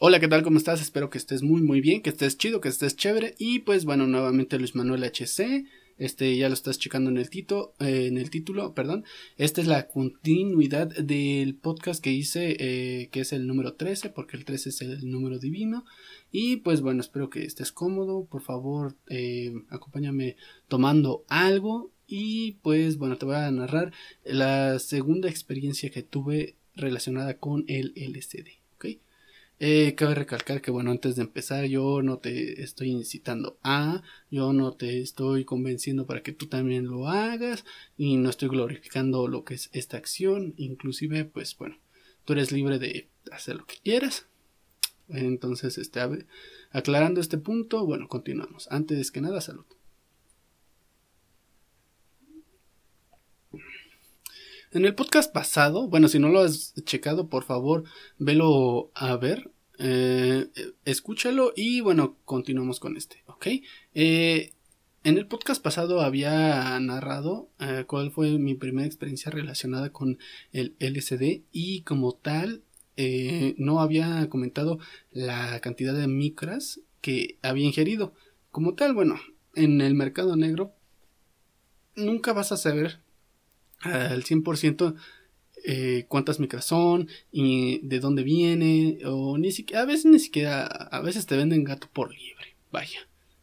Hola, 0.00 0.20
¿qué 0.20 0.28
tal? 0.28 0.44
¿Cómo 0.44 0.58
estás? 0.58 0.80
Espero 0.80 1.10
que 1.10 1.18
estés 1.18 1.42
muy 1.42 1.60
muy 1.60 1.80
bien, 1.80 2.02
que 2.02 2.10
estés 2.10 2.38
chido, 2.38 2.60
que 2.60 2.68
estés 2.68 2.94
chévere. 2.94 3.34
Y 3.36 3.58
pues 3.58 3.84
bueno, 3.84 4.06
nuevamente 4.06 4.56
Luis 4.56 4.76
Manuel 4.76 5.02
HC. 5.02 5.66
Este 5.98 6.36
ya 6.36 6.46
lo 6.48 6.54
estás 6.54 6.78
checando 6.78 7.10
en 7.10 7.16
el, 7.16 7.28
tito, 7.30 7.74
eh, 7.80 8.06
en 8.06 8.16
el 8.16 8.30
título, 8.30 8.74
perdón. 8.74 9.04
Esta 9.38 9.60
es 9.60 9.66
la 9.66 9.88
continuidad 9.88 10.86
del 10.86 11.56
podcast 11.56 12.00
que 12.00 12.12
hice, 12.12 12.56
eh, 12.60 13.08
que 13.10 13.22
es 13.22 13.32
el 13.32 13.48
número 13.48 13.74
13, 13.74 14.10
porque 14.10 14.36
el 14.36 14.44
13 14.44 14.68
es 14.68 14.80
el 14.82 15.10
número 15.10 15.40
divino. 15.40 15.84
Y 16.30 16.58
pues 16.58 16.80
bueno, 16.80 17.00
espero 17.00 17.28
que 17.28 17.42
estés 17.44 17.72
cómodo. 17.72 18.24
Por 18.24 18.42
favor, 18.42 18.94
eh, 19.08 19.52
acompáñame 19.68 20.36
tomando 20.68 21.24
algo. 21.26 21.90
Y 22.06 22.52
pues 22.62 22.98
bueno, 22.98 23.18
te 23.18 23.26
voy 23.26 23.34
a 23.34 23.50
narrar 23.50 23.92
la 24.24 24.78
segunda 24.78 25.28
experiencia 25.28 25.90
que 25.90 26.04
tuve 26.04 26.54
relacionada 26.76 27.34
con 27.38 27.64
el 27.66 27.92
LCD. 27.96 28.58
Eh, 29.60 29.94
cabe 29.96 30.14
recalcar 30.14 30.62
que, 30.62 30.70
bueno, 30.70 30.92
antes 30.92 31.16
de 31.16 31.22
empezar, 31.22 31.64
yo 31.64 32.00
no 32.02 32.18
te 32.18 32.62
estoy 32.62 32.90
incitando 32.90 33.58
a, 33.64 34.02
yo 34.30 34.52
no 34.52 34.72
te 34.72 35.00
estoy 35.00 35.44
convenciendo 35.44 36.06
para 36.06 36.22
que 36.22 36.32
tú 36.32 36.46
también 36.46 36.86
lo 36.86 37.08
hagas, 37.08 37.64
y 37.96 38.16
no 38.18 38.30
estoy 38.30 38.48
glorificando 38.48 39.26
lo 39.26 39.44
que 39.44 39.54
es 39.54 39.68
esta 39.72 39.96
acción, 39.96 40.54
inclusive, 40.56 41.24
pues 41.24 41.56
bueno, 41.58 41.78
tú 42.24 42.34
eres 42.34 42.52
libre 42.52 42.78
de 42.78 43.08
hacer 43.32 43.56
lo 43.56 43.66
que 43.66 43.78
quieras. 43.82 44.26
Entonces, 45.08 45.78
este, 45.78 46.00
aclarando 46.70 47.20
este 47.20 47.38
punto, 47.38 47.84
bueno, 47.84 48.08
continuamos. 48.08 48.68
Antes 48.70 49.10
que 49.10 49.20
nada, 49.20 49.40
salud. 49.40 49.64
En 54.70 54.84
el 54.84 54.94
podcast 54.94 55.32
pasado, 55.32 55.88
bueno, 55.88 56.08
si 56.08 56.18
no 56.18 56.28
lo 56.28 56.40
has 56.40 56.74
checado, 56.84 57.30
por 57.30 57.44
favor, 57.44 57.84
velo 58.18 58.90
a 58.94 59.16
ver, 59.16 59.50
eh, 59.78 60.48
escúchalo 60.84 61.54
y 61.56 61.80
bueno, 61.80 62.18
continuamos 62.26 62.78
con 62.78 62.98
este, 62.98 63.22
¿ok? 63.26 63.46
Eh, 63.94 64.52
en 65.04 65.16
el 65.16 65.26
podcast 65.26 65.62
pasado 65.62 66.02
había 66.02 66.78
narrado 66.80 67.48
eh, 67.60 67.84
cuál 67.86 68.10
fue 68.10 68.36
mi 68.36 68.54
primera 68.56 68.86
experiencia 68.86 69.30
relacionada 69.30 69.90
con 69.90 70.18
el 70.52 70.76
LCD 70.80 71.44
y 71.50 71.80
como 71.82 72.12
tal 72.12 72.62
no 73.58 73.80
había 73.80 74.28
comentado 74.28 74.80
la 75.12 75.60
cantidad 75.60 75.94
de 75.94 76.08
micras 76.08 76.80
que 77.00 77.38
había 77.42 77.64
ingerido. 77.64 78.12
Como 78.50 78.74
tal, 78.74 78.92
bueno, 78.92 79.20
en 79.54 79.80
el 79.80 79.94
mercado 79.94 80.34
negro 80.34 80.72
nunca 81.94 82.32
vas 82.32 82.50
a 82.50 82.56
saber 82.56 83.00
al 83.80 84.24
100% 84.24 84.94
eh, 85.64 86.06
cuántas 86.08 86.40
micras 86.40 86.64
son 86.64 87.08
y 87.32 87.80
de 87.86 88.00
dónde 88.00 88.22
viene 88.22 88.98
o 89.04 89.38
ni 89.38 89.50
siquiera 89.50 89.82
a 89.82 89.86
veces 89.86 90.06
ni 90.06 90.18
siquiera 90.18 90.64
a 90.64 91.00
veces 91.00 91.26
te 91.26 91.36
venden 91.36 91.64
gato 91.64 91.88
por 91.92 92.14
libre 92.14 92.54
vaya. 92.70 93.00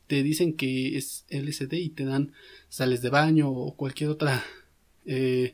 Te 0.08 0.24
dicen 0.24 0.54
que 0.54 0.98
es 0.98 1.26
LSD 1.30 1.74
y 1.74 1.90
te 1.90 2.06
dan 2.06 2.32
sales 2.70 3.02
de 3.02 3.10
baño 3.10 3.50
o 3.50 3.76
cualquier 3.76 4.10
otra 4.10 4.44
eh, 5.06 5.54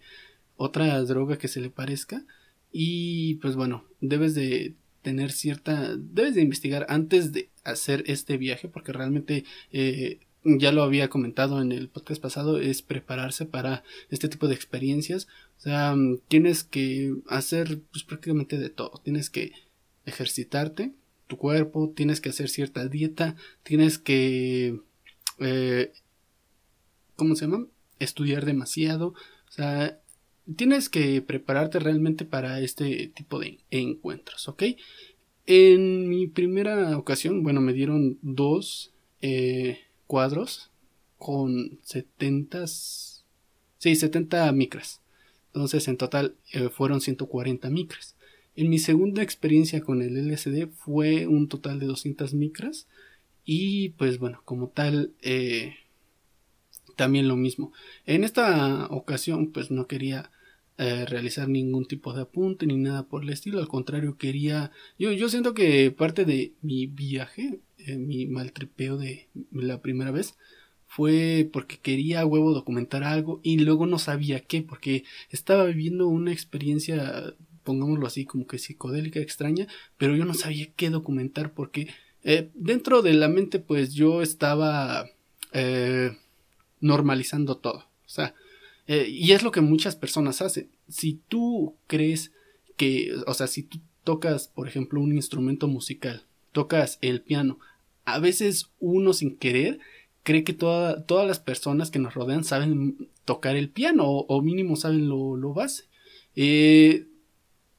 otra 0.58 1.02
droga 1.04 1.38
que 1.38 1.48
se 1.48 1.62
le 1.62 1.70
parezca. 1.70 2.24
Y 2.72 3.36
pues 3.36 3.56
bueno 3.56 3.86
debes 4.00 4.36
de 4.36 4.76
tener 5.02 5.32
cierta 5.32 5.96
debes 5.98 6.36
de 6.36 6.42
investigar 6.42 6.86
antes 6.90 7.32
de 7.32 7.50
hacer 7.64 8.04
este 8.08 8.38
viaje 8.38 8.68
porque 8.68 8.94
realmente 8.94 9.46
eh, 9.72 10.20
ya 10.44 10.72
lo 10.72 10.84
había 10.84 11.10
comentado 11.10 11.62
en 11.62 11.72
el 11.72 11.90
podcast 11.90 12.22
pasado, 12.22 12.60
es 12.60 12.82
prepararse 12.82 13.46
para 13.46 13.84
este 14.10 14.28
tipo 14.28 14.48
de 14.48 14.56
experiencias. 14.56 15.28
O 15.58 15.62
sea, 15.62 15.96
mm, 15.96 16.20
tienes 16.28 16.64
que 16.64 17.14
hacer 17.28 17.82
pues, 17.92 18.04
prácticamente 18.04 18.58
de 18.58 18.70
todo. 18.70 19.02
Tienes 19.04 19.30
que 19.30 19.52
ejercitarte 20.06 20.94
tu 21.28 21.38
cuerpo, 21.38 21.94
tienes 21.96 22.22
que 22.22 22.30
hacer 22.30 22.50
cierta 22.50 22.88
dieta, 22.88 23.36
tienes 23.64 23.98
que... 23.98 24.80
Eh, 25.40 25.92
¿Cómo 27.16 27.36
se 27.36 27.46
llama? 27.46 27.68
Estudiar 28.00 28.46
demasiado. 28.46 29.10
O 29.48 29.52
sea, 29.52 30.00
tienes 30.56 30.90
que 30.90 31.22
prepararte 31.22 31.80
realmente 31.80 32.26
para 32.26 32.60
este 32.62 33.08
tipo 33.16 33.40
de 33.40 33.60
encuentros, 33.70 34.48
¿ok? 34.50 34.64
En 35.46 36.10
mi 36.10 36.28
primera 36.28 36.98
ocasión, 36.98 37.44
bueno, 37.44 37.62
me 37.62 37.74
dieron 37.74 38.18
dos... 38.22 38.92
Eh, 39.22 39.80
cuadros 40.12 40.70
con 41.18 41.80
70, 41.84 42.68
sí, 42.68 43.96
70 43.96 44.52
micras. 44.52 45.00
Entonces 45.54 45.88
en 45.88 45.96
total 45.96 46.36
eh, 46.52 46.68
fueron 46.68 47.00
140 47.00 47.70
micras. 47.70 48.18
En 48.58 48.70
mi 48.70 48.78
segunda 48.78 49.24
experiencia 49.24 49.80
con 49.80 50.02
el 50.02 50.18
LCD 50.18 50.68
fue 50.68 51.28
un 51.28 51.48
total 51.48 51.80
de 51.80 51.86
200 51.86 52.34
micras. 52.34 52.88
Y 53.46 53.90
pues 53.92 54.20
bueno, 54.20 54.42
como 54.44 54.68
tal, 54.68 55.14
eh, 55.22 55.76
también 56.98 57.30
lo 57.30 57.38
mismo. 57.38 57.72
En 58.06 58.26
esta 58.26 58.88
ocasión 58.88 59.54
pues 59.54 59.72
no 59.72 59.88
quería 59.88 60.30
eh, 60.78 61.06
realizar 61.06 61.48
ningún 61.48 61.86
tipo 61.86 62.12
de 62.12 62.24
apunte 62.24 62.66
ni 62.66 62.76
nada 62.76 63.04
por 63.04 63.24
el 63.24 63.30
estilo. 63.30 63.60
Al 63.60 63.70
contrario, 63.70 64.18
quería... 64.18 64.72
Yo, 65.00 65.14
yo 65.14 65.30
siento 65.30 65.54
que 65.54 65.90
parte 65.92 66.26
de 66.26 66.52
mi 66.62 66.88
viaje 66.88 67.62
eh, 67.88 67.98
mi 67.98 68.26
maltripeo 68.28 68.98
de 68.98 69.28
la 69.52 69.82
primera 69.82 70.12
vez 70.12 70.36
fue 70.88 71.50
porque 71.52 71.80
quería 71.80 72.26
huevo 72.26 72.54
documentar 72.54 73.04
algo 73.04 73.40
y 73.44 73.60
luego 73.60 73.86
no 73.86 73.98
sabía 73.98 74.42
qué, 74.42 74.62
porque 74.62 75.04
estaba 75.30 75.66
viviendo 75.66 76.08
una 76.08 76.34
experiencia, 76.34 77.34
pongámoslo 77.64 78.08
así, 78.08 78.26
como 78.26 78.46
que 78.46 78.58
psicodélica, 78.58 79.20
extraña, 79.20 79.68
pero 79.98 80.16
yo 80.16 80.26
no 80.26 80.34
sabía 80.34 80.68
qué 80.76 80.90
documentar 80.90 81.54
porque 81.54 81.88
eh, 82.24 82.50
dentro 82.54 83.02
de 83.02 83.14
la 83.14 83.30
mente 83.30 83.60
pues 83.60 83.94
yo 83.94 84.22
estaba 84.22 85.10
eh, 85.54 86.12
normalizando 86.82 87.58
todo, 87.58 87.86
o 88.06 88.10
sea, 88.10 88.36
y 88.88 89.32
es 89.32 89.42
lo 89.42 89.52
que 89.52 89.62
muchas 89.62 89.96
personas 89.96 90.42
hacen. 90.42 90.70
Si 90.90 91.22
tú 91.30 91.78
crees 91.88 92.34
que, 92.76 93.14
o 93.26 93.34
sea, 93.34 93.48
si 93.48 93.64
tú 93.64 93.80
tocas, 94.04 94.50
por 94.50 94.68
ejemplo, 94.68 95.00
un 95.00 95.14
instrumento 95.14 95.68
musical, 95.68 96.26
tocas 96.52 96.98
el 97.02 97.22
piano, 97.22 97.60
a 98.06 98.20
veces 98.20 98.72
uno 98.80 99.14
sin 99.14 99.38
querer 99.38 99.80
cree 100.24 100.44
que 100.44 100.54
todas 100.54 101.28
las 101.28 101.40
personas 101.40 101.90
que 101.92 102.00
nos 102.00 102.14
rodean 102.14 102.44
saben 102.44 103.10
tocar 103.26 103.56
el 103.56 103.70
piano 103.70 104.06
o, 104.08 104.42
mínimo 104.42 104.76
saben 104.76 105.08
lo, 105.10 105.36
lo 105.36 105.54
base. 105.54 105.86
Eh, 106.36 107.08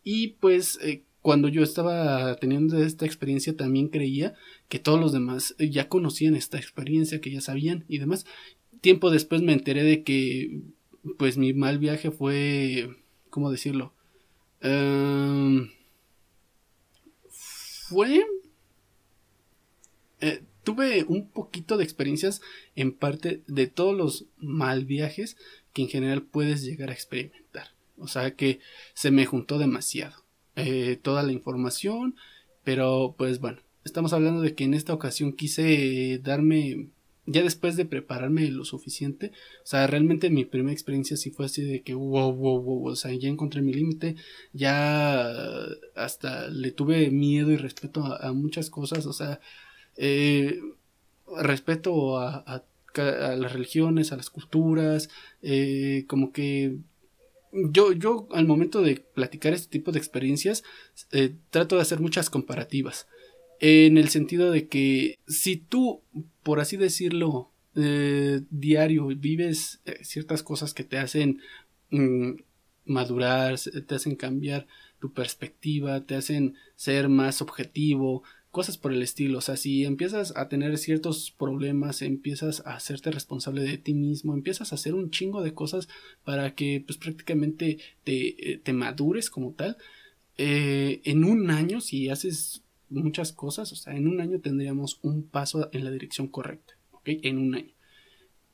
y 0.05 0.28
pues 0.28 0.78
eh, 0.83 1.05
cuando 1.21 1.49
yo 1.49 1.62
estaba 1.62 2.34
teniendo 2.37 2.83
esta 2.83 3.06
experiencia 3.06 3.56
también 3.56 3.88
creía 3.88 4.34
que 4.69 4.81
todos 4.81 5.00
los 5.00 5.12
demás 5.12 5.55
ya 5.59 5.88
conocían 5.88 6.34
esta 6.34 6.59
experiencia, 6.59 7.21
que 7.21 7.31
ya 7.31 7.41
sabían 7.41 7.84
y 7.89 7.99
demás. 7.99 8.27
Tiempo 8.81 9.10
después 9.10 9.43
me 9.43 9.53
enteré 9.53 9.84
de 9.84 10.03
que 10.03 10.62
pues 11.19 11.39
mi 11.39 11.53
mal 11.53 11.78
viaje 11.78 12.10
fue, 12.10 12.91
¿cómo 13.31 13.50
decirlo? 13.50 13.93
Em, 14.60 15.71
fue 17.28 18.25
eh, 20.22 20.43
tuve 20.65 21.05
un 21.09 21.28
poquito 21.28 21.77
de 21.77 21.84
experiencias 21.84 22.41
en 22.77 22.93
parte 22.93 23.43
de 23.49 23.66
todos 23.66 23.94
los 23.94 24.27
mal 24.38 24.84
viajes 24.84 25.37
que 25.72 25.83
en 25.83 25.88
general 25.88 26.22
puedes 26.22 26.62
llegar 26.62 26.91
a 26.91 26.94
experimentar. 26.94 27.69
O 27.99 28.06
sea 28.09 28.34
que 28.34 28.60
se 28.94 29.10
me 29.10 29.27
juntó 29.27 29.59
demasiado. 29.59 30.22
Eh, 30.55 30.99
toda 31.00 31.22
la 31.22 31.33
información, 31.33 32.15
pero 32.62 33.15
pues 33.16 33.41
bueno, 33.41 33.60
estamos 33.84 34.12
hablando 34.12 34.43
de 34.43 34.55
que 34.55 34.65
en 34.65 34.75
esta 34.75 34.93
ocasión 34.93 35.33
quise 35.33 36.21
darme, 36.22 36.89
ya 37.27 37.43
después 37.43 37.77
de 37.77 37.87
prepararme 37.87 38.49
lo 38.50 38.65
suficiente, 38.65 39.33
o 39.65 39.66
sea, 39.66 39.87
realmente 39.87 40.28
mi 40.28 40.44
primera 40.44 40.72
experiencia 40.72 41.16
sí 41.16 41.31
fue 41.31 41.47
así 41.47 41.62
de 41.62 41.83
que 41.83 41.94
wow, 41.94 42.33
wow, 42.34 42.60
wow, 42.60 42.89
o 42.89 42.97
sea, 42.97 43.12
ya 43.15 43.28
encontré 43.28 43.62
mi 43.62 43.72
límite, 43.72 44.16
ya 44.53 45.27
hasta 45.97 46.49
le 46.49 46.71
tuve 46.71 47.10
miedo 47.10 47.50
y 47.50 47.56
respeto 47.56 48.04
a 48.04 48.33
muchas 48.34 48.69
cosas, 48.69 49.07
o 49.07 49.13
sea, 49.15 49.41
eh, 49.97 50.60
respeto 51.36 52.18
a, 52.18 52.65
las 52.94 53.53
religiones, 53.53 54.12
a 54.12 54.16
las 54.16 54.28
culturas, 54.28 55.09
eh, 55.41 56.04
como 56.09 56.33
que 56.33 56.77
yo, 57.53 57.92
yo 57.92 58.28
al 58.33 58.47
momento 58.47 58.83
de 58.83 58.97
platicar 58.97 59.54
este 59.54 59.71
tipo 59.71 59.92
de 59.92 59.98
experiencias 59.98 60.62
eh, 61.10 61.34
trato 61.50 61.77
de 61.77 61.83
hacer 61.83 62.00
muchas 62.00 62.28
comparativas. 62.28 63.06
En 63.60 63.97
el 63.97 64.09
sentido 64.09 64.50
de 64.50 64.68
que 64.68 65.18
si 65.27 65.56
tú, 65.56 66.03
por 66.42 66.60
así 66.60 66.77
decirlo, 66.77 67.50
diario 67.74 69.06
vives 69.06 69.80
ciertas 70.03 70.42
cosas 70.42 70.74
que 70.74 70.84
te 70.84 70.98
hacen 70.98 71.41
mm, 71.91 72.33
madurar, 72.84 73.59
te 73.59 73.94
hacen 73.94 74.16
cambiar 74.16 74.66
tu 74.98 75.12
perspectiva, 75.12 76.04
te 76.06 76.15
hacen 76.15 76.54
ser 76.77 77.09
más 77.09 77.42
objetivo, 77.42 78.22
cosas 78.53 78.78
por 78.78 78.93
el 78.93 79.03
estilo. 79.03 79.39
O 79.39 79.41
sea, 79.41 79.57
si 79.57 79.84
empiezas 79.84 80.37
a 80.37 80.49
tener 80.49 80.78
ciertos 80.78 81.33
problemas, 81.33 82.03
empiezas 82.03 82.65
a 82.65 82.77
hacerte 82.77 83.10
responsable 83.10 83.63
de 83.63 83.78
ti 83.78 83.95
mismo, 83.95 84.34
empiezas 84.34 84.71
a 84.71 84.77
hacer 84.77 84.95
un 84.95 85.10
chingo 85.10 85.43
de 85.43 85.54
cosas 85.54 85.89
para 86.22 86.54
que 86.54 86.84
pues 86.87 86.99
prácticamente 86.99 87.78
te, 88.04 88.53
eh, 88.53 88.59
te 88.59 88.72
madures 88.72 89.31
como 89.31 89.53
tal. 89.54 89.78
Eh, 90.37 91.01
en 91.04 91.25
un 91.25 91.51
año, 91.51 91.81
si 91.81 92.10
haces 92.10 92.63
muchas 92.91 93.33
cosas, 93.33 93.72
o 93.72 93.77
sea, 93.77 93.97
en 93.97 94.07
un 94.07 94.21
año 94.21 94.39
tendríamos 94.39 95.01
un 95.03 95.25
paso 95.25 95.71
en 95.72 95.84
la 95.84 95.91
dirección 95.91 96.28
correcta, 96.28 96.75
¿ok? 96.93 97.09
En 97.22 97.39
un 97.39 97.54
año. 97.54 97.72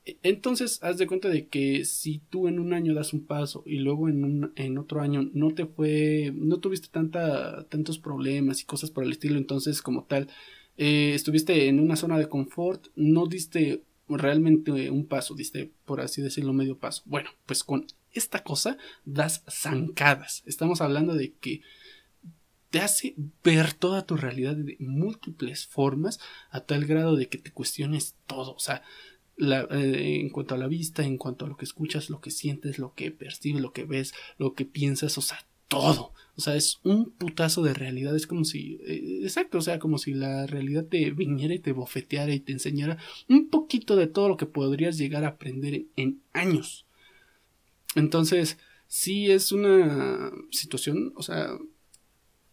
E, 0.09 0.17
entonces, 0.23 0.79
haz 0.81 0.97
de 0.97 1.07
cuenta 1.07 1.29
de 1.29 1.47
que 1.47 1.85
si 1.85 2.19
tú 2.29 2.47
en 2.47 2.59
un 2.59 2.73
año 2.73 2.93
das 2.93 3.13
un 3.13 3.25
paso 3.25 3.63
y 3.65 3.77
luego 3.77 4.09
en, 4.09 4.23
un, 4.23 4.53
en 4.55 4.77
otro 4.77 5.01
año 5.01 5.29
no 5.33 5.51
te 5.53 5.65
fue, 5.65 6.31
no 6.35 6.59
tuviste 6.59 6.87
tanta, 6.89 7.65
tantos 7.69 7.99
problemas 7.99 8.61
y 8.61 8.65
cosas 8.65 8.89
por 8.91 9.03
el 9.03 9.11
estilo, 9.11 9.37
entonces 9.37 9.81
como 9.81 10.03
tal, 10.05 10.27
eh, 10.77 11.13
estuviste 11.13 11.67
en 11.67 11.79
una 11.79 11.95
zona 11.95 12.17
de 12.17 12.29
confort, 12.29 12.87
no 12.95 13.27
diste 13.27 13.83
realmente 14.07 14.89
un 14.89 15.05
paso, 15.05 15.35
diste, 15.35 15.71
por 15.85 16.01
así 16.01 16.21
decirlo, 16.21 16.53
medio 16.53 16.77
paso. 16.77 17.03
Bueno, 17.05 17.29
pues 17.45 17.63
con 17.63 17.85
esta 18.11 18.43
cosa 18.43 18.77
das 19.05 19.43
zancadas. 19.47 20.41
Estamos 20.47 20.81
hablando 20.81 21.13
de 21.13 21.33
que 21.33 21.61
te 22.71 22.79
hace 22.79 23.15
ver 23.43 23.73
toda 23.73 24.05
tu 24.05 24.15
realidad 24.15 24.55
de 24.55 24.77
múltiples 24.79 25.67
formas 25.67 26.19
a 26.49 26.61
tal 26.61 26.85
grado 26.85 27.15
de 27.15 27.27
que 27.27 27.37
te 27.37 27.51
cuestiones 27.51 28.15
todo. 28.25 28.53
O 28.53 28.59
sea, 28.59 28.83
eh, 29.39 30.19
en 30.21 30.29
cuanto 30.29 30.55
a 30.55 30.57
la 30.57 30.67
vista, 30.67 31.03
en 31.03 31.17
cuanto 31.17 31.45
a 31.45 31.47
lo 31.47 31.57
que 31.57 31.65
escuchas, 31.65 32.09
lo 32.09 32.21
que 32.21 32.31
sientes, 32.31 32.79
lo 32.79 32.93
que 32.93 33.11
percibes, 33.11 33.61
lo 33.61 33.73
que 33.73 33.85
ves, 33.85 34.13
lo 34.37 34.53
que 34.53 34.65
piensas, 34.65 35.17
o 35.17 35.21
sea, 35.21 35.45
todo. 35.69 36.13
O 36.35 36.41
sea, 36.41 36.55
es 36.55 36.79
un 36.83 37.11
putazo 37.11 37.63
de 37.63 37.73
realidad. 37.73 38.15
Es 38.15 38.27
como 38.27 38.43
si. 38.43 38.79
Eh, 38.85 39.21
exacto, 39.23 39.59
o 39.59 39.61
sea, 39.61 39.79
como 39.79 39.97
si 39.97 40.13
la 40.13 40.45
realidad 40.47 40.85
te 40.85 41.11
viniera 41.11 41.53
y 41.53 41.59
te 41.59 41.71
bofeteara 41.71 42.33
y 42.33 42.39
te 42.41 42.51
enseñara 42.51 42.97
un 43.29 43.49
poquito 43.49 43.95
de 43.95 44.07
todo 44.07 44.27
lo 44.27 44.37
que 44.37 44.45
podrías 44.45 44.97
llegar 44.97 45.23
a 45.23 45.29
aprender 45.29 45.85
en 45.95 46.21
años. 46.33 46.85
Entonces, 47.95 48.57
sí 48.87 49.31
es 49.31 49.51
una 49.51 50.31
situación, 50.51 51.13
o 51.15 51.23
sea, 51.23 51.57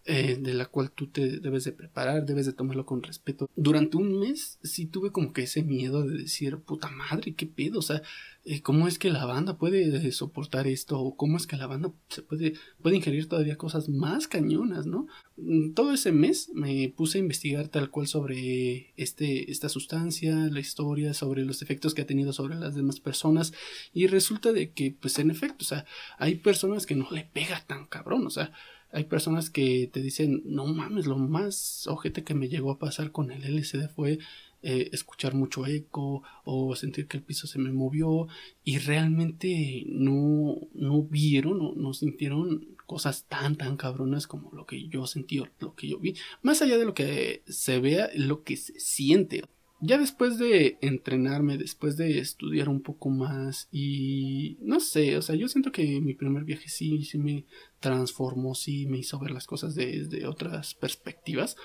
eh, 0.08 0.38
de 0.40 0.54
la 0.54 0.66
cual 0.66 0.92
tú 0.92 1.08
te 1.08 1.40
debes 1.40 1.64
de 1.64 1.72
preparar, 1.72 2.24
debes 2.24 2.46
de 2.46 2.52
tomarlo 2.52 2.86
con 2.86 3.02
respeto. 3.02 3.50
Durante 3.56 3.96
un 3.96 4.20
mes 4.20 4.60
sí 4.62 4.86
tuve 4.86 5.10
como 5.10 5.32
que 5.32 5.42
ese 5.42 5.64
miedo 5.64 6.04
de 6.04 6.18
decir, 6.18 6.58
puta 6.58 6.88
madre, 6.90 7.34
qué 7.34 7.46
pedo, 7.46 7.80
o 7.80 7.82
sea, 7.82 8.02
eh, 8.44 8.62
¿cómo 8.62 8.86
es 8.86 9.00
que 9.00 9.10
la 9.10 9.24
banda 9.24 9.58
puede 9.58 10.12
soportar 10.12 10.68
esto? 10.68 11.00
¿O 11.00 11.16
cómo 11.16 11.36
es 11.36 11.48
que 11.48 11.56
la 11.56 11.66
banda 11.66 11.92
se 12.08 12.22
puede, 12.22 12.54
puede 12.80 12.94
ingerir 12.94 13.28
todavía 13.28 13.56
cosas 13.56 13.88
más 13.88 14.28
cañonas, 14.28 14.86
¿no? 14.86 15.08
Mm, 15.36 15.72
todo 15.72 15.92
ese 15.92 16.12
mes 16.12 16.50
me 16.54 16.88
puse 16.96 17.18
a 17.18 17.22
investigar 17.22 17.66
tal 17.66 17.90
cual 17.90 18.06
sobre 18.06 18.92
este, 18.96 19.50
esta 19.50 19.68
sustancia, 19.68 20.36
la 20.52 20.60
historia, 20.60 21.14
sobre 21.14 21.44
los 21.44 21.62
efectos 21.62 21.94
que 21.94 22.02
ha 22.02 22.06
tenido 22.06 22.32
sobre 22.32 22.54
las 22.54 22.76
demás 22.76 23.00
personas 23.00 23.52
y 23.92 24.06
resulta 24.06 24.52
de 24.52 24.70
que, 24.70 24.92
pues 24.92 25.18
en 25.18 25.32
efecto, 25.32 25.64
o 25.64 25.66
sea, 25.66 25.84
hay 26.16 26.36
personas 26.36 26.86
que 26.86 26.94
no 26.94 27.08
le 27.10 27.24
pega 27.24 27.64
tan 27.66 27.86
cabrón, 27.86 28.24
o 28.24 28.30
sea, 28.30 28.52
hay 28.92 29.04
personas 29.04 29.50
que 29.50 29.88
te 29.92 30.00
dicen, 30.00 30.42
no 30.44 30.66
mames, 30.66 31.06
lo 31.06 31.18
más 31.18 31.86
ojete 31.86 32.24
que 32.24 32.34
me 32.34 32.48
llegó 32.48 32.70
a 32.70 32.78
pasar 32.78 33.12
con 33.12 33.30
el 33.30 33.44
LCD 33.44 33.88
fue 33.88 34.18
eh, 34.62 34.90
escuchar 34.92 35.34
mucho 35.34 35.66
eco 35.66 36.22
o 36.44 36.74
sentir 36.74 37.06
que 37.06 37.16
el 37.16 37.22
piso 37.22 37.46
se 37.46 37.58
me 37.58 37.72
movió 37.72 38.26
y 38.64 38.78
realmente 38.78 39.84
no, 39.86 40.56
no 40.74 41.02
vieron 41.02 41.60
o 41.60 41.74
no 41.74 41.92
sintieron 41.92 42.76
cosas 42.86 43.26
tan 43.28 43.56
tan 43.56 43.76
cabronas 43.76 44.26
como 44.26 44.50
lo 44.52 44.64
que 44.64 44.88
yo 44.88 45.06
sentí 45.06 45.38
o 45.40 45.48
lo 45.60 45.74
que 45.74 45.88
yo 45.88 45.98
vi. 45.98 46.14
Más 46.42 46.62
allá 46.62 46.78
de 46.78 46.84
lo 46.84 46.94
que 46.94 47.42
se 47.46 47.80
vea, 47.80 48.08
lo 48.14 48.44
que 48.44 48.56
se 48.56 48.78
siente. 48.80 49.44
Ya 49.80 49.98
después 49.98 50.38
de 50.38 50.78
entrenarme, 50.80 51.58
después 51.58 51.98
de 51.98 52.18
estudiar 52.18 52.68
un 52.70 52.80
poco 52.80 53.10
más 53.10 53.68
y 53.70 54.56
no 54.62 54.80
sé, 54.80 55.18
o 55.18 55.22
sea, 55.22 55.36
yo 55.36 55.48
siento 55.48 55.70
que 55.70 56.00
mi 56.00 56.14
primer 56.14 56.44
viaje 56.44 56.68
sí, 56.68 57.04
sí 57.04 57.18
me 57.18 57.44
transformó, 57.78 58.54
sí 58.54 58.86
me 58.86 58.98
hizo 58.98 59.18
ver 59.18 59.32
las 59.32 59.46
cosas 59.46 59.74
desde 59.74 60.26
otras 60.26 60.74
perspectivas. 60.74 61.56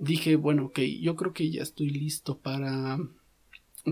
Dije, 0.00 0.36
bueno, 0.36 0.66
ok, 0.66 0.80
yo 1.00 1.14
creo 1.16 1.32
que 1.32 1.50
ya 1.50 1.62
estoy 1.62 1.90
listo 1.90 2.38
para 2.38 2.98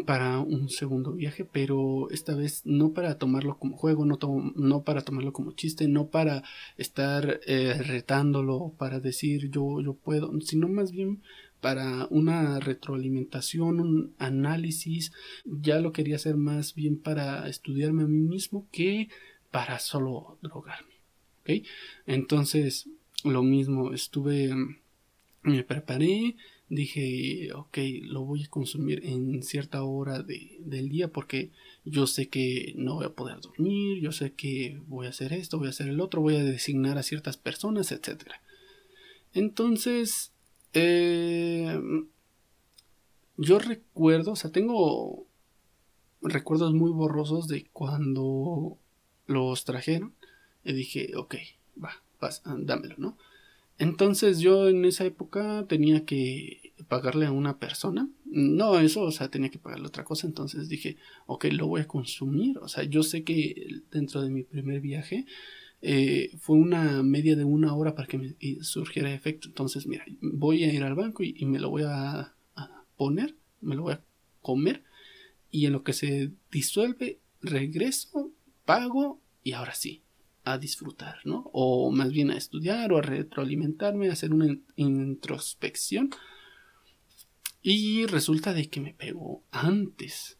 para 0.04 0.40
un 0.40 0.68
segundo 0.68 1.12
viaje, 1.12 1.44
pero 1.44 2.10
esta 2.10 2.34
vez 2.34 2.62
no 2.64 2.92
para 2.92 3.18
tomarlo 3.18 3.58
como 3.58 3.76
juego, 3.76 4.04
no, 4.04 4.18
no 4.54 4.82
para 4.82 5.02
tomarlo 5.02 5.32
como 5.32 5.52
chiste, 5.52 5.88
no 5.88 6.08
para 6.08 6.42
estar 6.76 7.40
eh, 7.46 7.74
retándolo, 7.82 8.74
para 8.76 9.00
decir 9.00 9.50
yo, 9.50 9.80
yo 9.80 9.94
puedo, 9.94 10.32
sino 10.40 10.68
más 10.68 10.90
bien 10.92 11.22
para 11.60 12.06
una 12.10 12.60
retroalimentación, 12.60 13.80
un 13.80 14.14
análisis, 14.18 15.12
ya 15.44 15.80
lo 15.80 15.92
quería 15.92 16.16
hacer 16.16 16.36
más 16.36 16.74
bien 16.74 16.98
para 16.98 17.48
estudiarme 17.48 18.02
a 18.02 18.06
mí 18.06 18.18
mismo 18.18 18.66
que 18.70 19.08
para 19.50 19.78
solo 19.78 20.38
drogarme. 20.42 20.96
Entonces, 22.06 22.88
lo 23.24 23.42
mismo, 23.42 23.92
estuve, 23.92 24.54
me 25.42 25.62
preparé, 25.62 26.36
dije, 26.68 27.50
ok, 27.54 27.78
lo 28.02 28.24
voy 28.24 28.44
a 28.44 28.48
consumir 28.48 29.04
en 29.04 29.42
cierta 29.42 29.82
hora 29.84 30.22
de, 30.22 30.56
del 30.60 30.88
día 30.88 31.08
porque 31.08 31.50
yo 31.84 32.06
sé 32.06 32.28
que 32.28 32.74
no 32.76 32.96
voy 32.96 33.06
a 33.06 33.14
poder 33.14 33.40
dormir, 33.40 34.00
yo 34.00 34.12
sé 34.12 34.32
que 34.32 34.80
voy 34.86 35.06
a 35.06 35.10
hacer 35.10 35.32
esto, 35.32 35.58
voy 35.58 35.68
a 35.68 35.70
hacer 35.70 35.88
el 35.88 36.00
otro, 36.00 36.20
voy 36.20 36.36
a 36.36 36.44
designar 36.44 36.98
a 36.98 37.04
ciertas 37.04 37.36
personas, 37.36 37.92
etc. 37.92 38.32
Entonces, 39.32 40.32
eh, 40.78 41.80
yo 43.38 43.58
recuerdo, 43.58 44.32
o 44.32 44.36
sea, 44.36 44.52
tengo 44.52 45.26
recuerdos 46.20 46.74
muy 46.74 46.90
borrosos 46.90 47.48
de 47.48 47.66
cuando 47.72 48.76
los 49.26 49.64
trajeron 49.64 50.14
y 50.64 50.74
dije, 50.74 51.12
ok, 51.16 51.36
va, 51.82 52.02
dámelo, 52.58 52.94
¿no? 52.98 53.16
Entonces 53.78 54.40
yo 54.40 54.68
en 54.68 54.84
esa 54.84 55.06
época 55.06 55.64
tenía 55.66 56.04
que 56.04 56.74
pagarle 56.88 57.24
a 57.24 57.32
una 57.32 57.58
persona. 57.58 58.10
No, 58.26 58.78
eso, 58.78 59.02
o 59.02 59.12
sea, 59.12 59.30
tenía 59.30 59.50
que 59.50 59.58
pagarle 59.58 59.86
otra 59.86 60.04
cosa. 60.04 60.26
Entonces 60.26 60.68
dije, 60.68 60.98
ok, 61.26 61.46
lo 61.52 61.66
voy 61.68 61.82
a 61.82 61.88
consumir. 61.88 62.58
O 62.58 62.68
sea, 62.68 62.84
yo 62.84 63.02
sé 63.02 63.24
que 63.24 63.80
dentro 63.90 64.20
de 64.22 64.30
mi 64.30 64.42
primer 64.42 64.80
viaje 64.80 65.26
eh, 65.82 66.36
fue 66.40 66.56
una 66.56 67.02
media 67.02 67.36
de 67.36 67.44
una 67.44 67.74
hora 67.74 67.94
para 67.94 68.08
que 68.08 68.18
me 68.18 68.36
surgiera 68.62 69.12
efecto. 69.12 69.48
Entonces, 69.48 69.86
mira, 69.86 70.04
voy 70.20 70.64
a 70.64 70.72
ir 70.72 70.82
al 70.82 70.94
banco 70.94 71.22
y, 71.22 71.44
me 71.44 71.58
lo 71.58 71.70
voy 71.70 71.82
a, 71.86 72.34
poner, 72.96 73.36
me 73.60 73.74
lo 73.76 73.82
voy 73.82 73.94
a 73.94 74.04
comer. 74.40 74.82
Y 75.50 75.66
en 75.66 75.72
lo 75.72 75.82
que 75.82 75.92
se 75.92 76.32
disuelve, 76.50 77.20
regreso, 77.40 78.32
pago 78.64 79.20
y 79.42 79.52
ahora 79.52 79.74
sí, 79.74 80.02
a 80.44 80.58
disfrutar, 80.58 81.18
¿no? 81.24 81.50
O 81.52 81.90
más 81.90 82.10
bien 82.10 82.30
a 82.30 82.36
estudiar 82.36 82.92
o 82.92 82.98
a 82.98 83.02
retroalimentarme, 83.02 84.08
a 84.08 84.12
hacer 84.12 84.32
una 84.32 84.58
introspección. 84.76 86.10
Y 87.62 88.06
resulta 88.06 88.54
de 88.54 88.68
que 88.68 88.80
me 88.80 88.94
pegó 88.94 89.42
antes. 89.50 90.38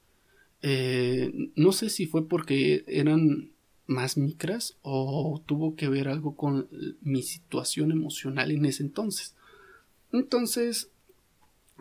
Eh, 0.62 1.50
no 1.54 1.72
sé 1.72 1.90
si 1.90 2.06
fue 2.06 2.28
porque 2.28 2.84
eran 2.87 3.52
más 3.87 4.16
micras 4.16 4.76
o 4.83 5.43
tuvo 5.47 5.76
que 5.76 5.88
ver 5.88 6.09
algo 6.09 6.37
con 6.37 6.69
mi 7.02 7.23
situación 7.23 7.93
emocional 7.93 8.50
en 8.50 8.64
ese 8.64 8.83
entonces. 8.83 9.35
Entonces 10.12 10.90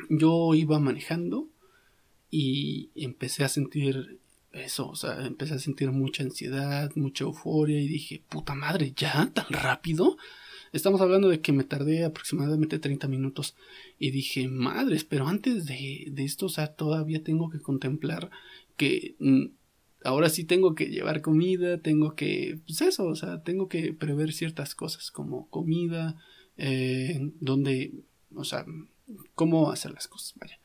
yo 0.09 0.53
iba 0.53 0.79
manejando 0.79 1.47
y 2.29 2.89
empecé 2.95 3.43
a 3.43 3.49
sentir 3.49 4.19
eso, 4.51 4.89
o 4.89 4.95
sea, 4.95 5.25
empecé 5.25 5.55
a 5.55 5.59
sentir 5.59 5.91
mucha 5.91 6.23
ansiedad, 6.23 6.91
mucha 6.95 7.25
euforia 7.25 7.79
y 7.79 7.87
dije, 7.87 8.21
puta 8.29 8.55
madre, 8.55 8.93
¿ya? 8.95 9.29
¿Tan 9.33 9.47
rápido? 9.49 10.17
Estamos 10.71 11.01
hablando 11.01 11.29
de 11.29 11.41
que 11.41 11.51
me 11.51 11.63
tardé 11.63 12.03
aproximadamente 12.03 12.79
30 12.79 13.07
minutos 13.07 13.55
y 13.99 14.11
dije, 14.11 14.47
madres, 14.47 15.03
pero 15.03 15.27
antes 15.27 15.65
de, 15.65 16.11
esto, 16.17 16.47
o 16.47 16.49
sea, 16.49 16.67
todavía 16.67 17.23
tengo 17.23 17.49
que 17.49 17.59
contemplar 17.59 18.29
que 18.75 19.15
mm, 19.19 19.45
ahora 20.05 20.29
sí 20.29 20.43
tengo 20.43 20.75
que 20.75 20.85
llevar 20.85 21.21
comida, 21.21 21.79
tengo 21.79 22.15
que, 22.15 22.59
pues 22.65 22.81
eso, 22.81 23.05
o 23.05 23.15
sea, 23.15 23.43
tengo 23.43 23.67
que 23.67 23.93
prever 23.93 24.33
ciertas 24.33 24.75
cosas 24.75 25.11
como 25.11 25.49
comida, 25.49 26.15
eh, 26.57 27.31
donde, 27.39 27.91
o 28.33 28.43
sea, 28.43 28.65
cómo 29.33 29.71
hacer 29.71 29.91
las 29.91 30.07
cosas, 30.07 30.33
vaya. 30.39 30.59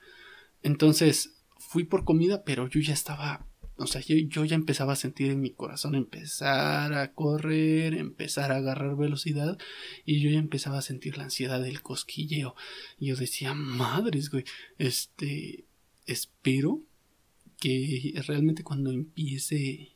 Entonces, 0.62 1.34
fui 1.58 1.84
por 1.84 2.04
comida, 2.04 2.44
pero 2.44 2.68
yo 2.68 2.80
ya 2.80 2.92
estaba 2.92 3.46
o 3.80 3.86
sea, 3.86 4.02
yo, 4.02 4.44
ya 4.44 4.56
empezaba 4.56 4.92
a 4.92 4.96
sentir 4.96 5.30
en 5.30 5.40
mi 5.40 5.52
corazón 5.52 5.94
empezar 5.94 6.92
a 6.92 7.14
correr, 7.14 7.94
empezar 7.94 8.52
a 8.52 8.56
agarrar 8.56 8.94
velocidad 8.94 9.56
y 10.04 10.20
yo 10.20 10.28
ya 10.28 10.38
empezaba 10.38 10.76
a 10.78 10.82
sentir 10.82 11.16
la 11.16 11.24
ansiedad 11.24 11.62
del 11.62 11.80
cosquilleo. 11.80 12.54
Y 12.98 13.06
yo 13.06 13.16
decía, 13.16 13.54
madres, 13.54 14.30
güey, 14.30 14.44
este, 14.76 15.64
espero 16.04 16.82
que 17.60 18.14
realmente 18.26 18.64
cuando 18.64 18.90
empiece, 18.90 19.92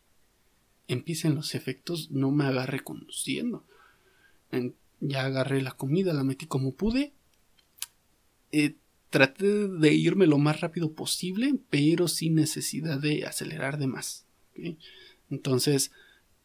empiecen 0.87 1.35
los 1.35 1.55
efectos 1.55 2.11
no 2.11 2.31
me 2.31 2.45
agarre 2.45 2.85
conduciendo. 2.85 3.65
ya 5.01 5.25
agarré 5.25 5.61
la 5.61 5.73
comida, 5.73 6.13
la 6.13 6.25
metí 6.25 6.47
como 6.47 6.75
pude. 6.75 7.13
Eh, 8.53 8.77
traté 9.11 9.69
de 9.69 9.95
irme 9.95 10.27
lo 10.27 10.39
más 10.39 10.61
rápido 10.61 10.93
posible, 10.93 11.55
pero 11.71 12.07
sin 12.07 12.35
necesidad 12.35 13.01
de 13.01 13.25
acelerar 13.25 13.79
de 13.79 13.87
más. 13.87 14.27
Entonces 15.31 15.91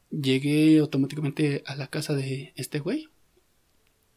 llegué 0.10 0.80
automáticamente 0.80 1.64
a 1.66 1.76
la 1.76 1.88
casa 1.88 2.16
de 2.16 2.54
este 2.56 2.80
güey. 2.80 3.10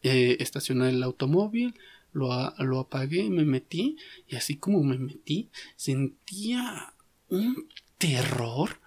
Eh, 0.01 0.37
estacioné 0.39 0.89
el 0.89 1.03
automóvil, 1.03 1.75
lo, 2.11 2.29
lo 2.59 2.79
apagué, 2.79 3.29
me 3.29 3.45
metí 3.45 3.97
y 4.27 4.35
así 4.35 4.57
como 4.57 4.83
me 4.83 4.97
metí, 4.97 5.49
sentía 5.75 6.92
un 7.33 7.67
terror, 7.97 8.79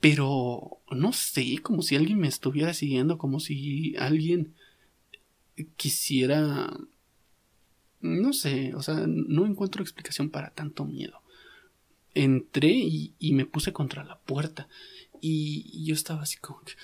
pero 0.00 0.82
no 0.90 1.12
sé, 1.12 1.58
como 1.62 1.82
si 1.82 1.96
alguien 1.96 2.18
me 2.18 2.28
estuviera 2.28 2.74
siguiendo, 2.74 3.18
como 3.18 3.40
si 3.40 3.94
alguien 3.96 4.54
quisiera... 5.76 6.76
No 8.00 8.32
sé, 8.34 8.74
o 8.74 8.82
sea, 8.82 9.06
no 9.06 9.46
encuentro 9.46 9.82
explicación 9.82 10.28
para 10.28 10.50
tanto 10.50 10.84
miedo. 10.84 11.22
Entré 12.12 12.70
y, 12.70 13.14
me 13.32 13.46
puse 13.46 13.72
contra 13.72 14.04
la 14.04 14.18
puerta 14.20 14.68
y, 15.20 15.84
yo 15.84 15.94
estaba 15.94 16.22
así 16.22 16.36
como 16.36 16.60
que... 16.62 16.74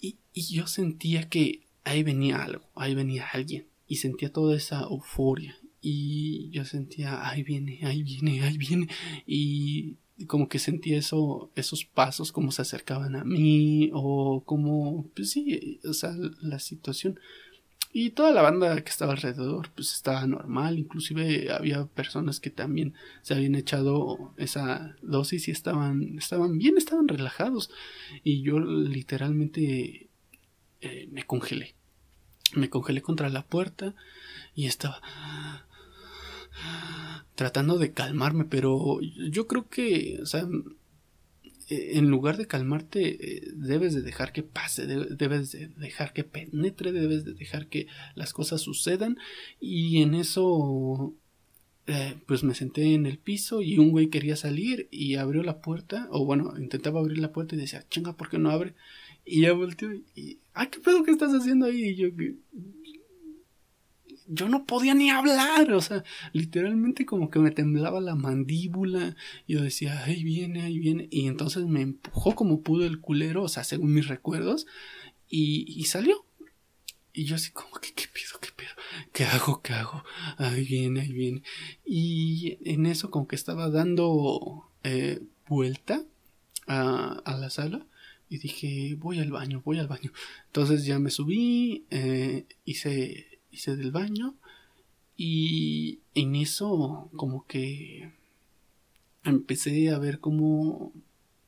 y 0.00 0.54
yo 0.54 0.66
sentía 0.68 1.28
que 1.28 1.66
ahí 1.82 2.04
venía 2.04 2.42
algo, 2.42 2.68
ahí 2.76 2.94
venía 2.94 3.26
alguien 3.32 3.66
y 3.88 3.96
sentía 3.96 4.32
toda 4.32 4.56
esa 4.56 4.82
euforia 4.82 5.57
y 5.80 6.50
yo 6.50 6.64
sentía, 6.64 7.28
ahí 7.28 7.42
viene, 7.42 7.80
ahí 7.84 8.02
viene, 8.02 8.42
ahí 8.42 8.58
viene 8.58 8.88
y 9.26 9.96
como 10.26 10.48
que 10.48 10.58
sentía 10.58 10.98
eso, 10.98 11.52
esos 11.54 11.84
pasos 11.84 12.32
como 12.32 12.50
se 12.50 12.62
acercaban 12.62 13.14
a 13.14 13.24
mí 13.24 13.90
o 13.92 14.42
como, 14.44 15.08
pues 15.14 15.30
sí, 15.30 15.80
o 15.88 15.92
sea, 15.92 16.12
la 16.40 16.58
situación. 16.58 17.20
Y 17.92 18.10
toda 18.10 18.32
la 18.32 18.42
banda 18.42 18.82
que 18.82 18.90
estaba 18.90 19.12
alrededor, 19.12 19.70
pues 19.74 19.94
estaba 19.94 20.26
normal, 20.26 20.78
inclusive 20.78 21.50
había 21.52 21.86
personas 21.86 22.40
que 22.40 22.50
también 22.50 22.94
se 23.22 23.34
habían 23.34 23.54
echado 23.54 24.34
esa 24.36 24.96
dosis 25.02 25.48
y 25.48 25.52
estaban, 25.52 26.18
estaban 26.18 26.58
bien, 26.58 26.76
estaban 26.76 27.08
relajados. 27.08 27.70
Y 28.24 28.42
yo 28.42 28.58
literalmente 28.58 30.10
eh, 30.80 31.08
me 31.12 31.22
congelé 31.22 31.76
me 32.54 32.70
congelé 32.70 33.02
contra 33.02 33.28
la 33.28 33.46
puerta 33.46 33.94
y 34.54 34.66
estaba 34.66 35.00
tratando 37.34 37.78
de 37.78 37.92
calmarme, 37.92 38.44
pero 38.44 39.00
yo 39.00 39.46
creo 39.46 39.68
que, 39.68 40.18
o 40.22 40.26
sea, 40.26 40.48
en 41.70 42.08
lugar 42.08 42.36
de 42.38 42.46
calmarte, 42.46 43.36
eh, 43.36 43.52
debes 43.54 43.94
de 43.94 44.02
dejar 44.02 44.32
que 44.32 44.42
pase, 44.42 44.86
debes 44.86 45.52
de 45.52 45.68
dejar 45.68 46.12
que 46.12 46.24
penetre, 46.24 46.92
debes 46.92 47.24
de 47.24 47.34
dejar 47.34 47.68
que 47.68 47.86
las 48.14 48.32
cosas 48.32 48.62
sucedan 48.62 49.18
y 49.60 50.02
en 50.02 50.14
eso 50.14 51.14
eh, 51.86 52.16
pues 52.26 52.42
me 52.42 52.54
senté 52.54 52.94
en 52.94 53.06
el 53.06 53.18
piso 53.18 53.60
y 53.60 53.78
un 53.78 53.90
güey 53.90 54.08
quería 54.08 54.36
salir 54.36 54.88
y 54.90 55.16
abrió 55.16 55.42
la 55.42 55.60
puerta, 55.60 56.08
o 56.10 56.24
bueno, 56.24 56.54
intentaba 56.58 57.00
abrir 57.00 57.18
la 57.18 57.32
puerta 57.32 57.54
y 57.54 57.58
decía, 57.58 57.84
chinga, 57.88 58.16
¿por 58.16 58.30
qué 58.30 58.38
no 58.38 58.50
abre? 58.50 58.74
Y 59.24 59.42
ya 59.42 59.52
volteó 59.52 59.92
y, 60.14 60.38
ay, 60.54 60.68
¿qué 60.70 60.80
pedo 60.80 61.02
que 61.02 61.10
estás 61.10 61.32
haciendo 61.32 61.66
ahí? 61.66 61.90
Y 61.90 61.96
yo, 61.96 62.08
yo 64.28 64.48
no 64.48 64.64
podía 64.66 64.94
ni 64.94 65.10
hablar, 65.10 65.72
o 65.72 65.80
sea, 65.80 66.04
literalmente 66.32 67.06
como 67.06 67.30
que 67.30 67.38
me 67.38 67.50
temblaba 67.50 68.00
la 68.00 68.14
mandíbula. 68.14 69.16
Yo 69.46 69.62
decía, 69.62 70.04
ahí 70.04 70.22
viene, 70.22 70.62
ahí 70.62 70.78
viene. 70.78 71.08
Y 71.10 71.26
entonces 71.26 71.64
me 71.64 71.80
empujó 71.80 72.34
como 72.34 72.62
pudo 72.62 72.84
el 72.86 73.00
culero, 73.00 73.42
o 73.42 73.48
sea, 73.48 73.64
según 73.64 73.94
mis 73.94 74.08
recuerdos, 74.08 74.66
y, 75.28 75.64
y 75.68 75.84
salió. 75.84 76.26
Y 77.12 77.24
yo 77.24 77.36
así 77.36 77.50
como 77.50 77.72
que, 77.80 77.92
¿qué 77.94 78.04
pido, 78.12 78.38
qué 78.40 78.50
pido? 78.54 78.70
¿Qué 79.12 79.24
hago, 79.24 79.60
qué 79.62 79.72
hago? 79.72 80.04
Ahí 80.36 80.64
viene, 80.64 81.00
ahí 81.00 81.12
viene. 81.12 81.42
Y 81.84 82.58
en 82.64 82.86
eso 82.86 83.10
como 83.10 83.26
que 83.26 83.36
estaba 83.36 83.70
dando 83.70 84.70
eh, 84.84 85.20
vuelta 85.48 86.04
a, 86.66 87.20
a 87.24 87.36
la 87.36 87.50
sala 87.50 87.86
y 88.28 88.38
dije, 88.38 88.94
voy 88.98 89.18
al 89.18 89.30
baño, 89.30 89.62
voy 89.64 89.78
al 89.78 89.88
baño. 89.88 90.12
Entonces 90.46 90.84
ya 90.84 90.98
me 90.98 91.10
subí, 91.10 91.86
eh, 91.90 92.46
hice, 92.64 93.37
hice 93.50 93.76
del 93.76 93.90
baño 93.90 94.34
y 95.16 96.00
en 96.14 96.36
eso 96.36 97.10
como 97.16 97.46
que 97.46 98.12
empecé 99.24 99.90
a 99.90 99.98
ver 99.98 100.20
como, 100.20 100.92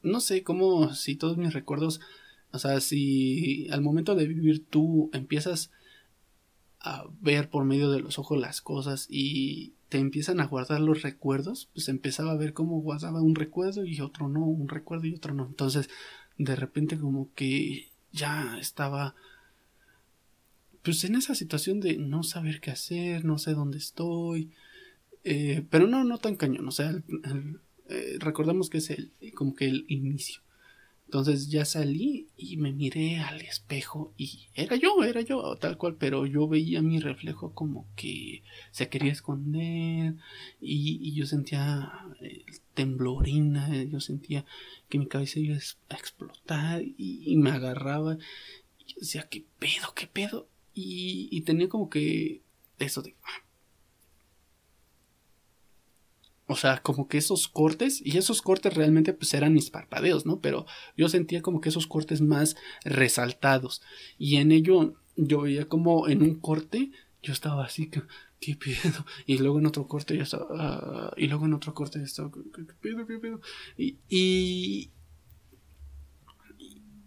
no 0.02 0.20
sé, 0.20 0.42
como 0.42 0.92
si 0.94 1.16
todos 1.16 1.36
mis 1.36 1.52
recuerdos, 1.52 2.00
o 2.52 2.58
sea, 2.58 2.80
si 2.80 3.68
al 3.70 3.80
momento 3.80 4.14
de 4.14 4.26
vivir 4.26 4.66
tú 4.66 5.10
empiezas 5.12 5.70
a 6.80 7.04
ver 7.20 7.50
por 7.50 7.64
medio 7.64 7.90
de 7.90 8.00
los 8.00 8.18
ojos 8.18 8.40
las 8.40 8.60
cosas 8.60 9.06
y 9.08 9.74
te 9.88 9.98
empiezan 9.98 10.40
a 10.40 10.46
guardar 10.46 10.80
los 10.80 11.02
recuerdos, 11.02 11.68
pues 11.74 11.88
empezaba 11.88 12.32
a 12.32 12.36
ver 12.36 12.54
cómo 12.54 12.80
guardaba 12.80 13.22
un 13.22 13.34
recuerdo 13.34 13.84
y 13.84 14.00
otro 14.00 14.28
no, 14.28 14.44
un 14.44 14.68
recuerdo 14.68 15.06
y 15.06 15.14
otro 15.14 15.34
no. 15.34 15.46
Entonces 15.46 15.90
de 16.38 16.56
repente 16.56 16.98
como 16.98 17.28
que 17.34 17.88
ya 18.12 18.58
estaba 18.58 19.14
pues 20.90 21.04
en 21.04 21.14
esa 21.14 21.36
situación 21.36 21.78
de 21.78 21.98
no 21.98 22.24
saber 22.24 22.60
qué 22.60 22.72
hacer, 22.72 23.24
no 23.24 23.38
sé 23.38 23.52
dónde 23.52 23.78
estoy, 23.78 24.50
eh, 25.22 25.64
pero 25.70 25.86
no, 25.86 26.02
no 26.02 26.18
tan 26.18 26.34
cañón, 26.34 26.66
o 26.66 26.72
sea, 26.72 27.00
eh, 27.88 28.16
recordamos 28.18 28.70
que 28.70 28.78
es 28.78 28.90
el, 28.90 29.12
como 29.36 29.54
que 29.54 29.66
el 29.66 29.84
inicio. 29.86 30.42
Entonces 31.04 31.48
ya 31.48 31.64
salí 31.64 32.28
y 32.36 32.56
me 32.56 32.72
miré 32.72 33.18
al 33.18 33.40
espejo 33.40 34.12
y 34.16 34.48
era 34.56 34.74
yo, 34.74 35.04
era 35.04 35.20
yo, 35.20 35.54
tal 35.60 35.76
cual, 35.76 35.94
pero 35.94 36.26
yo 36.26 36.48
veía 36.48 36.82
mi 36.82 36.98
reflejo 36.98 37.54
como 37.54 37.86
que 37.94 38.42
se 38.72 38.88
quería 38.88 39.12
esconder 39.12 40.16
y, 40.60 41.14
yo 41.14 41.24
sentía 41.24 41.92
eh, 42.20 42.44
temblorina, 42.74 43.84
yo 43.84 44.00
sentía 44.00 44.44
que 44.88 44.98
mi 44.98 45.06
cabeza 45.06 45.38
iba 45.38 45.56
a 45.56 45.96
explotar 45.96 46.82
y, 46.82 47.36
me 47.36 47.50
agarraba 47.50 48.18
y 48.76 48.92
yo 48.92 48.96
decía, 48.98 49.28
¿qué 49.30 49.44
pedo, 49.60 49.94
qué 49.94 50.08
pedo? 50.08 50.48
Y, 50.72 51.40
tenía 51.42 51.68
como 51.68 51.90
que 51.90 52.42
eso 52.78 53.02
de, 53.02 53.16
o 56.46 56.56
sea, 56.56 56.78
como 56.82 57.08
que 57.08 57.18
esos 57.18 57.48
cortes, 57.48 58.00
y 58.04 58.18
esos 58.18 58.42
cortes 58.42 58.74
realmente 58.74 59.12
pues 59.12 59.34
eran 59.34 59.54
mis 59.54 59.70
parpadeos, 59.70 60.26
¿no? 60.26 60.40
Pero 60.40 60.66
yo 60.96 61.08
sentía 61.08 61.42
como 61.42 61.60
que 61.60 61.68
esos 61.68 61.86
cortes 61.86 62.20
más 62.20 62.56
resaltados. 62.84 63.82
Y 64.18 64.36
en 64.36 64.52
ello 64.52 64.94
yo 65.16 65.42
veía 65.42 65.68
como 65.68 66.08
en 66.08 66.22
un 66.22 66.40
corte 66.40 66.90
yo 67.22 67.32
estaba 67.32 67.64
así, 67.64 67.88
que, 67.88 68.02
¿qué 68.40 68.56
pedo? 68.56 69.04
Y 69.26 69.38
luego 69.38 69.58
en 69.58 69.66
otro 69.66 69.86
corte 69.86 70.16
yo 70.16 70.22
estaba, 70.22 70.46
ah, 70.50 71.14
y 71.16 71.26
luego 71.26 71.46
en 71.46 71.54
otro 71.54 71.74
corte 71.74 71.98
yo 71.98 72.04
estaba, 72.04 72.30
¿qué, 72.30 72.64
pedo, 72.80 73.06
qué 73.06 73.18
pedo? 73.18 73.40
Y, 73.76 74.90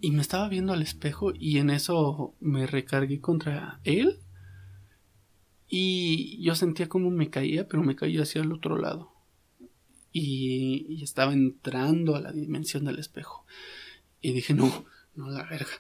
y 0.04 0.12
me 0.12 0.22
estaba 0.22 0.50
viendo 0.50 0.74
al 0.74 0.82
espejo 0.82 1.32
y 1.34 1.60
en 1.60 1.70
eso 1.70 2.36
me 2.42 2.68
recargué 2.68 3.22
contra 3.22 3.80
él. 3.86 4.20
Y 5.70 6.44
yo 6.44 6.56
sentía 6.56 6.90
como 6.90 7.10
me 7.10 7.30
caía, 7.30 7.70
pero 7.70 7.84
me 7.84 7.96
caía 7.96 8.24
hacia 8.24 8.42
el 8.42 8.52
otro 8.52 8.78
lado 8.78 9.14
y, 10.12 11.02
estaba 11.02 11.32
entrando 11.32 12.18
a 12.18 12.22
la 12.22 12.34
dimensión 12.34 12.84
del 12.84 13.00
espejo. 13.00 13.46
Y 14.22 14.34
dije, 14.34 14.54
no, 14.54 14.86
no, 15.16 15.30
la 15.30 15.44
verga. 15.44 15.72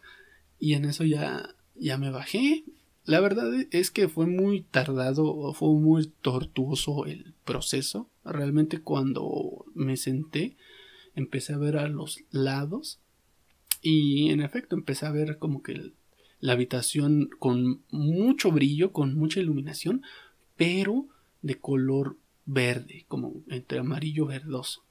Y 0.58 0.76
en 0.76 0.86
eso 0.86 1.04
ya, 1.04 1.54
ya 1.76 1.98
me 1.98 2.10
bajé. 2.10 2.64
La 3.04 3.20
verdad 3.20 3.52
es 3.72 3.92
que 3.92 4.08
fue 4.08 4.26
muy 4.26 4.62
tardado, 4.62 5.54
fue 5.54 5.68
muy 5.70 6.08
tortuoso 6.22 7.08
el 7.08 7.34
proceso. 7.44 8.10
Realmente 8.24 8.80
cuando 8.80 9.66
me 9.76 9.98
senté, 9.98 10.56
empecé 11.14 11.56
a 11.56 11.58
ver 11.58 11.76
a 11.76 11.90
los 11.90 12.22
lados. 12.32 13.02
Y 13.84 14.30
en 14.32 14.40
efecto 14.42 14.76
empecé 14.76 15.06
a 15.06 15.12
ver 15.12 15.38
como 15.38 15.62
que 15.62 15.92
la 16.40 16.54
habitación 16.54 17.30
con 17.38 17.84
mucho 17.92 18.52
brillo, 18.52 18.94
con 18.94 19.14
mucha 19.14 19.42
iluminación, 19.42 20.02
pero 20.56 21.08
de 21.42 21.60
color 21.60 22.18
verde, 22.46 23.06
como 23.10 23.44
entre 23.50 23.80
amarillo 23.80 24.26
verdoso. 24.26 24.84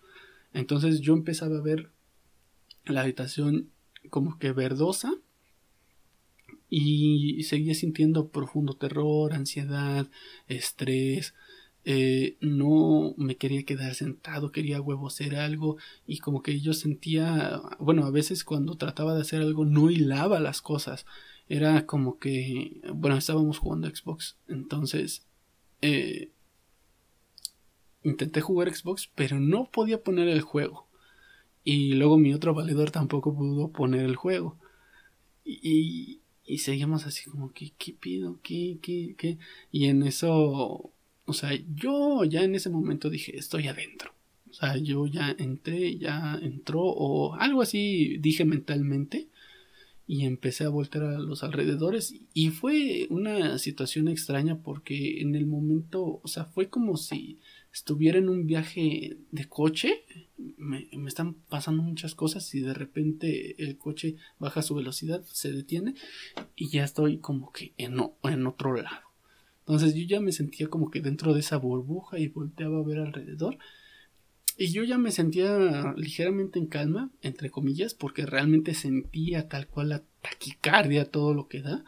Entonces 0.52 1.00
yo 1.00 1.14
empezaba 1.14 1.56
a 1.56 1.62
ver 1.62 1.90
la 2.84 3.00
habitación 3.00 3.70
como 4.11 4.38
que 4.38 4.52
verdosa 4.52 5.14
y 6.68 7.42
seguía 7.44 7.75
sintiendo 7.75 8.28
profundo 8.28 8.75
terror, 8.75 9.32
ansiedad, 9.32 10.11
estrés. 10.49 11.34
Eh, 11.85 12.37
no 12.41 13.15
me 13.17 13.37
quería 13.37 13.65
quedar 13.65 13.95
sentado, 13.95 14.53
quería 14.53 14.81
huevo 14.81 15.09
hacer 15.09 15.35
algo 15.35 15.79
y 16.07 16.19
como 16.19 16.43
que 16.43 16.61
yo 16.61 16.75
sentía, 16.75 17.61
bueno, 17.81 18.05
a 18.05 18.11
veces 18.11 18.45
cuando 18.45 18.77
trataba 18.77 19.15
de 19.15 19.23
hacer 19.23 19.43
algo 19.43 19.65
no 19.65 19.91
hilaba 19.91 20.41
las 20.41 20.62
cosas. 20.62 21.07
Era 21.49 21.87
como 21.87 22.19
que, 22.19 22.81
bueno, 22.95 23.17
estábamos 23.17 23.59
jugando 23.59 23.89
Xbox, 23.89 24.37
entonces 24.49 25.27
eh, 25.83 26.31
intenté 28.03 28.41
jugar 28.41 28.75
Xbox, 28.75 29.11
pero 29.15 29.41
no 29.41 29.71
podía 29.71 30.03
poner 30.03 30.29
el 30.29 30.41
juego. 30.43 30.87
Y 31.65 31.95
luego 31.95 32.19
mi 32.19 32.35
otro 32.35 32.55
valedor 32.55 32.91
tampoco 32.91 33.35
pudo 33.35 33.71
poner 33.71 34.05
el 34.05 34.17
juego. 34.17 34.59
Y, 35.45 36.21
y 36.45 36.59
seguimos 36.59 37.07
así 37.07 37.31
como 37.31 37.53
que, 37.53 37.73
¿qué 37.79 37.93
pido? 37.93 38.39
¿Qué, 38.43 38.79
qué, 38.83 39.15
qué? 39.17 39.39
Y 39.71 39.87
en 39.87 40.03
eso, 40.03 40.93
o 41.33 41.35
sea, 41.35 41.59
yo 41.75 42.25
ya 42.25 42.43
en 42.45 42.55
ese 42.55 42.69
momento 42.69 43.09
dije, 43.09 43.39
estoy 43.39 43.67
adentro. 43.67 44.12
O 44.51 44.53
sea, 44.53 44.77
yo 44.77 45.07
ya 45.07 45.35
entré, 45.39 45.97
ya 45.97 46.39
entró, 46.43 46.83
o 46.83 47.35
algo 47.37 47.62
así 47.62 48.19
dije 48.19 48.45
mentalmente. 48.45 49.29
y 50.07 50.27
empecé 50.27 50.65
a 50.65 50.69
voltear 50.69 51.05
a 51.05 51.19
los 51.19 51.43
alrededores 51.43 52.15
y 52.35 52.51
fue 52.51 53.07
una 53.09 53.57
situación 53.59 54.09
extraña 54.09 54.59
porque 54.59 55.23
en 55.23 55.37
el 55.37 55.47
momento, 55.47 56.21
o 56.23 56.29
sea, 56.29 56.45
fue 56.45 56.69
como 56.69 56.99
si 56.99 57.39
estuviera 57.73 58.19
en 58.19 58.29
un 58.29 58.47
viaje 58.47 59.17
de 59.31 59.45
coche, 59.49 60.05
me, 60.59 60.89
están 61.07 61.35
pasando 61.49 61.83
muchas 61.83 62.15
cosas 62.15 62.55
y 62.55 62.61
de 62.61 62.75
repente 62.75 63.55
el 63.65 63.79
coche 63.79 64.17
baja 64.39 64.61
su 64.61 64.75
velocidad, 64.75 65.25
se 65.33 65.51
detiene 65.53 65.95
y 66.57 66.69
ya 66.69 66.85
estoy 66.85 67.19
como 67.19 67.53
que 67.53 67.73
en, 67.79 67.97
en 68.25 68.47
otro 68.47 68.75
lado. 68.75 69.12
Entonces 69.66 69.95
yo 69.95 70.04
ya 70.04 70.21
me 70.21 70.33
sentía 70.33 70.69
como 70.69 70.90
que 70.90 71.00
dentro 71.00 71.35
de 71.35 71.40
esa 71.40 71.57
burbuja 71.57 72.19
y 72.19 72.28
volteaba 72.28 72.78
a 72.78 72.83
ver 72.83 72.99
alrededor 72.99 73.59
y 74.57 74.69
yo 74.73 74.85
ya 74.85 74.99
me 74.99 75.12
sentía 75.12 75.95
ligeramente 75.97 76.59
en 76.59 76.66
calma, 76.66 77.11
entre 77.23 77.50
comillas, 77.50 77.95
porque 77.95 78.26
realmente 78.26 78.75
sentía 78.75 79.49
tal 79.49 79.66
cual 79.66 79.88
la 79.90 80.02
taquicardia, 80.21 81.11
todo 81.11 81.35
lo 81.35 81.49
que 81.49 81.62
da. 81.62 81.85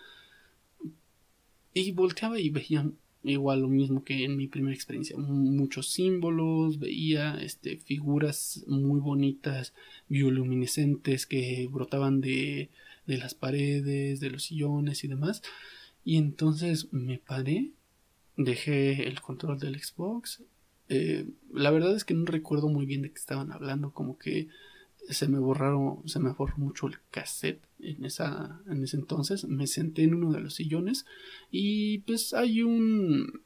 Y 1.75 1.93
volteaba 1.93 2.38
y 2.40 2.50
veía 2.50 2.90
igual 3.23 3.61
lo 3.61 3.69
mismo 3.69 4.04
que 4.04 4.25
en 4.25 4.37
mi 4.37 4.49
primera 4.49 4.75
experiencia. 4.75 5.16
Muchos 5.16 5.88
símbolos, 5.90 6.78
veía 6.78 7.38
este, 7.40 7.76
figuras 7.76 8.64
muy 8.66 9.00
bonitas, 9.00 9.75
bioluminescentes 10.09 11.26
que 11.26 11.69
brotaban 11.71 12.21
de, 12.21 12.71
de 13.07 13.19
las 13.19 13.35
paredes, 13.35 14.21
de 14.21 14.31
los 14.31 14.45
sillones 14.45 15.04
y 15.04 15.09
demás. 15.09 15.43
Y 16.04 16.18
entonces 16.18 16.92
me 16.92 17.18
paré, 17.18 17.73
dejé 18.37 19.08
el 19.08 19.20
control 19.20 19.58
del 19.58 19.82
Xbox 19.82 20.42
eh, 20.88 21.26
la 21.52 21.70
verdad 21.70 21.94
es 21.96 22.04
que 22.04 22.14
no 22.14 22.25
recuerdo 22.26 22.68
muy 22.68 22.87
bien 22.87 23.02
de 23.02 23.11
qué 23.11 23.18
estaban 23.18 23.52
hablando, 23.52 23.92
como 23.92 24.18
que 24.18 24.49
se 25.08 25.28
me 25.28 25.38
borraron, 25.38 26.06
se 26.08 26.18
me 26.18 26.32
borró 26.32 26.56
mucho 26.56 26.87
el 26.87 26.96
cassette 27.11 27.62
en 27.78 28.04
esa, 28.04 28.61
en 28.68 28.82
ese 28.82 28.96
entonces. 28.96 29.44
Me 29.44 29.66
senté 29.66 30.04
en 30.04 30.14
uno 30.14 30.32
de 30.32 30.40
los 30.40 30.54
sillones 30.54 31.06
y 31.50 31.99
pues 32.00 32.34
hay 32.34 32.62
un, 32.62 33.42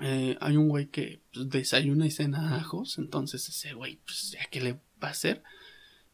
eh, 0.00 0.36
hay 0.40 0.56
un 0.56 0.68
güey 0.68 0.86
que 0.88 1.20
pues, 1.32 1.48
desayuna 1.48 2.06
y 2.06 2.10
cena 2.10 2.56
ajos, 2.56 2.98
entonces 2.98 3.48
ese 3.48 3.74
güey, 3.74 3.98
pues 4.04 4.32
ya 4.32 4.44
que 4.50 4.60
le 4.60 4.72
va 5.02 5.08
a 5.08 5.10
hacer. 5.10 5.42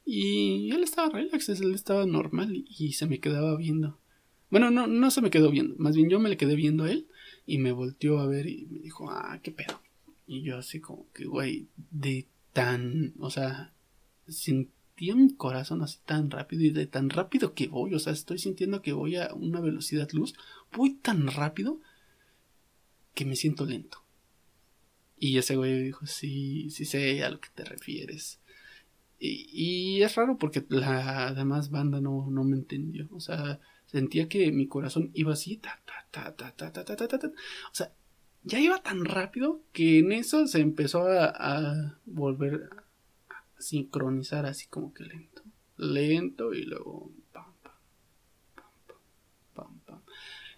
Y 0.05 0.71
él 0.73 0.83
estaba 0.83 1.11
relax, 1.11 1.49
él 1.51 1.75
estaba 1.75 2.07
normal 2.07 2.65
y, 2.67 2.93
se 2.95 3.07
me 3.07 3.21
quedaba 3.21 3.57
viendo. 3.57 4.00
Bueno, 4.51 4.71
no, 4.71 4.87
no 4.87 5.11
se 5.11 5.23
me 5.23 5.31
quedó 5.31 5.51
viendo, 5.51 5.75
más 5.79 5.95
bien 5.95 6.11
yo 6.11 6.19
me 6.19 6.29
le 6.29 6.37
quedé 6.37 6.57
viendo 6.57 6.85
a 6.85 6.91
él 6.91 7.07
y 7.47 7.59
me 7.59 7.73
volteó 7.73 8.19
a 8.19 8.27
ver 8.27 8.47
y 8.47 8.67
me 8.71 8.81
dijo, 8.81 9.11
ah, 9.11 9.39
qué 9.43 9.51
pedo. 9.51 9.81
Y 10.27 10.43
yo 10.43 10.59
así 10.59 10.81
como 10.81 11.11
que, 11.13 11.25
güey, 11.25 11.69
de 11.91 12.27
tan, 12.53 13.15
o 13.19 13.31
sea, 13.31 13.73
sentía 14.29 15.15
mi 15.15 15.35
corazón 15.35 15.83
así 15.83 15.99
tan 16.05 16.31
rápido 16.31 16.63
y 16.63 16.71
de 16.71 16.87
tan 16.87 17.11
rápido 17.11 17.55
que 17.55 17.69
voy, 17.69 17.95
o 17.95 17.99
sea, 17.99 18.13
estoy 18.13 18.39
sintiendo 18.39 18.83
que 18.83 18.93
voy 18.93 19.17
a 19.17 19.33
una 19.35 19.61
velocidad 19.61 20.09
luz, 20.13 20.35
voy 20.77 20.95
tan 20.95 21.29
rápido 21.29 21.81
que 23.15 23.25
me 23.25 23.37
siento 23.37 23.67
lento. 23.67 24.05
Y 25.19 25.37
ese 25.37 25.57
güey 25.57 25.83
dijo, 25.83 26.07
sí, 26.07 26.71
sí 26.71 26.85
sé 26.85 27.23
a 27.25 27.31
lo 27.31 27.41
que 27.41 27.51
te 27.55 27.65
refieres. 27.65 28.41
Y, 29.19 29.51
y 29.53 30.03
es 30.03 30.15
raro 30.15 30.39
porque 30.39 30.65
la 30.71 31.35
demás 31.35 31.71
banda 31.71 32.01
no, 32.01 32.29
no 32.31 32.43
me 32.43 32.57
entendió. 32.57 33.07
O 33.13 33.21
sea, 33.21 33.61
sentía 33.91 34.29
que 34.29 34.53
mi 34.53 34.67
corazón 34.67 35.11
iba 35.15 35.33
así, 35.33 35.57
ta, 35.57 35.81
ta, 35.85 36.07
ta, 36.11 36.35
ta, 36.37 36.53
ta, 36.55 36.73
ta, 36.73 36.85
ta, 36.85 37.09
ta, 37.09 37.19
ta. 37.19 37.27
O 37.29 37.75
sea, 37.75 37.93
ya 38.45 38.59
iba 38.61 38.83
tan 38.83 39.05
rápido 39.05 39.61
que 39.73 39.99
en 39.99 40.13
eso 40.13 40.47
se 40.47 40.61
empezó 40.61 41.07
a, 41.09 41.99
volver 42.07 42.71
a 43.29 43.35
sincronizar 43.59 44.47
así 44.47 44.67
como 44.69 44.95
que 44.95 45.05
lento. 45.05 45.43
Lento 45.77 46.53
y 46.55 46.65
luego 46.65 47.13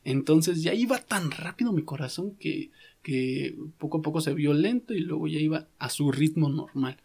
Entonces 0.05 0.63
ya 0.63 0.75
iba 0.75 0.99
tan 0.99 1.31
rápido 1.31 1.73
mi 1.73 1.85
corazón 1.85 2.35
que, 2.37 2.71
que 3.03 3.57
poco 3.79 3.99
a 3.99 4.03
poco 4.03 4.21
se 4.21 4.35
vio 4.35 4.53
lento 4.53 4.95
y 4.95 5.01
luego 5.01 5.29
ya 5.29 5.39
iba 5.39 5.69
a 5.79 5.91
su 5.91 6.11
ritmo 6.11 6.49
normal. 6.49 6.99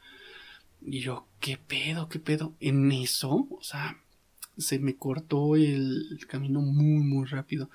Y 0.81 0.99
yo, 0.99 1.27
¿qué 1.39 1.57
pedo? 1.57 2.09
¿Qué 2.09 2.19
pedo? 2.19 2.55
En 2.59 2.91
eso, 2.91 3.47
o 3.51 3.61
sea, 3.61 4.01
se 4.57 4.79
me 4.79 4.95
cortó 4.95 5.55
el 5.55 6.19
camino 6.27 6.61
muy, 6.61 7.03
muy 7.03 7.25
rápido. 7.25 7.69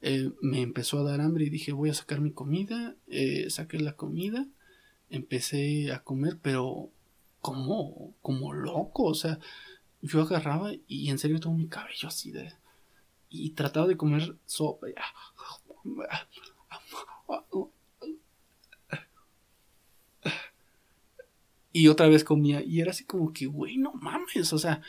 Eh, 0.00 0.32
me 0.40 0.62
empezó 0.62 0.98
a 0.98 1.10
dar 1.10 1.20
hambre 1.20 1.44
y 1.44 1.50
dije 1.50 1.72
voy 1.72 1.90
a 1.90 1.94
sacar 1.94 2.20
mi 2.20 2.32
comida, 2.32 2.96
eh, 3.06 3.48
saqué 3.50 3.78
la 3.78 3.94
comida, 3.94 4.48
empecé 5.10 5.92
a 5.92 6.02
comer, 6.02 6.38
pero 6.42 6.90
como, 7.40 8.14
como 8.20 8.52
loco, 8.52 9.04
o 9.04 9.14
sea, 9.14 9.38
yo 10.00 10.22
agarraba 10.22 10.72
y 10.88 11.10
en 11.10 11.18
serio 11.18 11.40
todo 11.40 11.52
mi 11.54 11.68
cabello 11.68 12.08
así 12.08 12.32
de... 12.32 12.52
Y 13.34 13.50
trataba 13.50 13.86
de 13.86 13.96
comer 13.96 14.36
sopa. 14.44 14.88
Y 21.72 21.88
otra 21.88 22.08
vez 22.08 22.24
comía. 22.24 22.62
Y 22.62 22.80
era 22.80 22.90
así 22.90 23.04
como 23.04 23.32
que, 23.32 23.46
güey, 23.46 23.78
no 23.78 23.94
mames. 23.94 24.52
O 24.52 24.58
sea, 24.58 24.82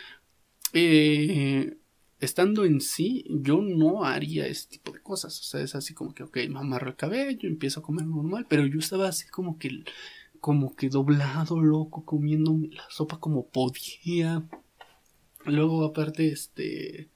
eh, 0.74 1.78
estando 2.20 2.66
en 2.66 2.82
sí, 2.82 3.26
yo 3.30 3.62
no 3.62 4.04
haría 4.06 4.48
ese 4.48 4.68
tipo 4.70 4.92
de 4.92 5.02
cosas. 5.02 5.40
O 5.40 5.44
sea, 5.44 5.62
es 5.62 5.76
así 5.76 5.94
como 5.94 6.14
que, 6.14 6.24
ok, 6.24 6.38
me 6.50 6.60
amarro 6.60 6.90
el 6.90 6.96
cabello, 6.96 7.48
empiezo 7.50 7.80
a 7.80 7.84
comer 7.84 8.06
normal, 8.06 8.46
pero 8.50 8.66
yo 8.66 8.80
estaba 8.80 9.08
así 9.08 9.28
como 9.28 9.58
que, 9.60 9.84
como 10.40 10.76
que 10.76 10.90
doblado, 10.90 11.62
loco, 11.62 12.06
comiendo 12.06 12.58
la 12.72 12.86
sopa 12.90 13.20
como 13.20 13.48
podía. 13.48 14.44
Luego, 15.46 15.86
aparte, 15.86 16.28
este. 16.32 17.10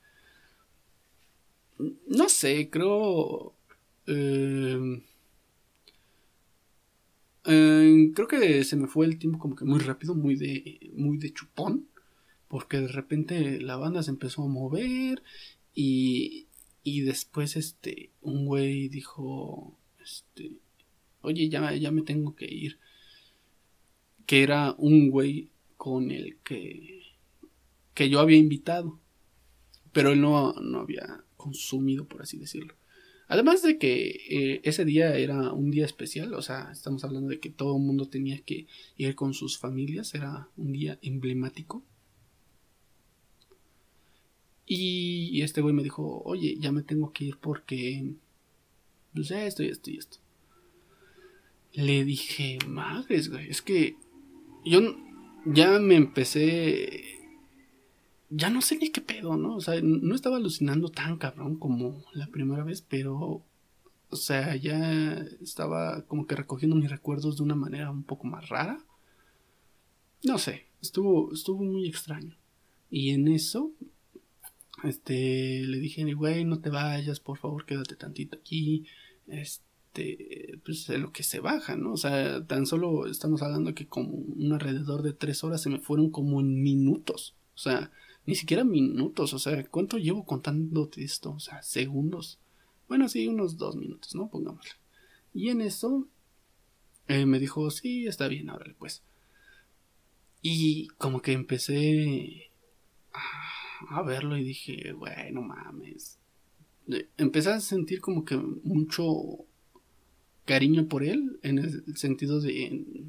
No 2.07 2.29
sé, 2.29 2.69
creo. 2.69 3.53
Eh, 4.07 5.01
eh, 7.45 8.11
creo 8.15 8.27
que 8.27 8.63
se 8.63 8.75
me 8.75 8.87
fue 8.87 9.05
el 9.05 9.17
tiempo 9.19 9.39
como 9.39 9.55
que 9.55 9.65
muy 9.65 9.79
rápido, 9.79 10.15
muy 10.15 10.35
de, 10.35 10.91
muy 10.95 11.17
de 11.17 11.31
chupón 11.33 11.87
porque 12.47 12.77
de 12.77 12.87
repente 12.87 13.59
la 13.59 13.77
banda 13.77 14.03
se 14.03 14.11
empezó 14.11 14.43
a 14.43 14.47
mover 14.47 15.23
y, 15.73 16.47
y 16.83 17.01
después 17.01 17.55
este 17.55 18.11
un 18.21 18.45
güey 18.45 18.89
dijo 18.89 19.77
este 20.03 20.51
oye 21.21 21.49
ya, 21.49 21.73
ya 21.75 21.91
me 21.91 22.01
tengo 22.01 22.35
que 22.35 22.45
ir 22.45 22.79
que 24.25 24.43
era 24.43 24.75
un 24.77 25.09
güey 25.09 25.49
con 25.77 26.11
el 26.11 26.37
que 26.43 27.03
que 27.93 28.09
yo 28.09 28.19
había 28.19 28.37
invitado 28.37 28.99
pero 29.91 30.11
él 30.11 30.21
no, 30.21 30.53
no 30.53 30.79
había 30.79 31.23
consumido 31.35 32.07
por 32.07 32.21
así 32.21 32.37
decirlo 32.37 32.75
Además 33.27 33.61
de 33.61 33.77
que 33.77 34.21
eh, 34.29 34.61
ese 34.63 34.85
día 34.85 35.17
era 35.17 35.51
un 35.51 35.69
día 35.69 35.85
especial, 35.85 36.33
o 36.33 36.41
sea, 36.41 36.69
estamos 36.71 37.03
hablando 37.03 37.29
de 37.29 37.39
que 37.39 37.49
todo 37.49 37.75
el 37.75 37.83
mundo 37.83 38.07
tenía 38.07 38.39
que 38.41 38.67
ir 38.95 39.15
con 39.15 39.33
sus 39.33 39.57
familias, 39.57 40.15
era 40.15 40.47
un 40.55 40.71
día 40.71 40.97
emblemático. 41.01 41.83
Y 44.69 45.41
este 45.43 45.61
güey 45.61 45.73
me 45.73 45.81
dijo, 45.81 46.21
oye, 46.25 46.57
ya 46.59 46.73
me 46.73 46.83
tengo 46.83 47.13
que 47.13 47.23
ir 47.23 47.37
porque, 47.37 48.13
sé, 49.23 49.47
esto 49.47 49.63
y 49.63 49.67
esto 49.69 49.89
y 49.89 49.97
esto. 49.97 50.17
Le 51.71 52.03
dije, 52.03 52.59
madres, 52.67 53.29
güey, 53.29 53.49
es 53.49 53.61
que 53.61 53.95
yo 54.65 54.81
ya 55.45 55.79
me 55.79 55.95
empecé, 55.95 57.01
ya 58.29 58.49
no 58.49 58.61
sé 58.61 58.77
ni 58.77 58.89
qué 58.89 58.99
pedo, 58.99 59.37
¿no? 59.37 59.55
O 59.55 59.61
sea, 59.61 59.79
no 59.81 60.13
estaba 60.13 60.35
alucinando 60.35 60.89
tan 60.89 61.17
cabrón 61.17 61.55
como 61.55 62.03
la 62.11 62.27
primera 62.27 62.65
vez, 62.65 62.81
pero, 62.81 63.45
o 64.09 64.15
sea, 64.17 64.53
ya 64.57 65.13
estaba 65.41 66.01
como 66.07 66.27
que 66.27 66.35
recogiendo 66.35 66.75
mis 66.75 66.91
recuerdos 66.91 67.37
de 67.37 67.43
una 67.43 67.55
manera 67.55 67.89
un 67.89 68.03
poco 68.03 68.27
más 68.27 68.49
rara. 68.49 68.83
No 70.25 70.37
sé, 70.37 70.65
estuvo, 70.81 71.31
estuvo 71.31 71.63
muy 71.63 71.87
extraño. 71.87 72.35
Y 72.89 73.11
en 73.11 73.29
eso 73.29 73.71
este, 74.83 75.63
le 75.63 75.79
dije, 75.79 76.11
güey, 76.13 76.45
no 76.45 76.59
te 76.59 76.69
vayas, 76.69 77.19
por 77.19 77.37
favor, 77.37 77.65
quédate 77.65 77.95
tantito 77.95 78.37
aquí. 78.37 78.85
Este, 79.27 80.59
pues 80.63 80.87
en 80.89 81.01
lo 81.01 81.11
que 81.11 81.23
se 81.23 81.39
baja, 81.39 81.75
¿no? 81.75 81.93
O 81.93 81.97
sea, 81.97 82.45
tan 82.45 82.65
solo 82.65 83.07
estamos 83.07 83.41
hablando 83.41 83.73
que 83.73 83.87
como 83.87 84.11
un 84.11 84.53
alrededor 84.53 85.01
de 85.01 85.13
tres 85.13 85.43
horas 85.43 85.61
se 85.61 85.69
me 85.69 85.79
fueron 85.79 86.11
como 86.11 86.39
en 86.39 86.61
minutos. 86.61 87.35
O 87.55 87.57
sea, 87.57 87.91
ni 88.25 88.35
siquiera 88.35 88.63
minutos. 88.63 89.33
O 89.33 89.39
sea, 89.39 89.65
¿cuánto 89.67 89.97
llevo 89.97 90.25
contándote 90.25 91.03
esto? 91.03 91.31
O 91.31 91.39
sea, 91.39 91.63
segundos. 91.63 92.39
Bueno, 92.87 93.09
sí, 93.09 93.27
unos 93.27 93.57
dos 93.57 93.75
minutos, 93.75 94.15
¿no? 94.15 94.29
Pongámosle. 94.29 94.71
Y 95.33 95.49
en 95.49 95.61
eso 95.61 96.07
eh, 97.07 97.25
me 97.25 97.39
dijo, 97.39 97.69
sí, 97.71 98.05
está 98.07 98.27
bien, 98.27 98.49
órale, 98.49 98.75
pues. 98.77 99.01
Y 100.41 100.87
como 100.97 101.21
que 101.21 101.33
empecé 101.33 102.51
verlo 104.05 104.37
y 104.37 104.43
dije, 104.43 104.93
güey, 104.93 105.31
no 105.31 105.41
mames. 105.41 106.19
Empecé 107.17 107.49
a 107.51 107.59
sentir 107.59 107.99
como 108.01 108.23
que 108.23 108.37
mucho 108.37 109.45
cariño 110.45 110.87
por 110.87 111.03
él, 111.03 111.39
en 111.43 111.59
el 111.59 111.97
sentido 111.97 112.39
de, 112.39 113.03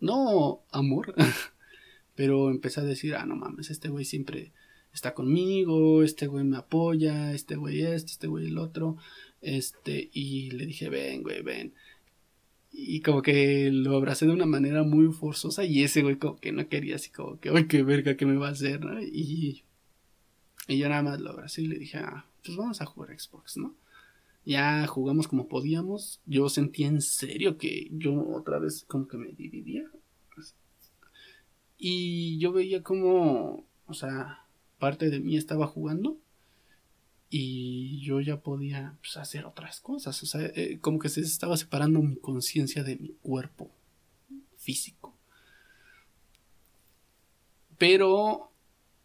no 0.00 0.62
amor, 0.72 1.14
pero 2.14 2.50
empecé 2.50 2.80
a 2.80 2.84
decir, 2.84 3.14
ah, 3.14 3.26
no 3.26 3.36
mames, 3.36 3.70
este 3.70 3.88
güey 3.88 4.04
siempre, 4.04 4.52
está 4.92 5.14
conmigo, 5.14 6.02
este 6.02 6.26
güey 6.26 6.44
me 6.44 6.56
apoya, 6.56 7.32
este 7.32 7.56
güey 7.56 7.82
este, 7.82 8.12
este 8.12 8.26
güey 8.26 8.46
el 8.46 8.58
otro, 8.58 8.96
este, 9.42 10.10
y 10.12 10.50
le 10.50 10.66
dije, 10.66 10.88
ven, 10.88 11.22
güey, 11.22 11.42
ven. 11.42 11.74
Y 12.72 13.00
como 13.00 13.22
que 13.22 13.70
lo 13.72 13.96
abracé 13.96 14.26
de 14.26 14.32
una 14.32 14.46
manera 14.46 14.82
muy 14.82 15.12
forzosa 15.12 15.64
y 15.64 15.82
ese 15.82 16.02
güey 16.02 16.16
como 16.16 16.38
que 16.38 16.52
no 16.52 16.68
quería 16.68 16.96
así 16.96 17.10
como 17.10 17.40
que, 17.40 17.50
ay, 17.50 17.66
qué 17.66 17.82
verga, 17.82 18.16
¿qué 18.16 18.26
me 18.26 18.36
va 18.36 18.48
a 18.48 18.52
hacer? 18.52 18.84
¿no? 18.84 19.00
Y, 19.02 19.64
y 20.68 20.78
yo 20.78 20.88
nada 20.88 21.02
más 21.02 21.20
lo 21.20 21.30
abracé 21.30 21.62
y 21.62 21.66
le 21.66 21.78
dije, 21.78 21.98
ah, 21.98 22.26
pues 22.44 22.56
vamos 22.56 22.80
a 22.80 22.86
jugar 22.86 23.18
Xbox, 23.18 23.56
¿no? 23.56 23.74
Ya 24.44 24.86
jugamos 24.86 25.26
como 25.26 25.48
podíamos. 25.48 26.20
Yo 26.26 26.48
sentía 26.48 26.88
en 26.88 27.00
serio 27.00 27.58
que 27.58 27.88
yo 27.92 28.14
otra 28.34 28.58
vez 28.58 28.84
como 28.86 29.08
que 29.08 29.16
me 29.16 29.32
dividía. 29.32 29.90
Y 31.78 32.38
yo 32.38 32.52
veía 32.52 32.82
como, 32.82 33.64
o 33.86 33.94
sea, 33.94 34.46
parte 34.78 35.10
de 35.10 35.20
mí 35.20 35.36
estaba 35.36 35.66
jugando 35.66 36.18
y 37.30 38.00
yo 38.00 38.20
ya 38.20 38.40
podía 38.40 38.96
pues, 39.00 39.16
hacer 39.16 39.46
otras 39.46 39.80
cosas. 39.80 40.22
O 40.22 40.26
sea, 40.26 40.46
eh, 40.54 40.78
como 40.80 40.98
que 40.98 41.08
se 41.08 41.20
estaba 41.20 41.56
separando 41.56 42.02
mi 42.02 42.16
conciencia 42.16 42.82
de 42.82 42.96
mi 42.96 43.14
cuerpo 43.22 43.70
físico. 44.56 45.14
Pero 47.78 48.50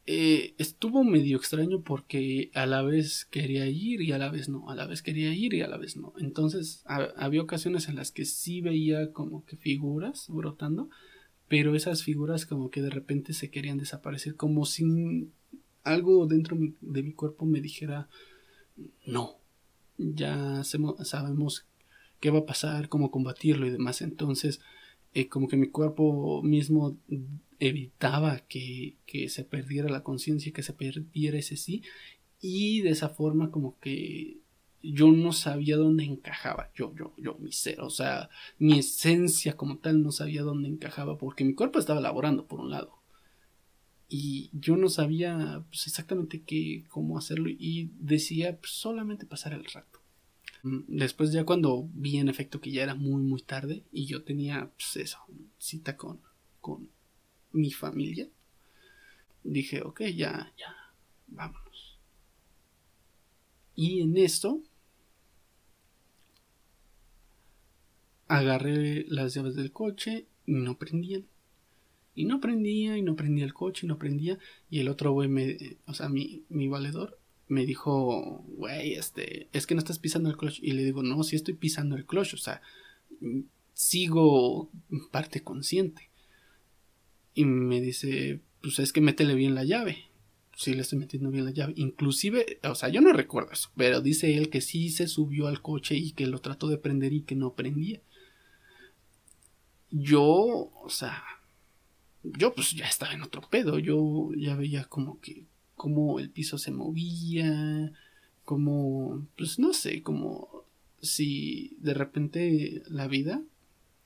eh, 0.05 0.53
estuvo 0.57 1.03
medio 1.03 1.37
extraño 1.37 1.81
porque 1.81 2.51
a 2.53 2.65
la 2.65 2.81
vez 2.81 3.25
quería 3.25 3.67
ir 3.67 4.01
y 4.01 4.11
a 4.11 4.17
la 4.17 4.29
vez 4.29 4.49
no, 4.49 4.69
a 4.69 4.75
la 4.75 4.85
vez 4.85 5.01
quería 5.01 5.33
ir 5.33 5.53
y 5.53 5.61
a 5.61 5.67
la 5.67 5.77
vez 5.77 5.95
no. 5.95 6.13
Entonces 6.17 6.83
había 6.85 7.41
ocasiones 7.41 7.87
en 7.87 7.95
las 7.95 8.11
que 8.11 8.25
sí 8.25 8.61
veía 8.61 9.13
como 9.13 9.45
que 9.45 9.55
figuras 9.55 10.25
brotando, 10.27 10.89
pero 11.47 11.75
esas 11.75 12.03
figuras 12.03 12.45
como 12.45 12.69
que 12.69 12.81
de 12.81 12.89
repente 12.89 13.33
se 13.33 13.49
querían 13.49 13.77
desaparecer, 13.77 14.35
como 14.35 14.65
si 14.65 15.29
algo 15.83 16.27
dentro 16.27 16.57
de 16.81 17.03
mi 17.03 17.13
cuerpo 17.13 17.45
me 17.45 17.61
dijera 17.61 18.09
no, 19.05 19.37
ya 19.97 20.63
sabemos 20.63 21.65
qué 22.19 22.29
va 22.29 22.39
a 22.39 22.45
pasar, 22.45 22.89
cómo 22.89 23.11
combatirlo 23.11 23.67
y 23.67 23.71
demás. 23.71 24.01
Entonces, 24.01 24.61
eh, 25.13 25.27
como 25.27 25.47
que 25.47 25.57
mi 25.57 25.67
cuerpo 25.67 26.41
mismo 26.41 26.97
evitaba 27.67 28.39
que, 28.47 28.97
se 29.29 29.43
perdiera 29.43 29.89
la 29.89 30.03
conciencia, 30.03 30.51
que 30.51 30.63
se 30.63 30.73
perdiera 30.73 31.37
ese 31.37 31.57
sí, 31.57 31.83
y 32.41 32.81
de 32.81 32.89
esa 32.89 33.09
forma 33.09 33.51
como 33.51 33.79
que 33.79 34.39
yo 34.81 35.11
no 35.11 35.31
sabía 35.31 35.77
dónde 35.77 36.03
encajaba, 36.03 36.71
yo, 36.75 36.93
yo, 36.95 37.13
yo, 37.17 37.37
mi 37.39 37.53
ser, 37.53 37.79
o 37.81 37.89
sea, 37.89 38.29
mi 38.59 38.79
esencia 38.79 39.55
como 39.55 39.77
tal 39.77 40.03
no 40.03 40.11
sabía 40.11 40.41
dónde 40.41 40.67
encajaba, 40.67 41.17
porque 41.17 41.45
mi 41.45 41.55
cuerpo 41.55 41.79
estaba 41.79 42.01
laborando 42.01 42.47
por 42.47 42.59
un 42.59 42.69
lado, 42.69 43.01
y 44.09 44.49
yo 44.53 44.75
no 44.75 44.89
sabía 44.89 45.63
pues, 45.69 45.87
exactamente 45.87 46.43
qué, 46.43 46.83
cómo 46.89 47.17
hacerlo, 47.17 47.49
y 47.49 47.91
decía 47.97 48.57
pues, 48.59 48.73
solamente 48.73 49.25
pasar 49.25 49.53
el 49.53 49.65
rato. 49.65 50.01
Mm, 50.63 50.81
después 50.87 51.31
ya 51.31 51.45
cuando 51.45 51.89
vi 51.93 52.17
en 52.17 52.29
efecto 52.29 52.59
que 52.61 52.71
ya 52.71 52.83
era 52.83 52.95
muy 52.95 53.21
muy 53.21 53.41
tarde 53.41 53.83
y 53.91 54.05
yo 54.05 54.23
tenía 54.23 54.71
pues 54.77 54.95
eso, 54.95 55.17
cita 55.57 55.97
con, 55.97 56.21
con 56.61 56.89
mi 57.53 57.71
familia, 57.71 58.27
dije, 59.43 59.81
ok, 59.81 60.01
ya, 60.15 60.53
ya, 60.57 60.75
vámonos. 61.27 61.97
Y 63.75 64.01
en 64.01 64.17
esto 64.17 64.61
agarré 68.27 69.05
las 69.07 69.33
llaves 69.33 69.55
del 69.55 69.71
coche 69.71 70.27
y 70.45 70.53
no 70.53 70.77
prendían. 70.77 71.25
Y 72.15 72.25
no 72.25 72.39
prendía, 72.39 72.97
y 72.97 73.01
no 73.01 73.15
prendía 73.15 73.45
el 73.45 73.53
coche, 73.53 73.85
y 73.85 73.89
no 73.89 73.97
prendía. 73.97 74.37
Y 74.69 74.79
el 74.79 74.87
otro 74.87 75.11
güey 75.13 75.77
o 75.87 75.93
sea, 75.93 76.09
mi, 76.09 76.43
mi 76.49 76.67
valedor 76.67 77.19
me 77.47 77.65
dijo, 77.65 78.43
güey, 78.47 78.93
este, 78.93 79.47
es 79.51 79.65
que 79.65 79.75
no 79.75 79.79
estás 79.79 79.99
pisando 79.99 80.29
el 80.29 80.37
clutch. 80.37 80.59
Y 80.61 80.73
le 80.73 80.83
digo, 80.83 81.01
no, 81.03 81.23
sí 81.23 81.35
estoy 81.35 81.55
pisando 81.55 81.95
el 81.95 82.05
clutch, 82.05 82.35
o 82.35 82.37
sea, 82.37 82.61
sigo 83.73 84.69
parte 85.11 85.43
consciente. 85.43 86.09
Y 87.33 87.45
me 87.45 87.81
dice, 87.81 88.41
pues 88.61 88.79
es 88.79 88.93
que 88.93 89.01
métele 89.01 89.35
bien 89.35 89.55
la 89.55 89.63
llave. 89.63 90.05
Sí, 90.55 90.73
le 90.73 90.81
estoy 90.81 90.99
metiendo 90.99 91.31
bien 91.31 91.45
la 91.45 91.51
llave. 91.51 91.73
Inclusive, 91.75 92.59
o 92.63 92.75
sea, 92.75 92.89
yo 92.89 93.01
no 93.01 93.11
recuerdo 93.11 93.51
eso, 93.51 93.69
pero 93.75 94.01
dice 94.01 94.37
él 94.37 94.49
que 94.49 94.61
sí 94.61 94.89
se 94.89 95.07
subió 95.07 95.47
al 95.47 95.61
coche 95.61 95.95
y 95.95 96.11
que 96.11 96.27
lo 96.27 96.39
trató 96.39 96.67
de 96.67 96.77
prender 96.77 97.13
y 97.13 97.23
que 97.23 97.35
no 97.35 97.53
prendía. 97.53 98.01
Yo, 99.89 100.27
o 100.27 100.89
sea, 100.89 101.23
yo 102.23 102.53
pues 102.53 102.71
ya 102.71 102.85
estaba 102.85 103.13
en 103.13 103.23
otro 103.23 103.41
pedo. 103.49 103.79
Yo 103.79 104.29
ya 104.37 104.55
veía 104.55 104.85
como 104.85 105.19
que, 105.19 105.45
como 105.75 106.19
el 106.19 106.29
piso 106.29 106.57
se 106.57 106.71
movía, 106.71 107.91
como, 108.45 109.27
pues 109.37 109.59
no 109.59 109.73
sé, 109.73 110.03
como 110.03 110.65
si 111.01 111.75
de 111.79 111.93
repente 111.93 112.83
la 112.87 113.07
vida 113.07 113.41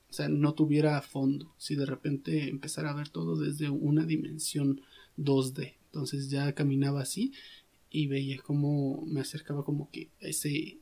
o 0.09 0.13
sea, 0.13 0.29
no 0.29 0.53
tuviera 0.53 1.01
fondo, 1.01 1.53
si 1.57 1.75
de 1.75 1.85
repente 1.85 2.49
empezara 2.49 2.91
a 2.91 2.95
ver 2.95 3.09
todo 3.09 3.35
desde 3.35 3.69
una 3.69 4.05
dimensión 4.05 4.81
2D. 5.17 5.75
Entonces 5.85 6.29
ya 6.29 6.53
caminaba 6.53 7.01
así 7.01 7.33
y 7.89 8.07
veía 8.07 8.41
cómo 8.41 9.03
me 9.05 9.21
acercaba 9.21 9.63
como 9.63 9.89
que 9.91 10.11
a, 10.21 10.27
ese, 10.27 10.79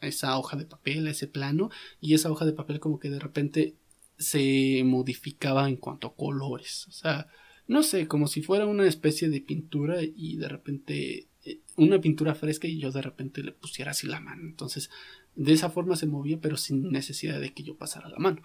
a 0.00 0.06
esa 0.06 0.38
hoja 0.38 0.56
de 0.56 0.66
papel, 0.66 1.06
a 1.06 1.10
ese 1.10 1.26
plano, 1.26 1.70
y 2.00 2.14
esa 2.14 2.30
hoja 2.30 2.44
de 2.44 2.52
papel 2.52 2.80
como 2.80 2.98
que 2.98 3.10
de 3.10 3.18
repente 3.18 3.76
se 4.18 4.82
modificaba 4.84 5.68
en 5.68 5.76
cuanto 5.76 6.08
a 6.08 6.14
colores. 6.14 6.86
O 6.88 6.92
sea, 6.92 7.28
no 7.66 7.82
sé, 7.82 8.06
como 8.06 8.26
si 8.26 8.42
fuera 8.42 8.66
una 8.66 8.86
especie 8.86 9.30
de 9.30 9.40
pintura 9.40 10.00
y 10.02 10.36
de 10.36 10.48
repente 10.48 11.28
eh, 11.44 11.60
una 11.76 12.00
pintura 12.00 12.34
fresca 12.34 12.68
y 12.68 12.78
yo 12.78 12.90
de 12.92 13.00
repente 13.00 13.42
le 13.42 13.52
pusiera 13.52 13.92
así 13.92 14.06
la 14.06 14.20
mano. 14.20 14.42
Entonces 14.42 14.90
de 15.36 15.52
esa 15.52 15.70
forma 15.70 15.96
se 15.96 16.06
movía, 16.06 16.40
pero 16.40 16.56
sin 16.56 16.90
necesidad 16.90 17.40
de 17.40 17.52
que 17.52 17.62
yo 17.62 17.76
pasara 17.76 18.08
la 18.08 18.18
mano. 18.18 18.42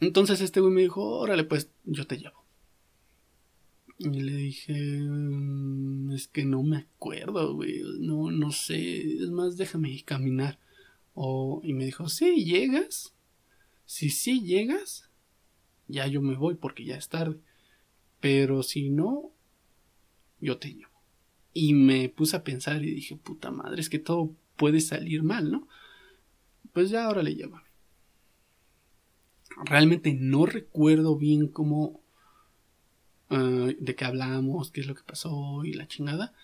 Entonces 0.00 0.40
este 0.40 0.60
güey 0.60 0.72
me 0.72 0.82
dijo, 0.82 1.02
órale, 1.02 1.44
pues 1.44 1.70
yo 1.84 2.06
te 2.06 2.18
llevo. 2.18 2.44
Y 3.98 4.20
le 4.20 4.32
dije, 4.32 4.74
mm, 4.74 6.12
es 6.12 6.28
que 6.28 6.44
no 6.44 6.62
me 6.62 6.78
acuerdo, 6.78 7.54
güey. 7.54 7.82
No, 7.98 8.30
no 8.30 8.52
sé. 8.52 9.00
Es 9.00 9.30
más, 9.30 9.56
déjame 9.56 10.00
caminar. 10.04 10.58
O, 11.14 11.60
y 11.64 11.72
me 11.72 11.84
dijo, 11.84 12.08
sí, 12.08 12.44
llegas. 12.44 13.12
Si 13.86 14.10
sí 14.10 14.42
llegas, 14.42 15.10
ya 15.88 16.06
yo 16.06 16.22
me 16.22 16.36
voy 16.36 16.54
porque 16.54 16.84
ya 16.84 16.96
es 16.96 17.08
tarde. 17.08 17.40
Pero 18.20 18.62
si 18.62 18.88
no, 18.90 19.32
yo 20.40 20.58
te 20.58 20.72
llevo. 20.72 20.92
Y 21.52 21.74
me 21.74 22.08
puse 22.08 22.36
a 22.36 22.44
pensar 22.44 22.84
y 22.84 22.94
dije, 22.94 23.16
puta 23.16 23.50
madre, 23.50 23.80
es 23.80 23.88
que 23.88 23.98
todo 23.98 24.32
puede 24.58 24.80
salir 24.80 25.22
mal, 25.22 25.50
¿no? 25.50 25.68
Pues 26.74 26.90
ya 26.90 27.04
ahora 27.04 27.22
le 27.22 27.34
llama. 27.34 27.64
Realmente 29.64 30.12
no 30.12 30.44
recuerdo 30.44 31.16
bien 31.16 31.48
cómo... 31.48 32.02
Ah, 33.30 33.68
de 33.78 33.94
qué 33.94 34.04
hablamos, 34.04 34.70
qué 34.70 34.80
es 34.80 34.86
lo 34.86 34.94
que 34.94 35.02
pasó 35.02 35.64
y 35.64 35.72
la 35.72 35.86
chingada. 35.86 36.34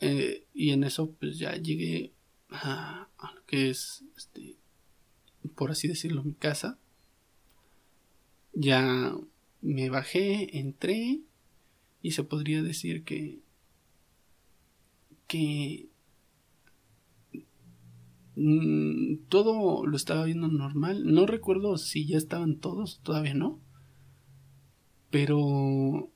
Eh, 0.00 0.46
y 0.54 0.70
en 0.70 0.84
eso 0.84 1.12
pues 1.12 1.38
ya 1.38 1.56
llegué 1.56 2.12
a, 2.50 3.08
a, 3.18 3.34
lo 3.34 3.44
que 3.46 3.70
es, 3.70 4.04
este, 4.16 4.56
por 5.54 5.70
así 5.70 5.88
decirlo, 5.88 6.22
mi 6.22 6.34
casa. 6.34 6.78
Ya 8.52 9.14
me 9.60 9.90
bajé, 9.90 10.58
entré 10.58 11.20
y 12.02 12.12
se 12.12 12.24
podría 12.24 12.62
decir 12.62 13.04
que 13.04 13.40
que 15.30 15.89
Mm, 18.42 19.26
todo 19.28 19.84
lo 19.84 19.96
estaba 19.98 20.24
viendo 20.24 20.48
normal. 20.48 21.04
No 21.04 21.26
recuerdo 21.26 21.76
si 21.76 22.06
ya 22.06 22.16
estaban 22.16 22.56
todos, 22.56 23.00
todavía 23.02 23.34
no. 23.34 23.60
Pero, 25.10 26.10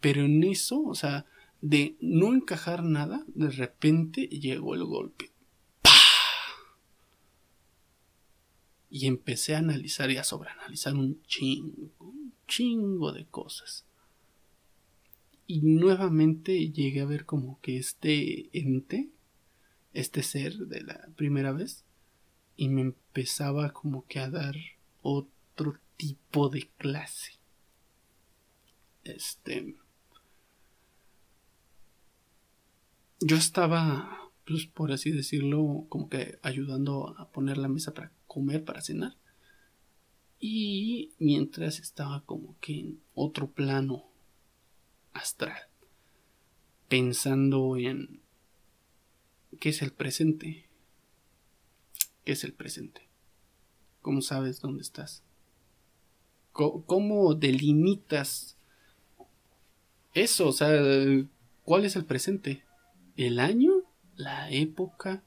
pero 0.00 0.24
en 0.24 0.44
eso, 0.44 0.80
o 0.82 0.94
sea, 0.94 1.26
de 1.60 1.98
no 2.00 2.32
encajar 2.32 2.82
nada, 2.84 3.22
de 3.34 3.50
repente 3.50 4.28
llegó 4.28 4.74
el 4.74 4.84
golpe. 4.84 5.30
Y 8.88 9.06
empecé 9.06 9.54
a 9.54 9.58
analizar 9.58 10.10
y 10.10 10.16
a 10.16 10.24
sobreanalizar 10.24 10.94
un 10.94 11.20
chingo, 11.24 11.90
un 11.98 12.32
chingo 12.46 13.12
de 13.12 13.26
cosas. 13.26 13.84
Y 15.46 15.60
nuevamente 15.60 16.70
llegué 16.70 17.02
a 17.02 17.06
ver 17.06 17.26
como 17.26 17.60
que 17.60 17.76
este 17.76 18.48
ente 18.58 19.10
este 19.92 20.22
ser 20.22 20.54
de 20.56 20.82
la 20.82 21.08
primera 21.16 21.52
vez 21.52 21.84
y 22.56 22.68
me 22.68 22.80
empezaba 22.80 23.72
como 23.72 24.06
que 24.06 24.18
a 24.18 24.28
dar 24.28 24.54
otro 25.02 25.78
tipo 25.96 26.48
de 26.48 26.68
clase. 26.76 27.38
Este. 29.04 29.76
Yo 33.20 33.36
estaba, 33.36 34.30
pues 34.44 34.66
por 34.66 34.92
así 34.92 35.10
decirlo, 35.10 35.86
como 35.88 36.08
que 36.08 36.38
ayudando 36.42 37.16
a 37.18 37.30
poner 37.30 37.58
la 37.58 37.68
mesa 37.68 37.94
para 37.94 38.12
comer, 38.26 38.64
para 38.64 38.82
cenar. 38.82 39.16
Y 40.40 41.12
mientras 41.18 41.80
estaba 41.80 42.24
como 42.24 42.56
que 42.60 42.78
en 42.78 43.00
otro 43.14 43.50
plano 43.50 44.04
astral. 45.12 45.58
pensando 46.88 47.76
en 47.76 48.22
qué 49.60 49.70
es 49.70 49.82
el 49.82 49.92
presente. 49.92 50.68
¿Qué 52.24 52.32
es 52.32 52.44
el 52.44 52.52
presente? 52.52 53.08
¿Cómo 54.02 54.20
sabes 54.22 54.60
dónde 54.60 54.82
estás? 54.82 55.22
¿Cómo 56.52 57.34
delimitas 57.34 58.56
eso? 60.14 60.48
O 60.48 60.52
sea, 60.52 60.70
¿cuál 61.62 61.84
es 61.84 61.94
el 61.96 62.04
presente? 62.04 62.64
¿El 63.16 63.38
año? 63.38 63.84
¿La 64.16 64.50
época? 64.50 65.22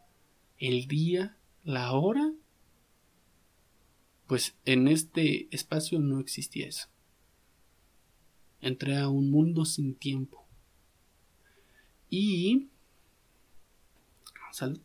¿El 0.57 0.88
día? 0.88 1.38
¿La 1.63 1.93
hora? 1.93 2.34
Pues 4.27 4.55
en 4.65 4.88
este 4.88 5.47
espacio 5.55 5.99
no 5.99 6.19
existía 6.19 6.67
eso. 6.67 6.88
Entré 8.60 8.97
a 8.97 9.10
un 9.10 9.31
mundo 9.31 9.65
sin 9.65 9.95
tiempo. 9.95 10.45
Y... 12.10 12.70
Salud. 14.51 14.81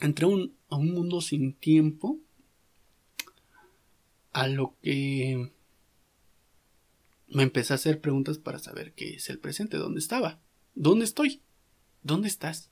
Entré 0.00 0.26
a 0.26 0.76
un 0.76 0.92
mundo 0.92 1.20
sin 1.20 1.54
tiempo. 1.54 2.18
A 4.32 4.48
lo 4.48 4.74
que 4.82 5.52
me 7.28 7.42
empecé 7.42 7.72
a 7.72 7.76
hacer 7.76 8.00
preguntas 8.00 8.38
para 8.38 8.58
saber 8.58 8.92
qué 8.94 9.14
es 9.14 9.30
el 9.30 9.38
presente, 9.38 9.76
dónde 9.76 10.00
estaba, 10.00 10.40
dónde 10.74 11.04
estoy, 11.04 11.42
dónde 12.02 12.28
estás. 12.28 12.70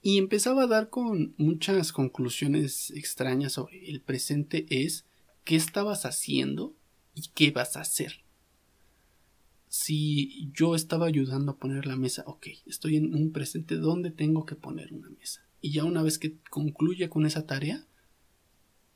Y 0.00 0.18
empezaba 0.18 0.64
a 0.64 0.66
dar 0.66 0.90
con 0.90 1.34
muchas 1.36 1.92
conclusiones 1.92 2.90
extrañas 2.90 3.52
sobre 3.52 3.88
el 3.88 4.00
presente 4.00 4.66
es 4.68 5.06
qué 5.44 5.56
estabas 5.56 6.04
haciendo 6.06 6.74
y 7.14 7.28
qué 7.34 7.50
vas 7.50 7.76
a 7.76 7.82
hacer. 7.82 8.24
Si 9.74 10.50
yo 10.52 10.74
estaba 10.74 11.06
ayudando 11.06 11.52
a 11.52 11.56
poner 11.56 11.86
la 11.86 11.96
mesa, 11.96 12.24
ok, 12.26 12.46
estoy 12.66 12.96
en 12.96 13.14
un 13.14 13.32
presente 13.32 13.76
donde 13.76 14.10
tengo 14.10 14.44
que 14.44 14.54
poner 14.54 14.92
una 14.92 15.08
mesa. 15.08 15.48
Y 15.62 15.72
ya 15.72 15.84
una 15.84 16.02
vez 16.02 16.18
que 16.18 16.36
concluya 16.50 17.08
con 17.08 17.24
esa 17.24 17.46
tarea, 17.46 17.86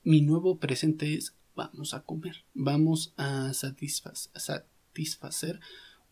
mi 0.03 0.21
nuevo 0.21 0.59
presente 0.59 1.15
es 1.15 1.35
vamos 1.55 1.95
a 1.95 2.03
comer, 2.03 2.45
vamos 2.53 3.15
a 3.17 3.53
satisfacer 3.55 4.61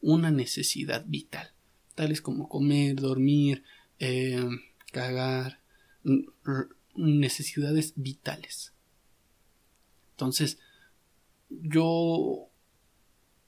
una 0.02 0.32
necesidad 0.32 1.06
vital, 1.06 1.52
tales 1.94 2.20
como 2.20 2.50
comer, 2.50 2.96
dormir, 2.96 3.62
eh, 4.00 4.50
cagar, 4.92 5.60
necesidades 6.96 7.94
vitales. 7.98 8.74
Entonces, 10.14 10.58
yo 11.52 12.50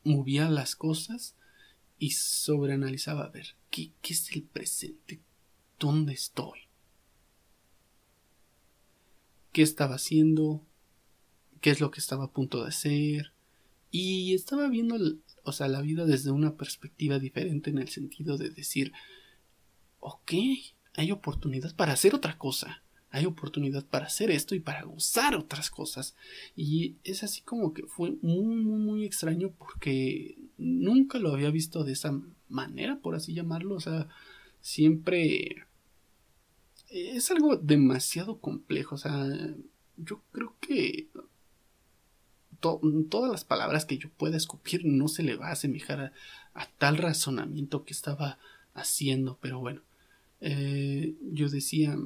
movía 0.07 0.49
las 0.49 0.75
cosas 0.75 1.35
y 1.99 2.11
sobreanalizaba 2.11 3.25
a 3.25 3.29
ver 3.29 3.55
¿qué, 3.69 3.91
qué 4.01 4.13
es 4.13 4.31
el 4.31 4.43
presente, 4.43 5.21
dónde 5.79 6.13
estoy, 6.13 6.59
qué 9.51 9.61
estaba 9.61 9.95
haciendo, 9.95 10.65
qué 11.61 11.71
es 11.71 11.79
lo 11.79 11.91
que 11.91 11.99
estaba 11.99 12.25
a 12.25 12.31
punto 12.31 12.61
de 12.61 12.69
hacer. 12.69 13.33
Y 13.89 14.33
estaba 14.33 14.67
viendo, 14.67 14.97
o 15.43 15.51
sea, 15.51 15.67
la 15.67 15.81
vida 15.81 16.05
desde 16.05 16.31
una 16.31 16.55
perspectiva 16.57 17.19
diferente 17.19 17.69
en 17.69 17.77
el 17.77 17.89
sentido 17.89 18.37
de 18.37 18.49
decir, 18.49 18.91
ok, 19.99 20.33
hay 20.95 21.11
oportunidad 21.11 21.75
para 21.75 21.93
hacer 21.93 22.13
otra 22.13 22.37
cosa. 22.37 22.83
Hay 23.17 23.25
oportunidad 23.25 23.85
para 23.85 24.05
hacer 24.05 24.29
esto 24.29 24.53
y 24.53 24.59
para 24.59 24.83
gozar 24.83 25.35
otras 25.35 25.71
cosas. 25.71 26.15
Y 26.55 26.95
es 27.03 27.23
así 27.23 27.41
como 27.41 27.73
que 27.73 27.83
fue 27.83 28.11
muy, 28.21 28.55
muy, 28.55 28.79
muy 28.79 29.05
extraño 29.05 29.51
porque 29.57 30.37
nunca 30.57 31.17
lo 31.17 31.33
había 31.33 31.49
visto 31.49 31.83
de 31.83 31.93
esa 31.93 32.19
manera, 32.47 32.99
por 32.99 33.15
así 33.15 33.33
llamarlo. 33.33 33.75
O 33.75 33.79
sea, 33.79 34.07
siempre 34.61 35.65
es 36.89 37.31
algo 37.31 37.57
demasiado 37.57 38.39
complejo. 38.39 38.95
O 38.95 38.99
sea, 38.99 39.25
yo 39.97 40.21
creo 40.31 40.55
que 40.59 41.07
todas 42.59 43.31
las 43.31 43.43
palabras 43.43 43.85
que 43.85 43.97
yo 43.97 44.09
pueda 44.09 44.37
escupir 44.37 44.85
no 44.85 45.07
se 45.07 45.23
le 45.23 45.35
va 45.35 45.49
a 45.49 45.53
asemejar 45.53 46.13
a, 46.53 46.67
tal 46.77 46.97
razonamiento 46.97 47.83
que 47.83 47.93
estaba 47.93 48.39
haciendo, 48.73 49.37
pero 49.41 49.59
bueno, 49.59 49.81
eh, 50.41 51.15
yo 51.21 51.49
decía, 51.49 51.97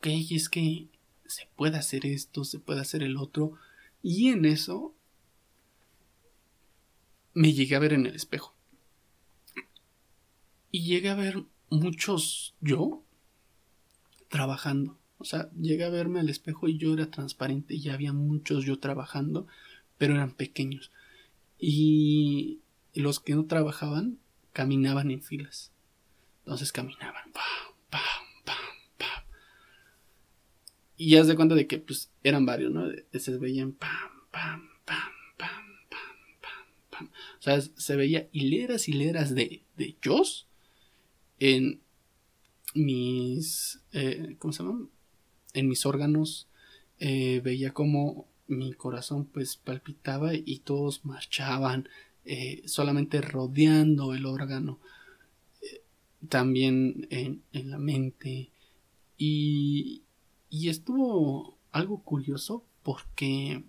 ok, 0.00 0.06
es 0.30 0.48
que 0.48 0.88
se 1.26 1.48
puede 1.56 1.76
hacer 1.78 2.06
esto, 2.06 2.44
se 2.44 2.58
puede 2.58 2.80
hacer 2.80 3.02
el 3.02 3.16
otro, 3.16 3.54
y 4.02 4.28
en 4.28 4.44
eso 4.44 4.94
me 7.34 7.52
llegué 7.52 7.76
a 7.76 7.80
ver 7.80 7.92
en 7.92 8.06
el 8.06 8.14
espejo. 8.14 8.54
Y 10.72 10.84
llegué 10.84 11.10
a 11.10 11.14
ver 11.14 11.44
muchos 11.68 12.54
yo 12.60 13.02
trabajando 14.28 15.00
o 15.20 15.24
sea, 15.24 15.50
llegué 15.52 15.84
a 15.84 15.90
verme 15.90 16.18
al 16.18 16.30
espejo 16.30 16.66
y 16.66 16.78
yo 16.78 16.94
era 16.94 17.10
transparente 17.10 17.74
y 17.74 17.90
había 17.90 18.14
muchos 18.14 18.64
yo 18.64 18.78
trabajando, 18.78 19.46
pero 19.98 20.14
eran 20.14 20.32
pequeños. 20.32 20.90
Y 21.58 22.60
los 22.94 23.20
que 23.20 23.34
no 23.34 23.44
trabajaban 23.44 24.18
caminaban 24.54 25.10
en 25.10 25.22
filas. 25.22 25.72
Entonces 26.38 26.72
caminaban. 26.72 27.32
Pam, 27.34 27.74
pam. 27.90 28.29
Y 31.00 31.12
ya 31.12 31.24
se 31.24 31.34
cuenta 31.34 31.54
de 31.54 31.66
que 31.66 31.78
pues 31.78 32.10
eran 32.22 32.44
varios, 32.44 32.70
¿no? 32.72 32.84
Se 33.12 33.38
veían 33.38 33.72
pam, 33.72 34.10
pam, 34.30 34.68
pam, 34.84 34.98
pam, 35.38 35.64
pam, 35.88 36.16
pam, 36.42 36.66
pam. 36.90 37.10
O 37.38 37.42
sea, 37.42 37.58
se 37.60 37.96
veía 37.96 38.28
hileras, 38.32 38.86
hileras 38.86 39.34
de, 39.34 39.62
de 39.78 39.96
yo 40.02 40.22
en 41.38 41.80
mis... 42.74 43.80
Eh, 43.92 44.36
¿Cómo 44.38 44.52
se 44.52 44.62
llama? 44.62 44.88
en 45.54 45.68
mis 45.68 45.86
órganos 45.86 46.48
eh, 46.98 47.40
veía 47.42 47.72
como 47.72 48.28
mi 48.46 48.72
corazón 48.74 49.24
pues 49.24 49.56
palpitaba 49.56 50.34
y 50.34 50.58
todos 50.58 51.04
marchaban 51.04 51.88
eh, 52.24 52.62
solamente 52.66 53.20
rodeando 53.20 54.12
el 54.14 54.26
órgano 54.26 54.78
también 56.28 57.06
en, 57.10 57.42
la 57.52 57.78
mente 57.78 58.50
y, 59.16 60.02
y 60.50 60.68
estuvo 60.68 61.56
algo 61.72 62.02
curioso 62.02 62.64
porque 62.82 63.62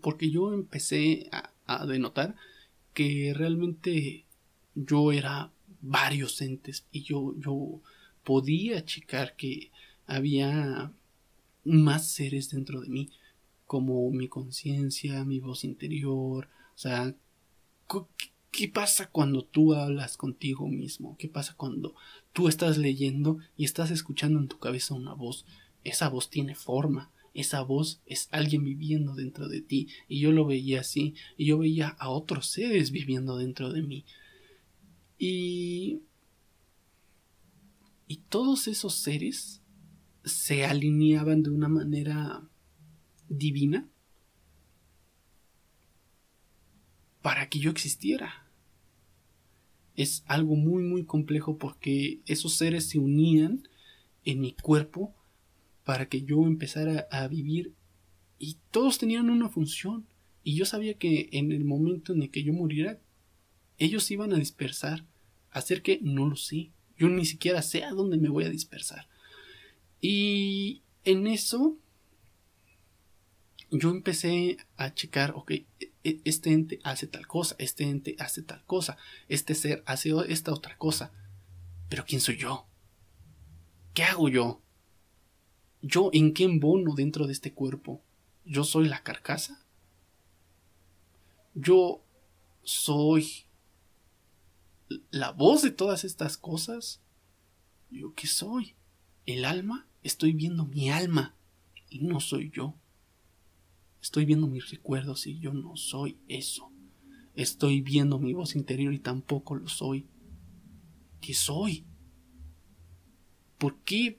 porque 0.00 0.30
yo 0.30 0.54
empecé 0.54 1.28
a, 1.32 1.50
a 1.66 1.86
denotar 1.86 2.36
que 2.94 3.32
realmente 3.34 4.24
yo 4.74 5.12
era 5.12 5.50
varios 5.80 6.40
entes 6.40 6.86
y 6.92 7.02
yo 7.02 7.34
yo 7.38 7.80
podía 8.24 8.84
checar 8.84 9.34
que 9.36 9.70
había 10.06 10.92
más 11.64 12.08
seres 12.08 12.50
dentro 12.50 12.80
de 12.80 12.88
mí, 12.88 13.10
como 13.66 14.10
mi 14.10 14.28
conciencia, 14.28 15.24
mi 15.24 15.40
voz 15.40 15.64
interior, 15.64 16.48
o 16.74 16.78
sea, 16.78 17.14
¿qué 18.50 18.68
pasa 18.68 19.10
cuando 19.10 19.44
tú 19.44 19.74
hablas 19.74 20.16
contigo 20.16 20.68
mismo? 20.68 21.16
¿Qué 21.18 21.28
pasa 21.28 21.54
cuando 21.56 21.94
tú 22.32 22.48
estás 22.48 22.78
leyendo 22.78 23.38
y 23.56 23.64
estás 23.64 23.90
escuchando 23.90 24.38
en 24.38 24.48
tu 24.48 24.58
cabeza 24.58 24.94
una 24.94 25.14
voz? 25.14 25.44
Esa 25.84 26.08
voz 26.08 26.30
tiene 26.30 26.54
forma, 26.54 27.10
esa 27.34 27.62
voz 27.62 28.00
es 28.06 28.28
alguien 28.30 28.64
viviendo 28.64 29.14
dentro 29.14 29.48
de 29.48 29.60
ti, 29.62 29.88
y 30.08 30.20
yo 30.20 30.32
lo 30.32 30.46
veía 30.46 30.80
así, 30.80 31.14
y 31.36 31.46
yo 31.46 31.58
veía 31.58 31.88
a 31.88 32.08
otros 32.08 32.46
seres 32.46 32.90
viviendo 32.90 33.36
dentro 33.36 33.72
de 33.72 33.82
mí. 33.82 34.04
Y 35.18 36.00
y 38.12 38.18
todos 38.28 38.68
esos 38.68 38.96
seres 38.96 39.62
se 40.22 40.66
alineaban 40.66 41.42
de 41.42 41.48
una 41.48 41.68
manera 41.68 42.46
divina 43.30 43.88
para 47.22 47.48
que 47.48 47.58
yo 47.58 47.70
existiera. 47.70 48.51
Es 49.96 50.24
algo 50.26 50.56
muy 50.56 50.82
muy 50.82 51.04
complejo 51.04 51.58
porque 51.58 52.20
esos 52.26 52.54
seres 52.54 52.88
se 52.88 52.98
unían 52.98 53.68
en 54.24 54.40
mi 54.40 54.52
cuerpo 54.54 55.14
para 55.84 56.08
que 56.08 56.22
yo 56.22 56.46
empezara 56.46 57.08
a 57.10 57.28
vivir 57.28 57.74
y 58.38 58.56
todos 58.70 58.98
tenían 58.98 59.30
una 59.30 59.48
función. 59.48 60.06
Y 60.44 60.56
yo 60.56 60.64
sabía 60.64 60.94
que 60.94 61.28
en 61.32 61.52
el 61.52 61.64
momento 61.64 62.12
en 62.12 62.22
el 62.22 62.30
que 62.30 62.42
yo 62.42 62.52
muriera 62.52 62.98
ellos 63.78 64.10
iban 64.10 64.32
a 64.32 64.38
dispersar, 64.38 65.04
hacer 65.50 65.82
que 65.82 66.00
no 66.02 66.28
lo 66.28 66.36
sé, 66.36 66.70
yo 66.96 67.08
ni 67.08 67.24
siquiera 67.24 67.62
sé 67.62 67.84
a 67.84 67.90
dónde 67.90 68.16
me 68.16 68.28
voy 68.28 68.44
a 68.44 68.50
dispersar. 68.50 69.08
Y 70.00 70.82
en 71.04 71.26
eso 71.26 71.78
yo 73.70 73.90
empecé 73.90 74.58
a 74.76 74.94
checar, 74.94 75.32
ok, 75.34 75.52
este 76.02 76.52
ente 76.52 76.80
hace 76.84 77.06
tal 77.06 77.26
cosa, 77.26 77.54
este 77.58 77.84
ente 77.84 78.16
hace 78.18 78.42
tal 78.42 78.64
cosa, 78.64 78.96
este 79.28 79.54
ser 79.54 79.82
hace 79.86 80.12
esta 80.28 80.52
otra 80.52 80.76
cosa. 80.76 81.12
Pero 81.88 82.04
¿quién 82.04 82.20
soy 82.20 82.36
yo? 82.36 82.66
¿Qué 83.94 84.02
hago 84.02 84.28
yo? 84.28 84.62
¿Yo 85.82 86.10
en 86.12 86.32
qué 86.32 86.44
embono 86.44 86.94
dentro 86.94 87.26
de 87.26 87.32
este 87.32 87.52
cuerpo? 87.52 88.02
¿Yo 88.44 88.64
soy 88.64 88.88
la 88.88 89.02
carcasa? 89.02 89.64
¿Yo 91.54 92.02
soy 92.62 93.44
la 95.10 95.30
voz 95.32 95.62
de 95.62 95.70
todas 95.70 96.04
estas 96.04 96.36
cosas? 96.36 97.00
¿Yo 97.90 98.14
qué 98.14 98.26
soy? 98.26 98.74
¿El 99.26 99.44
alma? 99.44 99.86
Estoy 100.02 100.32
viendo 100.32 100.66
mi 100.66 100.90
alma 100.90 101.36
y 101.90 102.00
no 102.00 102.20
soy 102.20 102.50
yo. 102.50 102.74
Estoy 104.02 104.24
viendo 104.24 104.48
mis 104.48 104.68
recuerdos 104.68 105.26
y 105.28 105.38
yo 105.38 105.54
no 105.54 105.76
soy 105.76 106.18
eso. 106.26 106.72
Estoy 107.34 107.80
viendo 107.80 108.18
mi 108.18 108.34
voz 108.34 108.56
interior 108.56 108.92
y 108.92 108.98
tampoco 108.98 109.54
lo 109.54 109.68
soy. 109.68 110.06
¿Qué 111.20 111.34
soy? 111.34 111.84
¿Por 113.58 113.78
qué 113.82 114.18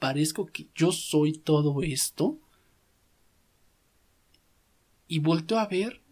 parezco 0.00 0.46
que 0.46 0.68
yo 0.74 0.90
soy 0.90 1.34
todo 1.38 1.82
esto? 1.82 2.40
Y 5.06 5.20
vuelto 5.20 5.58
a 5.58 5.68
ver 5.68 6.02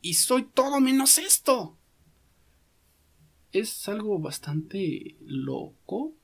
y 0.00 0.14
soy 0.14 0.42
todo 0.42 0.80
menos 0.80 1.18
esto. 1.18 1.78
Es 3.52 3.88
algo 3.88 4.18
bastante 4.18 5.16
loco 5.20 6.16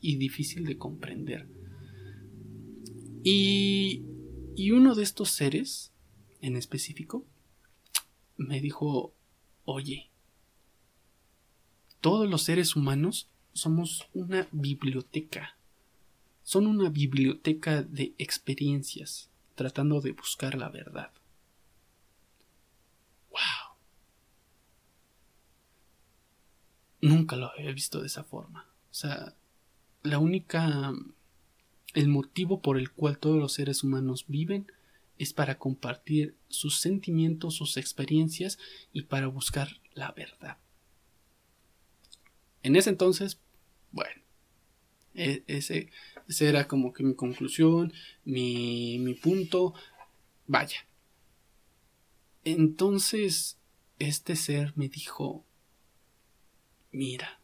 y 0.00 0.16
difícil 0.16 0.64
de 0.64 0.78
comprender. 0.78 1.46
Y, 3.22 4.02
y 4.60 4.72
uno 4.72 4.94
de 4.94 5.02
estos 5.02 5.30
seres, 5.30 5.90
en 6.42 6.54
específico, 6.54 7.24
me 8.36 8.60
dijo, 8.60 9.14
oye, 9.64 10.10
todos 12.02 12.28
los 12.28 12.42
seres 12.42 12.76
humanos 12.76 13.30
somos 13.54 14.10
una 14.12 14.48
biblioteca. 14.52 15.56
Son 16.42 16.66
una 16.66 16.90
biblioteca 16.90 17.82
de 17.82 18.14
experiencias, 18.18 19.30
tratando 19.54 20.02
de 20.02 20.12
buscar 20.12 20.54
la 20.58 20.68
verdad. 20.68 21.10
¡Wow! 23.30 23.78
Nunca 27.00 27.36
lo 27.36 27.50
había 27.50 27.72
visto 27.72 28.02
de 28.02 28.08
esa 28.08 28.24
forma. 28.24 28.68
O 28.90 28.94
sea, 28.94 29.34
la 30.02 30.18
única... 30.18 30.92
El 31.94 32.08
motivo 32.08 32.60
por 32.60 32.78
el 32.78 32.90
cual 32.92 33.18
todos 33.18 33.38
los 33.38 33.52
seres 33.52 33.82
humanos 33.82 34.24
viven 34.28 34.70
es 35.18 35.32
para 35.32 35.58
compartir 35.58 36.36
sus 36.48 36.80
sentimientos, 36.80 37.54
sus 37.54 37.76
experiencias 37.76 38.58
y 38.92 39.02
para 39.02 39.26
buscar 39.26 39.80
la 39.92 40.12
verdad. 40.12 40.58
En 42.62 42.76
ese 42.76 42.90
entonces, 42.90 43.40
bueno, 43.90 44.22
e, 45.14 45.42
ese, 45.46 45.90
era 46.38 46.68
como 46.68 46.92
que 46.92 47.02
mi 47.02 47.14
conclusión, 47.14 47.92
mi, 48.24 48.98
mi 48.98 49.14
punto. 49.14 49.74
Vaya. 50.46 50.86
Entonces, 52.44 53.58
este 53.98 54.36
ser 54.36 54.72
me 54.76 54.88
dijo, 54.88 55.44
mira. 56.92 57.40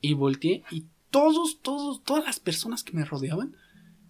Y 0.00 0.14
volteé 0.14 0.64
y 0.70 0.86
todos, 1.10 1.60
todos, 1.60 2.02
todas 2.04 2.24
las 2.24 2.40
personas 2.40 2.82
que 2.82 2.92
me 2.92 3.04
rodeaban 3.04 3.56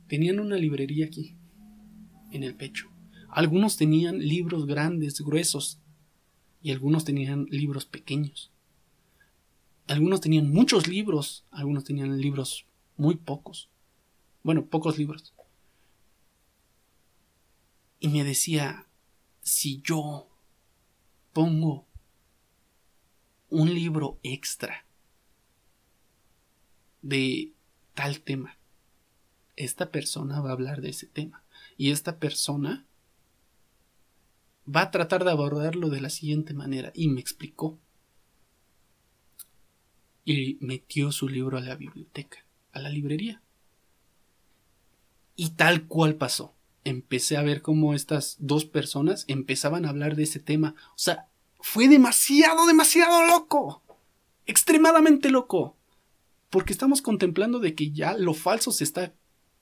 tenían 0.07 0.41
una 0.41 0.57
librería 0.57 1.07
aquí, 1.07 1.37
en 2.31 2.43
el 2.43 2.55
pecho. 2.55 2.89
Algunos 3.29 3.77
tenían 3.77 4.19
libros 4.19 4.67
grandes, 4.67 5.21
gruesos, 5.21 5.81
y 6.63 6.73
algunos 6.73 7.05
tenían 7.05 7.47
libros 7.51 7.87
pequeños. 7.87 8.51
Algunos 9.87 10.21
tenían 10.21 10.51
muchos 10.51 10.87
libros, 10.87 11.45
algunos 11.51 11.85
tenían 11.85 12.21
libros 12.21 12.67
muy 12.97 13.17
pocos. 13.17 13.71
Bueno, 14.43 14.67
pocos 14.67 14.99
libros. 14.99 15.35
Y 17.99 18.09
me 18.09 18.25
decía, 18.25 18.87
si 19.43 19.81
yo 19.83 20.29
pongo 21.33 21.87
un 23.49 23.75
libro 23.75 24.19
extra 24.23 24.87
de 27.03 27.53
tal 27.95 28.21
tema. 28.21 28.57
Esta 29.57 29.91
persona 29.91 30.41
va 30.41 30.51
a 30.51 30.53
hablar 30.53 30.81
de 30.81 30.91
ese 30.91 31.07
tema. 31.07 31.45
Y 31.77 31.91
esta 31.91 32.19
persona 32.19 32.87
va 34.65 34.83
a 34.83 34.91
tratar 34.91 35.25
de 35.25 35.31
abordarlo 35.31 35.91
de 35.91 36.01
la 36.01 36.11
siguiente 36.11 36.55
manera. 36.55 36.93
Y 36.95 37.09
me 37.09 37.21
explicó. 37.21 37.79
Y 40.25 40.59
metió 40.61 41.13
su 41.13 41.29
libro 41.29 41.59
a 41.59 41.61
la 41.61 41.75
biblioteca, 41.75 42.45
a 42.73 42.81
la 42.81 42.89
librería. 42.89 43.43
Y 45.37 45.51
tal 45.51 45.87
cual 45.87 46.17
pasó. 46.17 46.55
Empecé 46.85 47.37
a 47.37 47.43
ver 47.43 47.61
cómo 47.61 47.95
estas 47.95 48.37
dos 48.39 48.65
personas 48.65 49.25
empezaban 49.29 49.85
a 49.85 49.91
hablar 49.91 50.17
de 50.17 50.23
ese 50.23 50.41
tema. 50.41 50.75
O 50.95 50.99
sea, 50.99 51.29
fue 51.61 51.89
demasiado, 51.89 52.67
demasiado 52.67 53.27
loco. 53.27 53.83
Extremadamente 54.47 55.29
loco 55.29 55.77
porque 56.51 56.73
estamos 56.73 57.01
contemplando 57.01 57.61
de 57.61 57.75
que 57.75 57.93
ya 57.93 58.17
lo 58.19 58.35
falso 58.35 58.73
se 58.73 58.85
está 58.85 59.15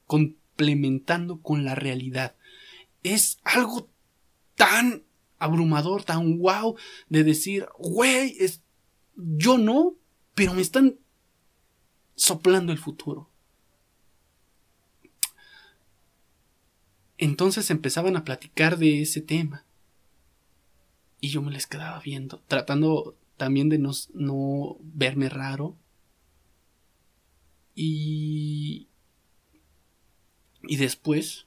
complementando 0.07 1.40
con 1.40 1.64
la 1.64 1.74
realidad. 1.74 2.35
Es 3.03 3.38
algo 3.44 3.88
tan 4.57 5.05
abrumador, 5.38 6.03
tan 6.03 6.38
wow, 6.38 6.77
de 7.09 7.24
decir, 7.24 7.68
güey, 7.79 8.37
es, 8.40 8.62
yo 9.14 9.59
no, 9.59 9.94
pero 10.35 10.55
me 10.55 10.62
están 10.62 10.96
soplando 12.16 12.72
el 12.72 12.79
futuro. 12.79 13.29
Entonces 17.18 17.70
empezaban 17.70 18.16
a 18.16 18.24
platicar 18.24 18.79
de 18.79 19.03
ese 19.03 19.20
tema. 19.20 19.64
Y 21.20 21.29
yo 21.29 21.42
me 21.42 21.51
les 21.51 21.66
quedaba 21.66 22.01
viendo, 22.01 22.40
tratando 22.46 23.16
también 23.37 23.68
de 23.68 23.79
no, 23.79 23.90
no 24.14 24.77
verme 24.81 25.29
raro, 25.29 25.77
y, 27.80 28.88
y 30.64 30.76
después 30.78 31.46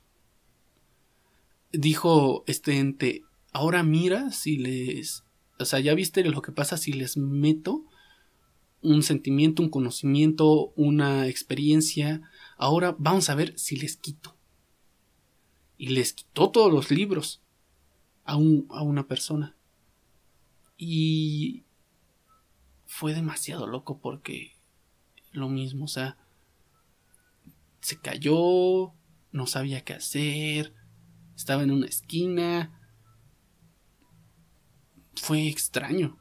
dijo 1.73 2.45
este 2.47 2.79
ente, 2.79 3.25
ahora 3.51 3.83
mira 3.83 4.31
si 4.31 4.55
les... 4.55 5.25
O 5.59 5.65
sea, 5.65 5.81
ya 5.81 5.93
viste 5.93 6.23
lo 6.23 6.41
que 6.41 6.53
pasa 6.53 6.77
si 6.77 6.93
les 6.93 7.17
meto 7.17 7.83
un 8.81 9.03
sentimiento, 9.03 9.61
un 9.61 9.67
conocimiento, 9.67 10.71
una 10.77 11.27
experiencia. 11.27 12.21
Ahora 12.55 12.95
vamos 12.97 13.29
a 13.29 13.35
ver 13.35 13.59
si 13.59 13.75
les 13.75 13.97
quito. 13.97 14.33
Y 15.77 15.89
les 15.89 16.13
quitó 16.13 16.49
todos 16.49 16.71
los 16.71 16.91
libros 16.91 17.41
a, 18.23 18.37
un, 18.37 18.67
a 18.69 18.83
una 18.83 19.05
persona. 19.05 19.57
Y 20.77 21.65
fue 22.85 23.13
demasiado 23.13 23.67
loco 23.67 23.99
porque 23.99 24.53
lo 25.33 25.49
mismo, 25.49 25.85
o 25.85 25.89
sea, 25.89 26.17
se 27.81 27.99
cayó, 27.99 28.93
no 29.31 29.47
sabía 29.47 29.83
qué 29.83 29.93
hacer, 29.93 30.73
estaba 31.35 31.63
en 31.63 31.71
una 31.71 31.87
esquina. 31.87 32.77
Fue 35.15 35.47
extraño. 35.47 36.19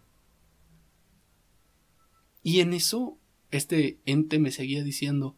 Y 2.42 2.60
en 2.60 2.72
eso, 2.72 3.18
este 3.50 4.00
ente 4.06 4.38
me 4.38 4.50
seguía 4.50 4.82
diciendo, 4.82 5.36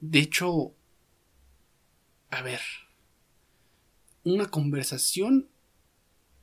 de 0.00 0.20
hecho, 0.20 0.74
a 2.30 2.42
ver, 2.42 2.60
una 4.22 4.46
conversación 4.46 5.48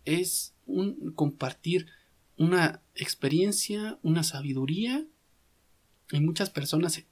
es 0.03 0.55
un 0.65 1.13
compartir 1.13 1.87
una 2.37 2.81
experiencia, 2.95 3.99
una 4.01 4.23
sabiduría. 4.23 5.05
Y 6.11 6.19
muchas 6.19 6.49
personas 6.49 7.03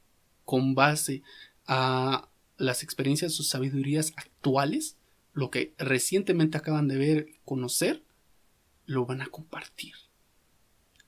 con 0.45 0.75
base 0.75 1.23
a 1.65 2.29
las 2.57 2.83
experiencias, 2.83 3.33
sus 3.33 3.49
sabidurías 3.49 4.13
actuales, 4.15 4.97
lo 5.33 5.49
que 5.49 5.73
recientemente 5.77 6.57
acaban 6.57 6.87
de 6.87 6.97
ver, 6.97 7.27
conocer, 7.45 8.03
lo 8.85 9.05
van 9.05 9.21
a 9.21 9.27
compartir 9.27 9.93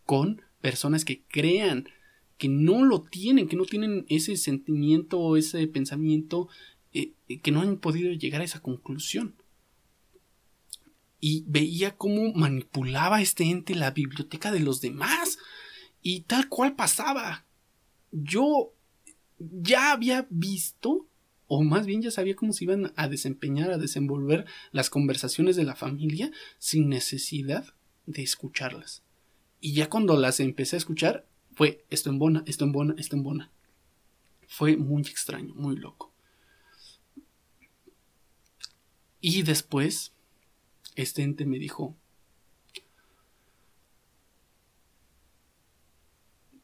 con 0.06 0.42
personas 0.62 1.06
que 1.06 1.24
crean 1.28 1.90
que 2.38 2.50
no 2.50 2.84
lo 2.84 3.02
tienen, 3.02 3.48
que 3.48 3.56
no 3.56 3.66
tienen 3.66 4.06
ese 4.10 4.36
sentimiento 4.36 5.20
o 5.20 5.38
ese 5.38 5.68
pensamiento, 5.68 6.50
eh, 6.94 7.14
que 7.42 7.52
no 7.52 7.62
han 7.62 7.78
podido 7.78 8.12
llegar 8.12 8.42
a 8.42 8.46
esa 8.46 8.62
conclusión. 8.62 9.36
Y 11.20 11.44
veía 11.48 11.96
cómo 11.96 12.34
manipulaba 12.34 13.22
este 13.22 13.46
ente 13.46 13.74
la 13.74 13.92
biblioteca 13.92 14.52
de 14.52 14.60
los 14.60 14.82
demás. 14.82 15.38
Y 16.02 16.22
tal 16.22 16.50
cual 16.50 16.76
pasaba. 16.76 17.46
Yo 18.12 18.74
ya 19.52 19.92
había 19.92 20.28
visto, 20.30 21.08
o 21.48 21.64
más 21.64 21.86
bien 21.86 22.02
ya 22.02 22.12
sabía 22.12 22.36
cómo 22.36 22.54
se 22.54 22.64
iban 22.64 22.94
a 22.96 23.08
desempeñar, 23.08 23.72
a 23.72 23.78
desenvolver 23.78 24.46
las 24.72 24.90
conversaciones 24.90 25.56
de 25.56 25.64
la 25.64 25.76
familia 25.76 26.32
sin 26.58 26.90
necesidad 26.90 27.66
de 28.06 28.24
escucharlas. 28.24 29.04
Y 29.62 29.74
ya 29.74 29.90
cuando 29.90 30.18
las 30.18 30.40
empecé 30.40 30.76
a 30.76 30.80
escuchar, 30.80 31.28
fue 31.54 31.86
esto 31.90 32.10
en 32.10 32.20
bona, 32.20 32.44
esto 32.46 32.66
en 32.66 32.72
bona, 32.72 32.96
esto 32.98 33.16
en 33.16 33.24
bona. 33.24 33.52
Fue 34.48 34.78
muy 34.78 35.02
extraño, 35.04 35.54
muy 35.56 35.76
loco. 35.76 36.14
Y 39.22 39.42
después, 39.42 40.14
este 40.96 41.24
ente 41.24 41.46
me 41.46 41.58
dijo, 41.58 41.96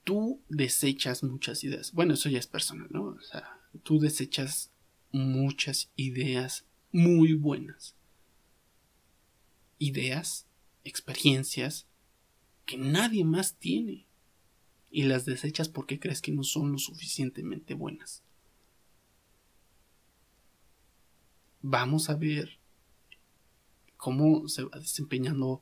tú 0.04 0.42
desechas 0.50 1.24
muchas 1.24 1.64
ideas. 1.64 1.92
Bueno, 1.94 2.14
eso 2.14 2.30
ya 2.30 2.40
es 2.40 2.48
personal, 2.48 2.88
¿no? 2.92 3.04
O 3.04 3.22
sea, 3.22 3.60
tú 3.84 4.00
desechas 4.00 4.72
muchas 5.12 5.92
ideas 5.96 6.66
muy 6.92 7.34
buenas. 7.34 7.96
Ideas, 9.78 10.48
experiencias 10.84 11.88
que 12.66 12.78
nadie 12.78 13.24
más 13.24 13.56
tiene. 13.56 14.08
Y 14.90 15.04
las 15.04 15.26
desechas 15.26 15.70
porque 15.70 16.00
crees 16.00 16.22
que 16.22 16.34
no 16.34 16.44
son 16.44 16.74
lo 16.74 16.78
suficientemente 16.78 17.74
buenas. 17.74 18.24
Vamos 21.62 22.10
a 22.10 22.16
ver 22.16 22.60
cómo 23.96 24.48
se 24.50 24.64
va 24.64 24.80
desempeñando 24.80 25.62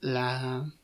la, 0.00 0.74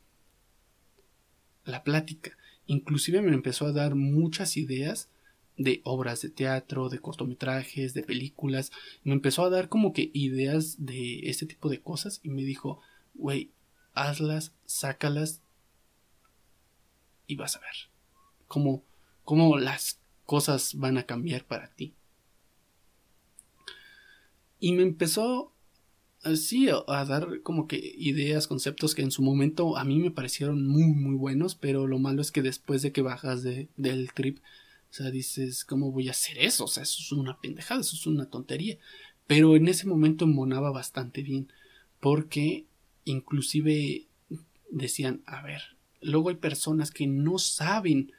la 1.64 1.82
plática. 1.82 2.36
Inclusive 2.70 3.20
me 3.20 3.34
empezó 3.34 3.66
a 3.66 3.72
dar 3.72 3.96
muchas 3.96 4.56
ideas 4.56 5.08
de 5.56 5.80
obras 5.82 6.22
de 6.22 6.30
teatro, 6.30 6.88
de 6.88 7.00
cortometrajes, 7.00 7.94
de 7.94 8.04
películas. 8.04 8.70
Me 9.02 9.12
empezó 9.12 9.44
a 9.44 9.50
dar 9.50 9.68
como 9.68 9.92
que 9.92 10.12
ideas 10.14 10.76
de 10.86 11.28
este 11.28 11.46
tipo 11.46 11.68
de 11.68 11.80
cosas 11.80 12.20
y 12.22 12.28
me 12.28 12.42
dijo, 12.42 12.80
güey, 13.14 13.50
hazlas, 13.92 14.52
sácalas 14.66 15.42
y 17.26 17.34
vas 17.34 17.56
a 17.56 17.58
ver 17.58 17.74
cómo, 18.46 18.84
cómo 19.24 19.58
las 19.58 19.98
cosas 20.24 20.76
van 20.76 20.96
a 20.96 21.06
cambiar 21.06 21.44
para 21.46 21.74
ti. 21.74 21.92
Y 24.60 24.74
me 24.74 24.84
empezó 24.84 25.52
sí, 26.36 26.68
a 26.68 27.04
dar 27.04 27.42
como 27.42 27.66
que 27.66 27.76
ideas, 27.96 28.46
conceptos 28.46 28.94
que 28.94 29.02
en 29.02 29.10
su 29.10 29.22
momento 29.22 29.76
a 29.76 29.84
mí 29.84 29.98
me 29.98 30.10
parecieron 30.10 30.66
muy, 30.66 30.84
muy 30.84 31.16
buenos, 31.16 31.54
pero 31.54 31.86
lo 31.86 31.98
malo 31.98 32.20
es 32.22 32.30
que 32.30 32.42
después 32.42 32.82
de 32.82 32.92
que 32.92 33.02
bajas 33.02 33.42
de, 33.42 33.68
del 33.76 34.12
trip, 34.12 34.38
o 34.38 34.92
sea, 34.92 35.10
dices, 35.10 35.64
¿cómo 35.64 35.92
voy 35.92 36.08
a 36.08 36.12
hacer 36.12 36.38
eso? 36.38 36.64
O 36.64 36.68
sea, 36.68 36.82
eso 36.82 36.98
es 37.00 37.12
una 37.12 37.40
pendejada, 37.40 37.80
eso 37.80 37.96
es 37.96 38.06
una 38.06 38.26
tontería. 38.26 38.76
Pero 39.26 39.56
en 39.56 39.68
ese 39.68 39.86
momento 39.86 40.26
monaba 40.26 40.70
bastante 40.70 41.22
bien, 41.22 41.52
porque 42.00 42.66
inclusive 43.04 44.06
decían, 44.70 45.22
a 45.26 45.42
ver, 45.42 45.62
luego 46.00 46.30
hay 46.30 46.36
personas 46.36 46.90
que 46.90 47.06
no 47.06 47.38
saben, 47.38 48.12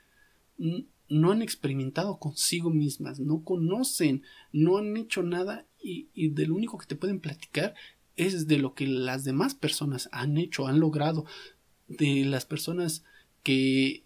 no 0.58 1.32
han 1.32 1.42
experimentado 1.42 2.18
consigo 2.18 2.70
mismas, 2.70 3.20
no 3.20 3.44
conocen, 3.44 4.24
no 4.52 4.78
han 4.78 4.96
hecho 4.98 5.24
nada 5.24 5.66
y, 5.84 6.10
y 6.14 6.30
de 6.30 6.48
lo 6.48 6.56
único 6.56 6.78
que 6.78 6.86
te 6.86 6.96
pueden 6.96 7.20
platicar 7.20 7.76
es 8.16 8.48
de 8.48 8.58
lo 8.58 8.74
que 8.74 8.88
las 8.88 9.24
demás 9.24 9.56
personas 9.56 10.10
han 10.12 10.38
hecho, 10.38 10.68
han 10.68 10.80
logrado, 10.80 11.26
de 11.88 12.26
las 12.26 12.46
personas 12.46 13.04
que, 13.44 14.04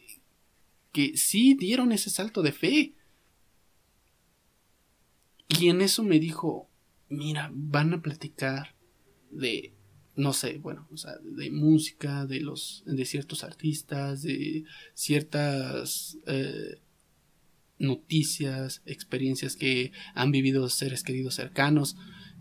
que 0.91 1.17
sí 1.17 1.55
dieron 1.55 1.91
ese 1.91 2.09
salto 2.09 2.41
de 2.41 2.51
fe. 2.51 2.93
Y 5.47 5.69
en 5.69 5.81
eso 5.81 6.03
me 6.03 6.19
dijo, 6.19 6.69
mira, 7.09 7.51
van 7.53 7.93
a 7.93 8.01
platicar 8.01 8.75
de, 9.31 9.73
no 10.15 10.33
sé, 10.33 10.57
bueno, 10.57 10.87
o 10.91 10.97
sea, 10.97 11.17
de 11.21 11.51
música, 11.51 12.25
de 12.25 12.39
los, 12.39 12.83
de 12.85 13.05
ciertos 13.05 13.43
artistas, 13.43 14.23
de 14.23 14.63
ciertas 14.93 16.17
eh, 16.25 16.79
noticias, 17.79 18.81
experiencias 18.85 19.55
que 19.55 19.91
han 20.13 20.31
vivido 20.31 20.69
seres 20.69 21.03
queridos 21.03 21.35
cercanos. 21.35 21.97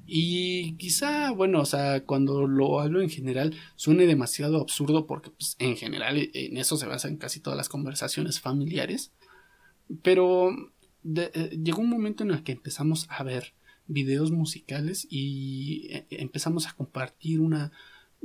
Y 0.06 0.76
quizá, 0.76 1.30
bueno, 1.30 1.60
o 1.60 1.64
sea, 1.64 2.04
cuando 2.04 2.46
lo 2.46 2.80
hablo 2.80 3.00
en 3.00 3.08
general 3.08 3.54
suene 3.74 4.06
demasiado 4.06 4.60
absurdo 4.60 5.06
porque 5.06 5.30
pues, 5.30 5.56
en 5.58 5.76
general 5.76 6.30
en 6.34 6.56
eso 6.56 6.76
se 6.76 6.86
basan 6.86 7.16
casi 7.16 7.40
todas 7.40 7.56
las 7.56 7.68
conversaciones 7.68 8.40
familiares. 8.40 9.12
Pero 10.02 10.50
eh, 11.04 11.58
llegó 11.62 11.80
un 11.80 11.90
momento 11.90 12.24
en 12.24 12.30
el 12.30 12.42
que 12.42 12.52
empezamos 12.52 13.06
a 13.10 13.22
ver 13.22 13.54
videos 13.86 14.30
musicales 14.30 15.06
y 15.10 15.88
eh, 15.90 16.06
empezamos 16.10 16.66
a 16.66 16.72
compartir 16.72 17.40
una 17.40 17.72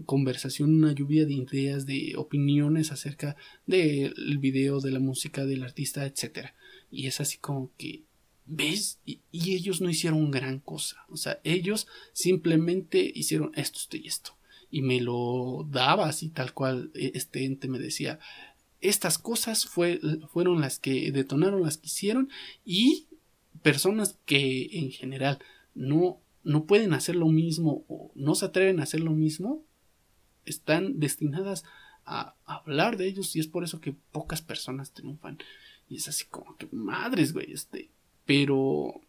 conversación, 0.05 0.75
una 0.75 0.93
lluvia 0.93 1.25
de 1.25 1.33
ideas, 1.33 1.85
de 1.85 2.13
opiniones 2.17 2.91
acerca 2.91 3.35
del 3.65 4.37
video, 4.39 4.79
de 4.79 4.91
la 4.91 4.99
música, 4.99 5.45
del 5.45 5.63
artista, 5.63 6.05
etc. 6.05 6.51
Y 6.91 7.07
es 7.07 7.21
así 7.21 7.37
como 7.37 7.71
que 7.77 8.03
¿Ves? 8.51 8.99
Y, 9.05 9.21
ellos 9.31 9.79
no 9.79 9.91
hicieron 9.91 10.31
gran 10.31 10.57
cosa. 10.59 11.05
O 11.09 11.17
sea, 11.17 11.39
ellos 11.43 11.87
simplemente 12.13 13.11
hicieron 13.13 13.51
esto, 13.53 13.77
esto 13.77 13.95
y 13.97 14.07
esto. 14.07 14.31
Y 14.71 14.81
me 14.81 14.99
lo 15.01 15.67
daba 15.69 16.07
así 16.07 16.29
tal 16.29 16.53
cual 16.53 16.91
e, 16.95 17.11
este 17.13 17.45
ente 17.45 17.67
me 17.67 17.77
decía. 17.77 18.19
Estas 18.81 19.19
cosas 19.19 19.67
fue, 19.67 19.99
fueron 20.33 20.61
las 20.61 20.79
que 20.79 21.11
detonaron, 21.11 21.61
las 21.61 21.77
que 21.77 21.85
hicieron. 21.85 22.29
Y 22.65 23.05
personas 23.61 24.17
que 24.25 24.67
en 24.79 24.89
general 24.89 25.37
no, 25.75 26.19
no 26.43 26.65
pueden 26.65 26.93
hacer 26.93 27.15
lo 27.15 27.27
mismo 27.27 27.85
o 27.87 28.11
no 28.15 28.33
se 28.33 28.45
atreven 28.45 28.79
a 28.79 28.83
hacer 28.83 29.01
lo 29.01 29.11
mismo, 29.11 29.63
están 30.45 30.99
destinadas 30.99 31.65
a 32.03 32.33
hablar 32.45 32.97
de 32.97 33.07
ellos 33.07 33.35
y 33.35 33.39
es 33.39 33.45
por 33.47 33.63
eso 33.63 33.79
que 33.79 33.93
pocas 34.11 34.41
personas 34.41 34.91
triunfan. 34.91 35.37
Y 35.89 35.97
es 35.97 36.07
así 36.07 36.25
como 36.25 36.55
que 36.57 36.67
madres, 36.71 37.33
güey, 37.33 37.51
este, 37.51 37.89
pero... 38.25 39.01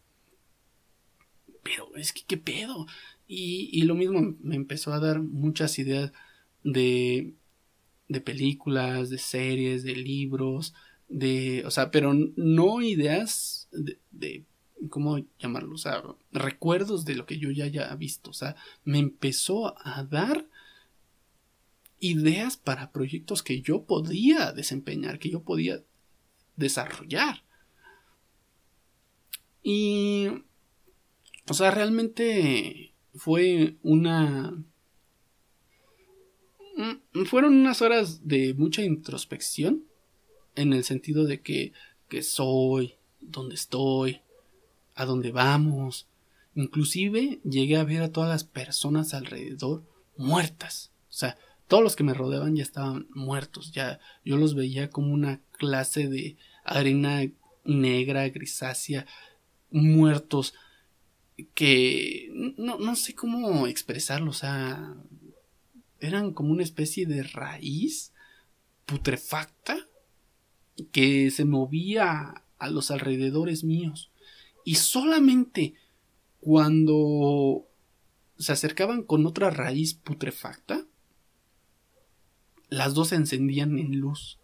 Pero 1.62 1.94
es 1.96 2.12
que 2.12 2.22
qué 2.26 2.38
pedo. 2.38 2.86
Y, 3.28 3.68
y 3.72 3.82
lo 3.82 3.94
mismo 3.94 4.34
me 4.40 4.56
empezó 4.56 4.92
a 4.92 4.98
dar 4.98 5.20
muchas 5.20 5.78
ideas 5.78 6.10
de, 6.64 7.34
de 8.08 8.20
películas, 8.20 9.10
de 9.10 9.18
series, 9.18 9.84
de 9.84 9.94
libros, 9.94 10.74
de... 11.08 11.62
O 11.66 11.70
sea, 11.70 11.90
pero 11.90 12.14
no 12.14 12.80
ideas 12.80 13.68
de, 13.72 13.98
de 14.10 14.44
¿cómo 14.88 15.18
llamarlo? 15.38 15.74
O 15.74 15.78
sea, 15.78 16.02
recuerdos 16.32 17.04
de 17.04 17.14
lo 17.14 17.26
que 17.26 17.38
yo 17.38 17.50
ya 17.50 17.64
haya 17.64 17.94
visto. 17.96 18.30
O 18.30 18.34
sea, 18.34 18.56
me 18.84 18.98
empezó 18.98 19.78
a 19.86 20.02
dar 20.04 20.46
ideas 21.98 22.56
para 22.56 22.92
proyectos 22.92 23.42
que 23.42 23.60
yo 23.60 23.84
podía 23.84 24.52
desempeñar, 24.52 25.18
que 25.18 25.30
yo 25.30 25.42
podía 25.42 25.82
desarrollar. 26.60 27.42
Y, 29.62 30.28
o 31.48 31.54
sea, 31.54 31.70
realmente 31.70 32.94
fue 33.14 33.76
una... 33.82 34.52
Mm, 36.76 37.24
fueron 37.26 37.54
unas 37.54 37.82
horas 37.82 38.26
de 38.26 38.54
mucha 38.54 38.82
introspección 38.82 39.84
en 40.54 40.72
el 40.72 40.84
sentido 40.84 41.24
de 41.24 41.40
que, 41.40 41.72
que 42.08 42.22
soy, 42.22 42.94
dónde 43.20 43.56
estoy, 43.56 44.20
a 44.94 45.04
dónde 45.04 45.32
vamos. 45.32 46.06
Inclusive 46.54 47.40
llegué 47.44 47.76
a 47.76 47.84
ver 47.84 48.02
a 48.02 48.12
todas 48.12 48.30
las 48.30 48.44
personas 48.44 49.14
alrededor 49.14 49.82
muertas. 50.16 50.92
O 51.08 51.12
sea, 51.12 51.36
todos 51.68 51.82
los 51.82 51.96
que 51.96 52.04
me 52.04 52.14
rodeaban 52.14 52.56
ya 52.56 52.62
estaban 52.62 53.06
muertos. 53.10 53.72
Ya 53.72 54.00
yo 54.24 54.36
los 54.36 54.54
veía 54.54 54.90
como 54.90 55.12
una 55.12 55.40
clase 55.52 56.08
de 56.08 56.36
arena 56.64 57.22
negra, 57.64 58.28
grisácea, 58.28 59.06
muertos 59.70 60.54
que 61.54 62.30
no, 62.56 62.78
no 62.78 62.96
sé 62.96 63.14
cómo 63.14 63.66
expresarlo, 63.66 64.30
o 64.30 64.34
sea, 64.34 64.94
eran 66.00 66.32
como 66.32 66.50
una 66.50 66.62
especie 66.62 67.06
de 67.06 67.22
raíz 67.22 68.12
putrefacta 68.86 69.78
que 70.92 71.30
se 71.30 71.44
movía 71.44 72.42
a 72.58 72.70
los 72.70 72.90
alrededores 72.90 73.64
míos. 73.64 74.10
Y 74.64 74.76
solamente 74.76 75.74
cuando 76.40 77.66
se 78.38 78.52
acercaban 78.52 79.02
con 79.02 79.26
otra 79.26 79.50
raíz 79.50 79.94
putrefacta, 79.94 80.86
las 82.68 82.94
dos 82.94 83.08
se 83.08 83.16
encendían 83.16 83.78
en 83.78 84.00
luz. 84.00 84.39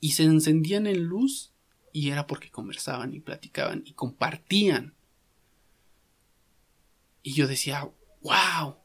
Y 0.00 0.12
se 0.12 0.24
encendían 0.24 0.86
en 0.86 1.04
luz 1.04 1.52
y 1.92 2.10
era 2.10 2.26
porque 2.26 2.50
conversaban 2.50 3.14
y 3.14 3.20
platicaban 3.20 3.82
y 3.84 3.92
compartían. 3.92 4.94
Y 7.22 7.34
yo 7.34 7.46
decía, 7.46 7.90
wow, 8.22 8.76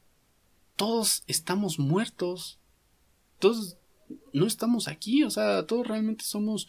todos 0.76 1.24
estamos 1.26 1.78
muertos, 1.78 2.58
todos 3.38 3.78
no 4.32 4.46
estamos 4.46 4.88
aquí, 4.88 5.24
o 5.24 5.30
sea, 5.30 5.66
todos 5.66 5.86
realmente 5.86 6.24
somos 6.24 6.68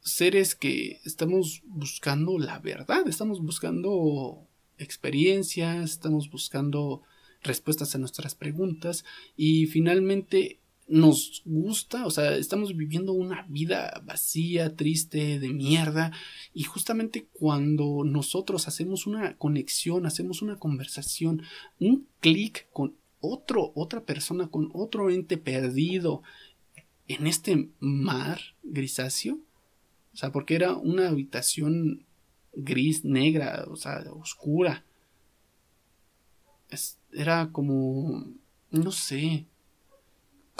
seres 0.00 0.54
que 0.54 1.00
estamos 1.04 1.62
buscando 1.66 2.38
la 2.38 2.58
verdad, 2.58 3.06
estamos 3.06 3.42
buscando 3.42 4.46
experiencias, 4.78 5.90
estamos 5.90 6.30
buscando 6.30 7.02
respuestas 7.42 7.94
a 7.94 7.98
nuestras 7.98 8.34
preguntas 8.34 9.04
y 9.36 9.66
finalmente 9.66 10.58
nos 10.90 11.42
gusta, 11.44 12.04
o 12.04 12.10
sea, 12.10 12.36
estamos 12.36 12.76
viviendo 12.76 13.12
una 13.12 13.46
vida 13.48 14.02
vacía, 14.04 14.74
triste, 14.74 15.38
de 15.38 15.48
mierda, 15.50 16.12
y 16.52 16.64
justamente 16.64 17.28
cuando 17.32 18.02
nosotros 18.04 18.66
hacemos 18.66 19.06
una 19.06 19.36
conexión, 19.36 20.04
hacemos 20.04 20.42
una 20.42 20.56
conversación, 20.56 21.42
un 21.78 22.06
clic 22.20 22.68
con 22.72 22.96
otro, 23.20 23.72
otra 23.74 24.04
persona, 24.04 24.48
con 24.48 24.70
otro 24.74 25.10
ente 25.10 25.36
perdido 25.36 26.22
en 27.06 27.26
este 27.26 27.70
mar 27.78 28.40
grisáceo, 28.62 29.38
o 30.12 30.16
sea, 30.16 30.32
porque 30.32 30.56
era 30.56 30.74
una 30.74 31.08
habitación 31.08 32.04
gris, 32.52 33.04
negra, 33.04 33.64
o 33.68 33.76
sea, 33.76 34.02
oscura. 34.12 34.84
era 37.12 37.50
como, 37.52 38.26
no 38.70 38.90
sé, 38.90 39.46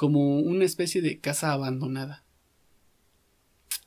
como 0.00 0.38
una 0.38 0.64
especie 0.64 1.02
de 1.02 1.18
casa 1.18 1.52
abandonada. 1.52 2.24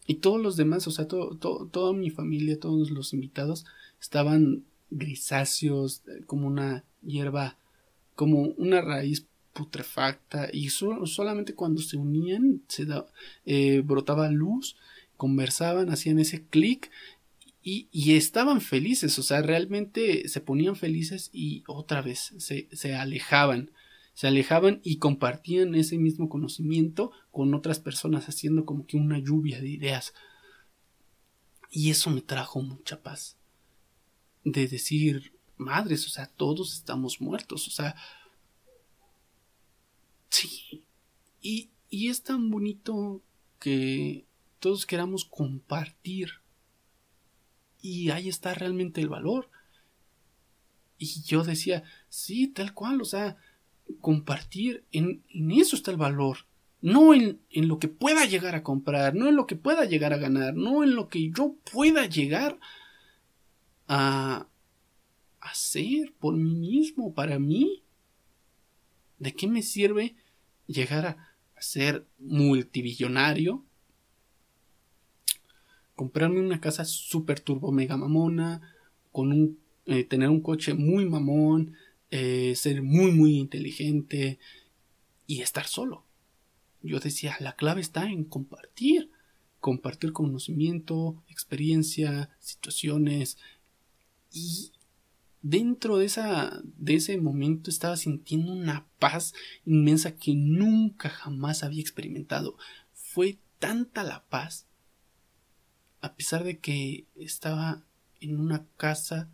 Y 0.05 0.18
todos 0.18 0.39
los 0.39 0.55
demás, 0.55 0.86
o 0.86 0.91
sea, 0.91 1.07
toda 1.07 1.93
mi 1.93 2.11
familia, 2.11 2.59
todos 2.59 2.91
los 2.91 3.14
invitados 3.16 3.66
estaban 3.99 4.64
grisáceos, 4.91 6.03
eh, 6.05 6.24
como 6.28 6.45
una 6.45 6.84
hierba, 7.01 7.57
como 8.14 8.43
una 8.43 8.80
raíz 8.82 9.26
putrefacta, 9.53 10.49
y 10.53 10.70
solamente 10.70 11.55
cuando 11.55 11.82
se 11.82 11.97
unían 11.97 12.61
se 12.68 12.86
eh, 13.47 13.82
brotaba 13.84 14.30
luz, 14.30 14.76
conversaban, 15.18 15.89
hacían 15.89 16.20
ese 16.20 16.45
clic 16.45 16.91
y, 17.64 17.88
y, 17.91 18.14
estaban 18.14 18.61
felices, 18.61 19.18
o 19.18 19.24
sea, 19.24 19.41
realmente 19.41 20.28
se 20.30 20.41
ponían 20.41 20.76
felices 20.76 21.32
y 21.34 21.64
otra 21.66 22.03
vez 22.03 22.36
se, 22.38 22.68
se 22.72 22.93
alejaban 22.93 23.72
se 24.14 24.28
alejaban 24.28 24.80
y 24.84 24.97
compartían 24.97 25.74
ese 25.76 25.97
mismo 25.97 26.30
conocimiento 26.30 27.11
con 27.32 27.53
otras 27.53 27.80
personas, 27.80 28.30
haciendo 28.30 28.66
como 28.66 28.86
que 28.86 28.97
una 28.97 29.18
lluvia 29.18 29.59
de 29.59 29.70
ideas. 29.70 30.14
Y 31.72 31.89
eso 31.89 32.11
me 32.11 32.22
trajo 32.22 32.61
mucha 32.61 33.01
paz. 33.01 33.38
De 34.43 34.68
decir, 34.68 35.34
madres, 35.57 36.05
o 36.05 36.09
sea, 36.09 36.28
todos 36.28 36.74
estamos 36.74 37.22
muertos, 37.22 37.68
o 37.68 37.72
sea, 37.72 37.95
sí. 40.30 40.86
Y, 41.41 41.72
y 41.89 42.09
es 42.09 42.22
tan 42.22 42.51
bonito 42.51 43.24
que 43.59 44.28
todos 44.59 44.86
queramos 44.86 45.26
compartir. 45.26 46.30
Y 47.82 48.11
ahí 48.11 48.30
está 48.30 48.53
realmente 48.53 49.01
el 49.01 49.09
valor. 49.09 49.49
Y 50.99 51.24
yo 51.24 51.43
decía, 51.43 51.84
sí, 52.09 52.47
tal 52.47 52.74
cual, 52.74 53.01
o 53.01 53.05
sea, 53.05 53.38
compartir, 54.01 54.84
en, 54.91 55.23
eso 55.51 55.75
está 55.75 55.91
el 55.91 55.97
valor. 55.97 56.39
No 56.81 57.13
en, 57.13 57.39
en, 57.49 57.67
lo 57.67 57.79
que 57.79 57.88
pueda 57.88 58.25
llegar 58.25 58.55
a 58.55 58.63
comprar, 58.63 59.15
no 59.15 59.29
en 59.29 59.36
lo 59.36 59.47
que 59.47 59.55
pueda 59.55 59.86
llegar 59.86 60.13
a 60.13 60.17
ganar, 60.17 60.53
no 60.53 60.84
en 60.84 60.95
lo 60.95 61.07
que 61.07 61.31
yo 61.31 61.55
pueda 61.71 62.05
llegar 62.05 62.59
a 63.88 64.47
hacer 65.39 66.13
por 66.19 66.36
mí 66.36 66.55
mismo, 66.55 67.13
para 67.13 67.39
mí. 67.39 67.84
¿De 69.19 69.34
qué 69.34 69.47
me 69.47 69.61
sirve 69.61 70.15
llegar 70.67 71.05
a, 71.05 71.29
ser 71.59 72.05
multibillonario? 72.19 73.63
Comprarme 75.95 76.41
una 76.41 76.59
casa 76.59 76.84
super 76.84 77.39
turbo 77.39 77.71
mega 77.71 77.95
mamona, 77.95 78.61
con 79.11 79.31
un, 79.31 79.59
eh, 79.86 80.03
tener 80.03 80.29
un 80.29 80.41
coche 80.41 80.73
muy 80.73 81.05
mamón, 81.05 81.73
eh, 82.16 82.55
ser 82.55 82.84
muy, 82.84 83.11
muy 83.11 83.39
inteligente 83.39 84.38
y 85.26 85.41
estar 85.41 85.66
solo. 85.66 86.05
Yo 86.84 86.99
decía, 86.99 87.36
la 87.39 87.55
clave 87.55 87.82
está 87.82 88.05
en 88.05 88.24
compartir, 88.24 89.09
compartir 89.59 90.14
conocimiento, 90.14 91.24
experiencia, 91.28 92.30
situaciones 92.39 93.39
y 94.32 94.74
dentro 95.41 95.97
de, 95.97 96.05
esa, 96.05 96.61
de 96.64 96.93
ese 96.93 97.18
momento 97.18 97.72
estaba 97.72 97.97
sintiendo 97.97 98.51
una 98.51 98.86
paz 98.99 99.34
inmensa 99.66 100.16
que 100.16 100.36
nunca 100.36 101.09
jamás 101.09 101.64
había 101.64 101.82
experimentado. 101.82 102.59
Fue 102.93 103.39
tanta 103.57 104.03
la 104.03 104.24
paz, 104.26 104.68
a 105.99 106.14
pesar 106.14 106.43
de 106.43 106.59
que 106.59 107.07
estaba 107.16 107.84
en 108.20 108.39
una 108.39 108.68
casa 108.78 109.32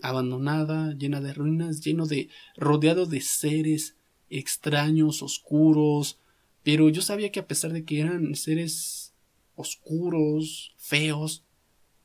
abandonada, 0.00 0.94
llena 0.94 1.20
de 1.20 1.34
ruinas, 1.34 1.80
lleno 1.80 2.06
de 2.06 2.28
rodeado 2.56 3.06
de 3.06 3.20
seres 3.20 3.96
extraños, 4.30 5.22
oscuros, 5.22 6.18
pero 6.62 6.88
yo 6.88 7.02
sabía 7.02 7.32
que 7.32 7.40
a 7.40 7.46
pesar 7.46 7.72
de 7.72 7.84
que 7.84 8.00
eran 8.00 8.34
seres 8.34 9.14
oscuros, 9.54 10.74
feos, 10.76 11.44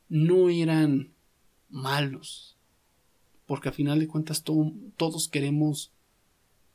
no 0.08 0.48
eran 0.48 1.12
malos, 1.68 2.56
porque 3.46 3.68
a 3.68 3.72
final 3.72 3.98
de 3.98 4.08
cuentas 4.08 4.42
todos 4.42 5.28
queremos 5.28 5.92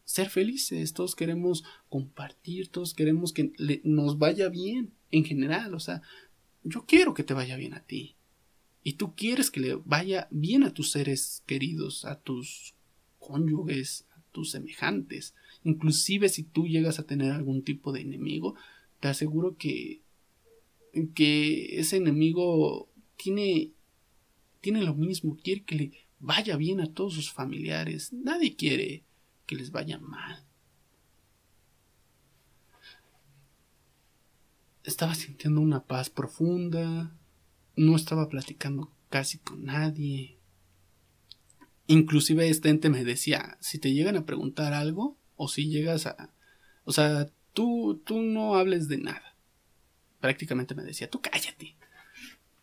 ser 0.03 0.29
felices, 0.29 0.93
todos 0.93 1.15
queremos 1.15 1.63
compartir, 1.89 2.69
todos 2.69 2.93
queremos 2.93 3.33
que 3.33 3.51
nos 3.83 4.17
vaya 4.17 4.49
bien 4.49 4.93
en 5.11 5.23
general, 5.23 5.73
o 5.73 5.79
sea, 5.79 6.01
yo 6.63 6.85
quiero 6.85 7.13
que 7.13 7.23
te 7.23 7.33
vaya 7.33 7.55
bien 7.57 7.73
a 7.73 7.83
ti, 7.83 8.15
y 8.83 8.93
tú 8.93 9.15
quieres 9.15 9.51
que 9.51 9.59
le 9.59 9.75
vaya 9.75 10.27
bien 10.31 10.63
a 10.63 10.73
tus 10.73 10.91
seres 10.91 11.43
queridos, 11.45 12.05
a 12.05 12.19
tus 12.19 12.75
cónyuges, 13.19 14.05
a 14.15 14.21
tus 14.31 14.51
semejantes, 14.51 15.35
inclusive 15.63 16.29
si 16.29 16.43
tú 16.43 16.67
llegas 16.67 16.99
a 16.99 17.05
tener 17.05 17.31
algún 17.31 17.63
tipo 17.63 17.91
de 17.91 18.01
enemigo, 18.01 18.55
te 18.99 19.07
aseguro 19.07 19.57
que 19.57 20.01
que 21.13 21.79
ese 21.79 21.97
enemigo 21.97 22.89
tiene 23.15 23.71
tiene 24.61 24.81
lo 24.81 24.95
mismo, 24.95 25.37
quiere 25.41 25.63
que 25.63 25.75
le 25.75 25.91
vaya 26.19 26.57
bien 26.57 26.81
a 26.81 26.91
todos 26.91 27.13
sus 27.13 27.31
familiares, 27.31 28.11
nadie 28.11 28.55
quiere 28.55 29.03
que 29.45 29.55
les 29.55 29.71
vaya 29.71 29.99
mal. 29.99 30.43
Estaba 34.83 35.15
sintiendo 35.15 35.61
una 35.61 35.83
paz 35.83 36.09
profunda, 36.09 37.15
no 37.79 37.95
estaba 37.95 38.27
platicando 38.27 38.91
casi 39.09 39.37
con 39.37 39.63
nadie. 39.63 40.37
Inclusive 41.87 42.49
este 42.49 42.69
ente 42.69 42.89
me 42.89 43.05
decía, 43.05 43.57
si 43.61 43.79
te 43.79 43.93
llegan 43.93 44.17
a 44.17 44.25
preguntar 44.25 44.73
algo, 44.73 45.17
o 45.37 45.47
si 45.47 45.69
llegas 45.69 46.05
a... 46.05 46.33
O 46.83 46.91
sea, 46.91 47.31
tú, 47.53 48.01
tú 48.05 48.21
no 48.21 48.55
hables 48.55 48.89
de 48.89 48.97
nada. 48.97 49.37
Prácticamente 50.19 50.75
me 50.75 50.83
decía, 50.83 51.09
tú 51.09 51.21
cállate. 51.21 51.77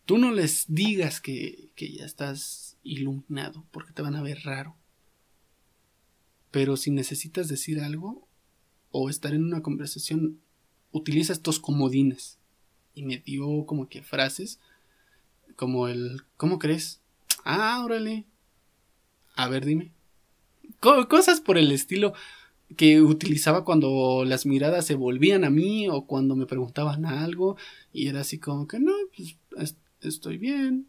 Tú 0.05 0.19
no 0.19 0.33
les 0.33 0.67
digas 0.69 1.23
que, 1.23 1.71
que 1.75 1.91
ya 1.91 2.05
estás 2.05 2.77
iluminado, 2.83 3.67
porque 3.71 3.93
te 3.93 4.03
van 4.03 4.17
a 4.17 4.23
ver 4.23 4.41
raro. 4.45 4.77
Pero 6.51 6.77
si 6.77 6.91
necesitas 6.91 7.49
decir 7.49 7.81
algo 7.81 8.29
o 8.91 9.09
estar 9.09 9.33
en 9.33 9.45
una 9.45 9.62
conversación, 9.62 10.41
utiliza 10.93 11.33
estos 11.33 11.59
comodines. 11.59 12.39
Y 12.95 13.03
me 13.03 13.19
dio 13.19 13.64
como 13.64 13.89
que 13.89 14.03
frases 14.03 14.61
como 15.57 15.88
el, 15.88 16.22
¿cómo 16.36 16.59
crees? 16.59 17.00
Ah, 17.44 17.82
órale. 17.84 18.26
A 19.34 19.48
ver, 19.48 19.64
dime. 19.64 19.92
cosas 20.80 21.40
por 21.40 21.59
el 21.59 21.72
estilo 21.72 22.14
que 22.76 23.00
utilizaba 23.00 23.64
cuando 23.64 24.24
las 24.24 24.46
miradas 24.46 24.86
se 24.86 24.94
volvían 24.94 25.44
a 25.44 25.50
mí 25.50 25.88
o 25.88 26.07
cuando 26.07 26.34
me 26.34 26.46
preguntaban 26.46 27.07
algo 27.07 27.57
y 27.92 28.09
era 28.09 28.20
así 28.22 28.38
como 28.38 28.66
que 28.66 28.80
no, 28.80 28.92
pues 29.54 29.76
estoy 30.00 30.38
bien, 30.38 30.88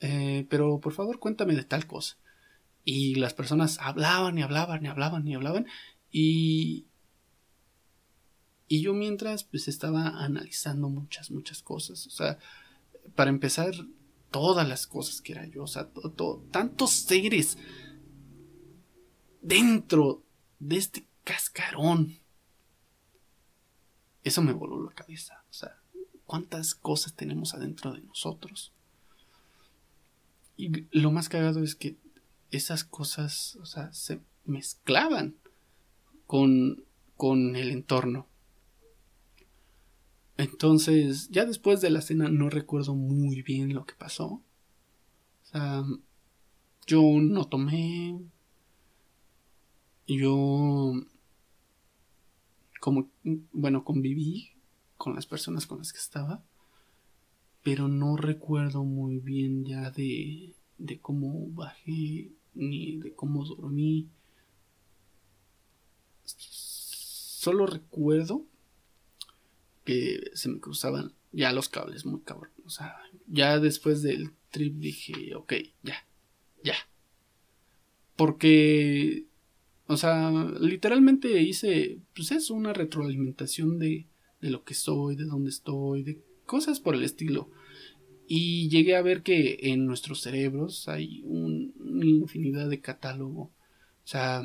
eh, 0.00 0.46
pero 0.50 0.80
por 0.80 0.92
favor 0.92 1.18
cuéntame 1.18 1.54
de 1.54 1.64
tal 1.64 1.86
cosa. 1.86 2.16
Y 2.84 3.16
las 3.16 3.34
personas 3.34 3.78
hablaban 3.80 4.38
y 4.38 4.42
hablaban 4.42 4.84
y 4.84 4.88
hablaban 4.88 5.26
y 5.28 5.34
hablaban 5.34 5.66
y 6.10 6.86
y 8.70 8.82
yo 8.82 8.92
mientras 8.92 9.44
pues 9.44 9.68
estaba 9.68 10.22
analizando 10.22 10.88
muchas 10.88 11.30
muchas 11.30 11.62
cosas, 11.62 12.06
o 12.06 12.10
sea, 12.10 12.38
para 13.14 13.30
empezar, 13.30 13.74
todas 14.30 14.68
las 14.68 14.86
cosas 14.86 15.20
que 15.20 15.32
era 15.32 15.46
yo, 15.46 15.64
o 15.64 15.66
sea, 15.66 15.88
tantos 16.50 16.90
seres 16.90 17.58
dentro 19.40 20.22
de 20.58 20.76
este 20.76 21.06
cascarón. 21.24 22.18
Eso 24.24 24.42
me 24.42 24.52
voló 24.52 24.82
la 24.82 24.92
cabeza, 24.92 25.42
o 25.50 25.52
sea, 25.52 25.80
cuántas 26.26 26.74
cosas 26.74 27.14
tenemos 27.14 27.54
adentro 27.54 27.92
de 27.92 28.00
nosotros. 28.00 28.72
Y 30.56 30.86
lo 30.90 31.10
más 31.12 31.28
cagado 31.28 31.62
es 31.62 31.74
que 31.74 31.96
esas 32.50 32.84
cosas, 32.84 33.56
o 33.56 33.66
sea, 33.66 33.92
se 33.92 34.20
mezclaban 34.44 35.36
con, 36.26 36.84
con 37.16 37.56
el 37.56 37.70
entorno. 37.70 38.26
Entonces, 40.38 41.28
ya 41.30 41.44
después 41.44 41.80
de 41.80 41.90
la 41.90 42.00
cena 42.00 42.28
no 42.28 42.48
recuerdo 42.48 42.94
muy 42.94 43.42
bien 43.42 43.74
lo 43.74 43.84
que 43.84 43.94
pasó. 43.94 44.26
O 44.26 44.42
sea, 45.42 45.84
yo 46.86 47.02
no 47.20 47.48
tomé. 47.48 48.20
Yo 50.06 50.94
como, 52.80 53.10
bueno, 53.52 53.84
conviví 53.84 54.52
con 54.96 55.16
las 55.16 55.26
personas 55.26 55.66
con 55.66 55.78
las 55.78 55.92
que 55.92 55.98
estaba, 55.98 56.42
pero 57.64 57.88
no 57.88 58.16
recuerdo 58.16 58.84
muy 58.84 59.18
bien 59.18 59.64
ya 59.64 59.90
de, 59.90 60.54
de 60.78 61.00
cómo 61.00 61.48
bajé 61.50 62.30
ni 62.54 62.96
de 62.98 63.12
cómo 63.12 63.44
dormí. 63.44 64.08
Solo 66.24 67.66
recuerdo 67.66 68.46
que 69.88 70.30
se 70.34 70.50
me 70.50 70.60
cruzaban 70.60 71.14
ya 71.32 71.52
los 71.52 71.68
cables 71.68 72.04
muy 72.04 72.20
cabrón. 72.20 72.52
O 72.64 72.70
sea, 72.70 72.94
ya 73.26 73.58
después 73.58 74.02
del 74.02 74.32
trip 74.50 74.74
dije, 74.76 75.34
ok, 75.34 75.54
ya, 75.82 76.06
ya. 76.62 76.74
Porque, 78.16 79.26
o 79.86 79.96
sea, 79.96 80.30
literalmente 80.60 81.40
hice, 81.40 82.00
pues 82.14 82.32
es 82.32 82.50
una 82.50 82.72
retroalimentación 82.72 83.78
de, 83.78 84.06
de 84.42 84.50
lo 84.50 84.64
que 84.64 84.74
soy, 84.74 85.16
de 85.16 85.24
dónde 85.24 85.50
estoy, 85.50 86.02
de 86.02 86.20
cosas 86.44 86.80
por 86.80 86.94
el 86.94 87.04
estilo. 87.04 87.50
Y 88.26 88.68
llegué 88.68 88.96
a 88.96 89.02
ver 89.02 89.22
que 89.22 89.58
en 89.62 89.86
nuestros 89.86 90.20
cerebros 90.20 90.88
hay 90.88 91.22
una 91.24 92.04
infinidad 92.04 92.68
de 92.68 92.82
catálogo. 92.82 93.40
O 93.40 94.10
sea, 94.10 94.42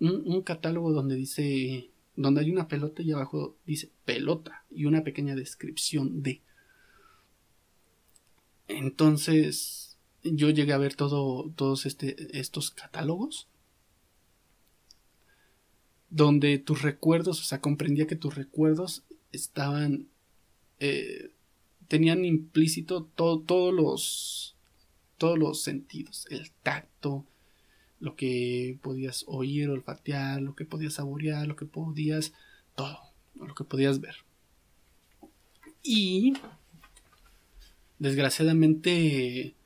un, 0.00 0.42
catálogo 0.42 0.92
donde 0.92 1.14
dice, 1.14 1.90
donde 2.16 2.40
hay 2.40 2.50
una 2.50 2.68
pelota 2.68 3.02
y 3.02 3.12
abajo 3.12 3.56
dice 3.66 3.90
pelota 4.04 4.64
y 4.70 4.86
una 4.86 5.04
pequeña 5.04 5.34
descripción 5.34 6.22
de. 6.22 6.42
Entonces, 8.68 9.96
yo 10.22 10.50
llegué 10.50 10.72
a 10.72 10.78
ver 10.78 10.94
todo, 10.94 11.52
todos 11.56 11.86
este, 11.86 12.38
estos 12.38 12.70
catálogos 12.70 13.48
donde 16.10 16.58
tus 16.58 16.82
recuerdos, 16.82 17.40
o 17.40 17.44
sea, 17.44 17.60
comprendía 17.60 18.06
que 18.06 18.16
tus 18.16 18.34
recuerdos 18.34 19.04
estaban, 19.32 20.08
eh, 20.78 21.30
tenían 21.88 22.24
implícito 22.24 23.04
todos 23.04 23.74
los, 23.74 24.56
todos 25.18 25.38
los 25.38 25.62
sentidos, 25.62 26.26
el 26.30 26.50
tacto, 26.62 27.26
lo 28.06 28.14
que 28.14 28.78
podías 28.82 29.24
oír, 29.26 29.68
olfatear, 29.68 30.40
lo 30.40 30.54
que 30.54 30.64
podías 30.64 30.94
saborear, 30.94 31.48
lo 31.48 31.56
que 31.56 31.66
podías, 31.66 32.32
todo, 32.76 33.00
lo 33.34 33.52
que 33.56 33.64
podías 33.64 34.00
ver. 34.00 34.14
Y 35.82 36.34
desgraciadamente, 37.98 39.56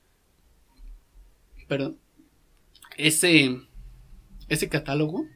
perdón, 1.69 1.99
ese, 2.97 3.61
ese 4.49 4.69
catálogo 4.71 5.27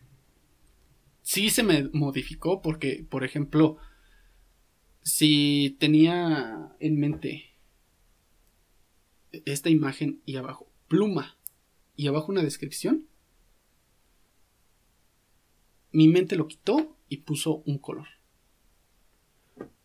sí 1.20 1.50
se 1.50 1.62
me 1.62 1.90
modificó 1.92 2.62
porque, 2.62 3.04
por 3.06 3.22
ejemplo, 3.22 3.76
si 5.02 5.76
tenía 5.78 6.74
en 6.80 6.98
mente 6.98 7.50
esta 9.44 9.68
imagen 9.68 10.22
y 10.24 10.36
abajo 10.36 10.70
pluma 10.88 11.36
y 11.96 12.08
abajo 12.08 12.32
una 12.32 12.42
descripción, 12.42 13.06
mi 15.92 16.08
mente 16.08 16.36
lo 16.36 16.48
quitó 16.48 16.96
y 17.08 17.18
puso 17.18 17.62
un 17.66 17.78
color. 17.78 18.08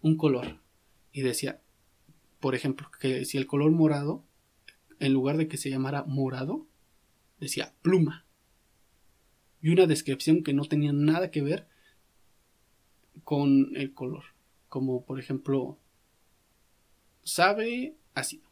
Un 0.02 0.18
color. 0.18 0.60
Y 1.12 1.22
decía, 1.22 1.62
por 2.40 2.56
ejemplo, 2.56 2.90
que 3.00 3.26
si 3.26 3.38
el 3.38 3.46
color 3.46 3.72
morado, 3.72 4.24
en 5.00 5.14
lugar 5.14 5.38
de 5.38 5.48
que 5.48 5.58
se 5.58 5.70
llamara 5.70 6.04
morado, 6.04 6.66
decía 7.40 7.76
pluma. 7.82 8.26
Y 9.62 9.70
una 9.70 9.86
descripción 9.86 10.44
que 10.44 10.54
no 10.54 10.66
tenía 10.66 10.94
nada 10.94 11.32
que 11.32 11.42
ver 11.42 11.68
con 13.24 13.76
el 13.76 13.94
color. 13.94 14.24
Como 14.68 15.06
por 15.06 15.20
ejemplo, 15.20 15.78
sabe 17.24 17.96
ácido. 18.16 18.49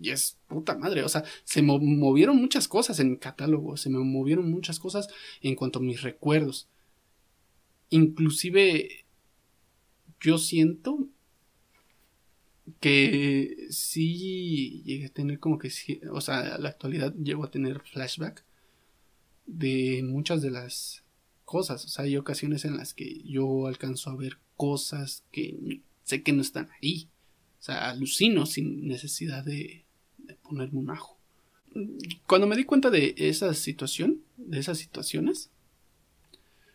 Y 0.00 0.10
es 0.10 0.38
puta 0.48 0.76
madre, 0.76 1.02
o 1.02 1.08
sea, 1.08 1.24
se 1.44 1.62
movieron 1.62 2.36
muchas 2.36 2.66
cosas 2.66 2.98
en 3.00 3.12
el 3.12 3.18
catálogo, 3.18 3.76
se 3.76 3.90
me 3.90 3.98
movieron 3.98 4.50
muchas 4.50 4.78
cosas 4.78 5.08
en 5.42 5.54
cuanto 5.54 5.78
a 5.78 5.82
mis 5.82 6.02
recuerdos. 6.02 6.68
Inclusive 7.90 9.04
yo 10.20 10.38
siento 10.38 11.08
que 12.80 13.66
sí 13.70 14.82
llegué 14.84 15.06
a 15.06 15.12
tener 15.12 15.38
como 15.38 15.58
que 15.58 15.70
o 16.10 16.20
sea, 16.20 16.58
la 16.58 16.68
actualidad 16.70 17.14
llego 17.14 17.44
a 17.44 17.50
tener 17.50 17.80
flashback 17.80 18.44
de 19.46 20.02
muchas 20.04 20.40
de 20.42 20.50
las 20.50 21.04
cosas, 21.44 21.84
o 21.84 21.88
sea, 21.88 22.04
hay 22.04 22.16
ocasiones 22.16 22.64
en 22.64 22.76
las 22.76 22.94
que 22.94 23.22
yo 23.24 23.66
alcanzo 23.66 24.10
a 24.10 24.16
ver 24.16 24.38
cosas 24.56 25.24
que 25.32 25.82
sé 26.04 26.22
que 26.22 26.32
no 26.32 26.40
están 26.40 26.70
ahí, 26.80 27.08
o 27.62 27.64
sea, 27.64 27.90
alucino 27.90 28.44
sin 28.44 28.88
necesidad 28.88 29.44
de, 29.44 29.84
ponerme 30.42 30.80
un 30.80 30.90
ajo. 30.90 31.16
Cuando 32.26 32.48
me 32.48 32.56
di 32.56 32.64
cuenta 32.64 32.90
de 32.90 33.14
esa 33.16 33.54
situación, 33.54 34.20
de 34.36 34.58
esas 34.58 34.78
situaciones, 34.78 35.48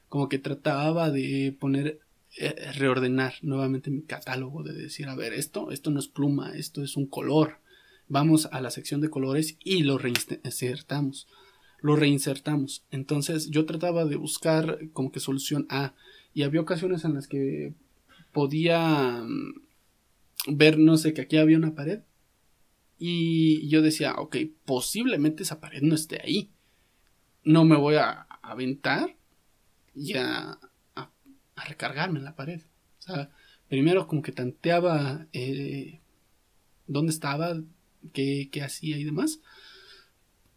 como 0.08 0.30
que 0.30 0.40
trataba 0.40 1.12
de 1.12 1.54
poner 1.60 2.00
eh, 2.38 2.72
reordenar 2.78 3.34
nuevamente 3.42 3.92
mi 3.92 4.02
catálogo 4.02 4.64
de 4.64 4.72
decir, 4.72 5.10
a 5.10 5.16
ver, 5.16 5.34
esto, 5.34 5.72
esto 5.72 5.92
no 5.92 6.00
es 6.00 6.08
pluma, 6.08 6.56
esto 6.56 6.82
es 6.82 6.96
un 6.96 7.06
color. 7.06 7.60
Vamos 8.08 8.48
a 8.54 8.62
la 8.62 8.72
sección 8.72 9.02
de 9.02 9.10
colores 9.10 9.58
y 9.66 9.84
lo 9.84 9.98
reinsertamos. 9.98 11.28
Lo 11.82 11.98
reinsertamos. 11.98 12.86
Entonces 12.92 13.50
yo 13.50 13.66
trataba 13.66 14.06
de 14.06 14.16
buscar 14.16 14.80
como 14.94 15.12
que 15.12 15.20
solución 15.20 15.66
A. 15.70 15.96
Y 16.34 16.44
había 16.44 16.62
ocasiones 16.62 17.04
en 17.04 17.14
las 17.14 17.28
que 17.28 17.74
podía 18.32 19.22
mm, 19.28 19.66
ver, 20.48 20.78
no 20.80 20.98
sé, 20.98 21.14
que 21.14 21.22
aquí 21.22 21.38
había 21.38 21.58
una 21.58 21.76
pared. 21.76 22.02
Y 23.00 23.68
yo 23.70 23.82
decía, 23.82 24.16
ok, 24.16 24.38
posiblemente 24.66 25.43
esa 25.43 25.60
pared 25.60 25.82
no 25.82 25.95
esté 25.95 26.22
ahí. 26.22 26.50
No 27.43 27.64
me 27.64 27.78
voy 27.78 27.95
a 27.95 28.28
aventar 28.41 29.16
y 29.95 30.14
a, 30.16 30.60
a 31.58 31.66
recargarme 31.66 32.20
en 32.20 32.26
la 32.26 32.36
pared. 32.36 32.62
O 33.00 33.02
sea, 33.02 33.30
primero 33.68 34.08
como 34.08 34.22
que 34.22 34.32
tanteaba 34.32 35.28
eh, 35.34 36.00
dónde 36.86 37.12
estaba, 37.12 37.62
qué, 38.14 38.50
hacía 38.64 38.98
y 38.98 39.04
demás. 39.04 39.41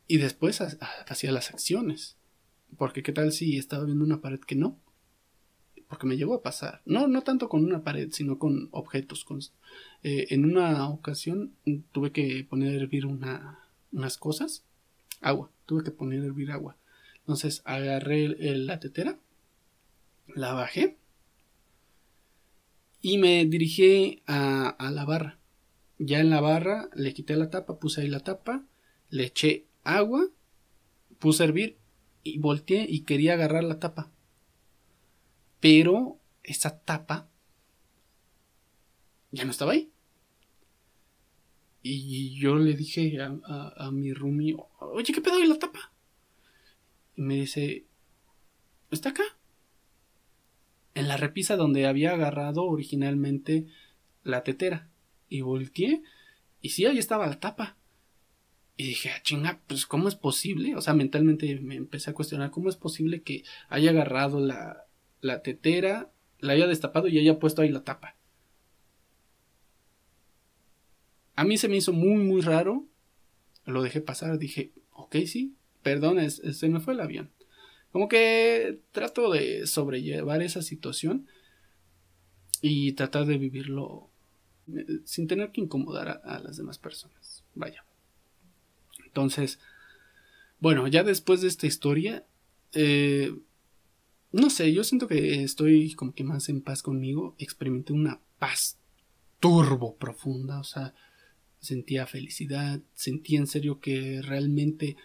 Y 0.06 0.18
después 0.18 0.60
hacía 0.60 1.32
las 1.32 1.50
acciones. 1.50 2.16
Porque 2.76 3.02
qué 3.02 3.12
tal 3.12 3.32
si 3.32 3.56
estaba 3.58 3.84
viendo 3.84 4.04
una 4.04 4.20
pared 4.20 4.40
que 4.40 4.54
no. 4.54 4.78
Porque 5.90 6.06
me 6.06 6.16
llegó 6.16 6.34
a 6.34 6.42
pasar. 6.42 6.80
No, 6.86 7.06
no 7.06 7.20
tanto 7.20 7.50
con 7.50 7.62
una 7.62 7.84
pared, 7.84 8.08
sino 8.12 8.38
con 8.38 8.68
objetos. 8.70 9.26
Con, 9.26 9.40
eh, 10.02 10.28
en 10.30 10.46
una 10.46 10.88
ocasión 10.88 11.52
tuve 11.92 12.12
que 12.12 12.46
poner 12.48 12.72
a 12.72 12.76
hervir 12.80 13.04
una, 13.04 13.58
unas 13.92 14.16
cosas. 14.16 14.64
Agua. 15.20 15.50
Tuve 15.66 15.84
que 15.84 15.90
poner 15.90 16.22
a 16.22 16.26
hervir 16.26 16.52
agua. 16.52 16.76
Entonces 17.18 17.60
agarré 17.66 18.28
la 18.56 18.80
tetera 18.80 19.18
la 20.34 20.52
bajé 20.52 20.96
y 23.00 23.18
me 23.18 23.44
dirigí 23.46 24.22
a, 24.26 24.76
la 24.92 25.04
barra. 25.04 25.38
Ya 25.98 26.20
en 26.20 26.30
la 26.30 26.40
barra 26.40 26.88
le 26.94 27.12
quité 27.14 27.36
la 27.36 27.50
tapa, 27.50 27.78
puse 27.78 28.02
ahí 28.02 28.08
la 28.08 28.20
tapa, 28.20 28.64
le 29.10 29.24
eché 29.24 29.66
agua, 29.84 30.28
puse 31.18 31.42
a 31.42 31.46
hervir 31.46 31.76
y 32.22 32.38
volteé 32.38 32.86
y 32.88 33.00
quería 33.00 33.34
agarrar 33.34 33.64
la 33.64 33.78
tapa. 33.78 34.10
Pero 35.60 36.18
esa 36.42 36.80
tapa 36.80 37.28
ya 39.30 39.44
no 39.44 39.50
estaba 39.50 39.72
ahí. 39.72 39.90
Y 41.82 42.38
yo 42.38 42.56
le 42.56 42.74
dije 42.74 43.18
a, 43.22 43.90
mi 43.90 44.12
roomie, 44.12 44.54
oye, 44.80 45.12
¿qué 45.14 45.20
pedo 45.20 45.38
de 45.38 45.46
la 45.46 45.58
tapa? 45.58 45.92
Y 47.16 47.22
me 47.22 47.36
dice, 47.36 47.86
está 48.90 49.10
acá 49.10 49.22
en 50.94 51.08
la 51.08 51.16
repisa 51.16 51.56
donde 51.56 51.86
había 51.86 52.12
agarrado 52.12 52.64
originalmente 52.64 53.66
la 54.24 54.42
tetera. 54.42 54.88
Y 55.28 55.42
volteé 55.42 56.02
y 56.60 56.70
sí, 56.70 56.84
ahí 56.84 56.98
estaba 56.98 57.26
la 57.26 57.40
tapa. 57.40 57.76
Y 58.76 58.84
dije, 58.84 59.10
ah, 59.10 59.22
chinga, 59.22 59.60
pues 59.66 59.86
¿cómo 59.86 60.08
es 60.08 60.16
posible? 60.16 60.74
O 60.74 60.80
sea, 60.80 60.94
mentalmente 60.94 61.60
me 61.60 61.76
empecé 61.76 62.10
a 62.10 62.14
cuestionar 62.14 62.50
cómo 62.50 62.68
es 62.68 62.76
posible 62.76 63.22
que 63.22 63.44
haya 63.68 63.90
agarrado 63.90 64.40
la, 64.40 64.86
la 65.20 65.42
tetera, 65.42 66.10
la 66.38 66.54
haya 66.54 66.66
destapado 66.66 67.08
y 67.08 67.18
haya 67.18 67.38
puesto 67.38 67.62
ahí 67.62 67.68
la 67.68 67.84
tapa. 67.84 68.16
A 71.36 71.44
mí 71.44 71.56
se 71.56 71.68
me 71.68 71.76
hizo 71.76 71.92
muy, 71.92 72.22
muy 72.22 72.40
raro. 72.40 72.86
Lo 73.64 73.82
dejé 73.82 74.00
pasar, 74.00 74.38
dije, 74.38 74.72
ok, 74.92 75.16
sí, 75.26 75.54
perdón, 75.82 76.30
se 76.30 76.68
me 76.68 76.80
fue 76.80 76.94
el 76.94 77.00
avión. 77.00 77.30
Como 77.92 78.08
que 78.08 78.80
trato 78.92 79.30
de 79.30 79.66
sobrellevar 79.66 80.42
esa 80.42 80.62
situación 80.62 81.26
y 82.62 82.92
tratar 82.92 83.26
de 83.26 83.38
vivirlo 83.38 84.10
eh, 84.68 85.00
sin 85.04 85.26
tener 85.26 85.50
que 85.50 85.60
incomodar 85.60 86.20
a, 86.24 86.38
las 86.38 86.56
demás 86.56 86.78
personas. 86.78 87.44
Vaya. 87.54 87.84
Entonces, 89.04 89.58
bueno, 90.60 90.86
ya 90.86 91.02
después 91.02 91.40
de 91.40 91.48
esta 91.48 91.66
historia, 91.66 92.24
eh, 92.72 93.34
no 94.32 94.50
sé, 94.50 94.72
yo 94.72 94.84
siento 94.84 95.08
que 95.08 95.42
estoy 95.42 95.94
como 95.94 96.14
que 96.14 96.24
más 96.24 96.48
en 96.48 96.60
paz 96.60 96.82
conmigo. 96.82 97.34
Experimenté 97.38 97.92
una 97.92 98.20
paz 98.38 98.78
turbo 99.40 99.96
profunda, 99.96 100.60
o 100.60 100.64
sea, 100.64 100.94
sentía 101.60 102.06
felicidad, 102.06 102.80
sentía 102.94 103.38
en 103.38 103.46
serio 103.46 103.80
que 103.80 104.22
realmente, 104.22 104.96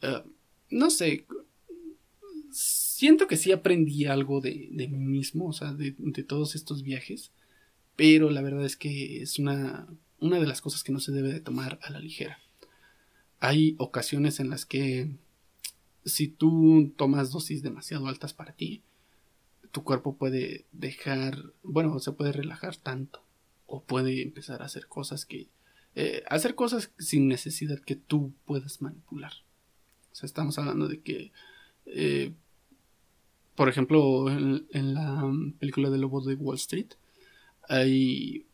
eh, 0.00 0.22
no 0.70 0.90
sé, 0.90 1.26
siento 2.50 3.26
que 3.26 3.36
sí 3.36 3.52
aprendí 3.52 4.06
algo 4.06 4.40
de, 4.40 4.68
de 4.72 4.88
mí 4.88 5.04
mismo, 5.04 5.48
o 5.48 5.52
sea, 5.52 5.72
de, 5.72 5.94
de, 5.98 6.22
todos 6.22 6.54
estos 6.54 6.82
viajes, 6.82 7.32
pero 7.96 8.30
la 8.30 8.42
verdad 8.42 8.64
es 8.64 8.76
que 8.76 9.22
es 9.22 9.38
una, 9.38 9.88
una 10.20 10.38
de 10.38 10.46
las 10.46 10.60
cosas 10.60 10.82
que 10.82 10.92
no 10.92 11.00
se 11.00 11.12
debe 11.12 11.32
de 11.32 11.40
tomar 11.40 11.78
a 11.82 11.90
la 11.90 12.00
ligera. 12.00 12.38
Hay 13.40 13.74
ocasiones 13.78 14.38
en 14.40 14.50
las 14.50 14.64
que 14.64 15.10
si 16.04 16.28
tú 16.28 16.92
tomas 16.96 17.30
dosis 17.30 17.62
demasiado 17.62 18.06
altas 18.06 18.32
para 18.34 18.52
ti, 18.52 18.82
tu 19.70 19.84
cuerpo 19.84 20.16
puede 20.16 20.66
dejar, 20.72 21.52
bueno, 21.62 21.98
se 21.98 22.12
puede 22.12 22.32
relajar 22.32 22.76
tanto 22.76 23.22
o 23.66 23.82
puede 23.82 24.22
empezar 24.22 24.62
a 24.62 24.66
hacer 24.66 24.86
cosas 24.86 25.24
que 25.24 25.48
eh, 25.94 26.22
hacer 26.28 26.54
cosas 26.54 26.90
sin 26.98 27.28
necesidad 27.28 27.78
que 27.80 27.96
tú 27.96 28.32
puedas 28.46 28.80
manipular. 28.80 29.32
O 30.10 30.14
sea, 30.14 30.26
estamos 30.26 30.58
hablando 30.58 30.88
de 30.88 31.00
que, 31.00 31.32
eh, 31.86 32.32
por 33.54 33.68
ejemplo, 33.68 34.30
en, 34.30 34.66
en, 34.70 34.94
la 34.94 35.30
película 35.58 35.90
de 35.90 35.98
Lobo 35.98 36.22
de 36.22 36.34
Wall 36.34 36.56
Street, 36.56 36.92
hay 37.68 38.46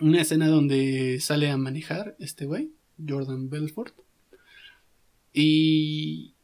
una 0.00 0.22
escena 0.22 0.48
donde 0.48 1.20
sale 1.20 1.50
a 1.50 1.56
manejar 1.56 2.16
este 2.18 2.46
güey, 2.46 2.72
Jordan 3.06 3.48
Belfort, 3.48 3.94
y, 5.32 6.34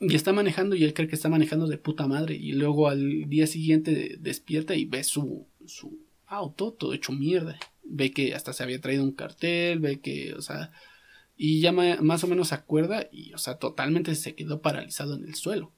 y 0.00 0.14
está 0.14 0.32
manejando 0.32 0.76
y 0.76 0.84
él 0.84 0.94
cree 0.94 1.08
que 1.08 1.16
está 1.16 1.28
manejando 1.28 1.66
de 1.66 1.78
puta 1.78 2.06
madre, 2.06 2.36
y 2.36 2.52
luego 2.52 2.88
al 2.88 3.28
día 3.28 3.46
siguiente 3.46 4.16
despierta 4.20 4.74
y 4.74 4.84
ve 4.84 5.04
su, 5.04 5.46
su 5.66 5.98
auto 6.26 6.72
todo 6.72 6.92
hecho 6.92 7.12
mierda 7.12 7.58
ve 7.88 8.12
que 8.12 8.34
hasta 8.34 8.52
se 8.52 8.62
había 8.62 8.80
traído 8.80 9.02
un 9.02 9.12
cartel, 9.12 9.80
ve 9.80 10.00
que, 10.00 10.34
o 10.34 10.42
sea, 10.42 10.70
y 11.36 11.60
ya 11.60 11.72
más 11.72 12.24
o 12.24 12.26
menos 12.26 12.48
se 12.48 12.54
acuerda 12.54 13.08
y, 13.10 13.32
o 13.32 13.38
sea, 13.38 13.58
totalmente 13.58 14.14
se 14.14 14.34
quedó 14.34 14.60
paralizado 14.60 15.14
en 15.14 15.24
el 15.24 15.34
suelo. 15.34 15.72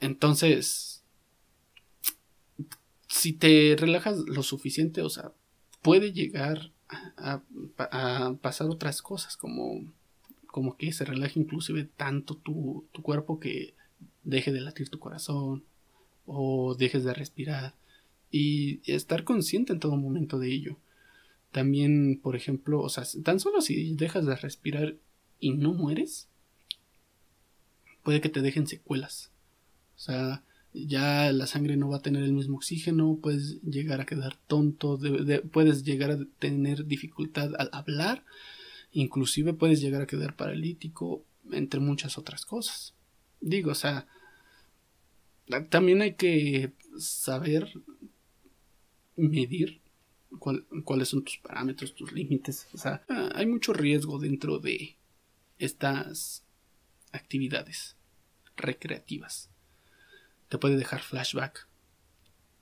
Entonces, 0.00 1.04
si 3.08 3.32
te 3.32 3.76
relajas 3.78 4.18
lo 4.18 4.42
suficiente, 4.42 5.02
o 5.02 5.08
sea, 5.08 5.32
puede 5.82 6.12
llegar 6.12 6.72
a, 6.88 7.42
pasar 8.40 8.68
otras 8.68 9.02
cosas, 9.02 9.36
como, 9.36 9.84
como 10.56 10.78
que 10.78 10.90
se 10.90 11.04
relaje 11.04 11.38
inclusive 11.38 11.84
tanto 11.84 12.34
tu, 12.34 12.86
tu 12.92 13.02
cuerpo 13.02 13.38
que 13.38 13.74
deje 14.24 14.52
de 14.52 14.62
latir 14.62 14.88
tu 14.88 14.98
corazón 14.98 15.64
o 16.24 16.74
dejes 16.74 17.04
de 17.04 17.12
respirar 17.12 17.74
y 18.30 18.80
estar 18.90 19.24
consciente 19.24 19.74
en 19.74 19.80
todo 19.80 19.98
momento 19.98 20.38
de 20.38 20.50
ello. 20.50 20.78
También, 21.52 22.18
por 22.22 22.36
ejemplo, 22.36 22.80
o 22.80 22.88
sea, 22.88 23.04
tan 23.22 23.38
solo 23.38 23.60
si 23.60 23.94
dejas 23.96 24.24
de 24.24 24.34
respirar 24.34 24.96
y 25.40 25.52
no 25.52 25.74
mueres, 25.74 26.26
puede 28.02 28.22
que 28.22 28.30
te 28.30 28.40
dejen 28.40 28.66
secuelas. 28.66 29.30
O 29.96 29.98
sea, 29.98 30.42
ya 30.72 31.30
la 31.32 31.46
sangre 31.46 31.76
no 31.76 31.90
va 31.90 31.98
a 31.98 32.02
tener 32.02 32.22
el 32.22 32.32
mismo 32.32 32.56
oxígeno, 32.56 33.18
puedes 33.20 33.60
llegar 33.60 34.00
a 34.00 34.06
quedar 34.06 34.38
tonto, 34.46 34.98
puedes 35.52 35.84
llegar 35.84 36.12
a 36.12 36.18
tener 36.38 36.86
dificultad 36.86 37.54
al 37.58 37.68
hablar, 37.74 38.24
inclusive 38.96 39.52
puedes 39.52 39.80
llegar 39.82 40.00
a 40.00 40.06
quedar 40.06 40.34
paralítico, 40.36 41.22
entre 41.52 41.80
muchas 41.80 42.16
otras 42.16 42.46
cosas. 42.46 42.94
Digo, 43.40 43.72
o 43.72 43.74
sea, 43.74 44.06
también 45.68 46.00
hay 46.00 46.14
que 46.14 46.72
saber 46.98 47.70
medir 49.16 49.82
cuáles 50.84 51.08
son 51.08 51.24
tus 51.24 51.36
parámetros, 51.36 51.94
tus 51.94 52.10
límites. 52.12 52.68
O 52.72 52.78
sea, 52.78 53.04
ah, 53.10 53.30
hay 53.34 53.44
mucho 53.44 53.74
riesgo 53.74 54.18
dentro 54.18 54.58
de 54.58 54.96
estas 55.58 56.44
actividades 57.12 57.96
recreativas. 58.56 59.50
Te 60.48 60.56
puede 60.56 60.76
dejar 60.76 61.02
flashback. 61.02 61.68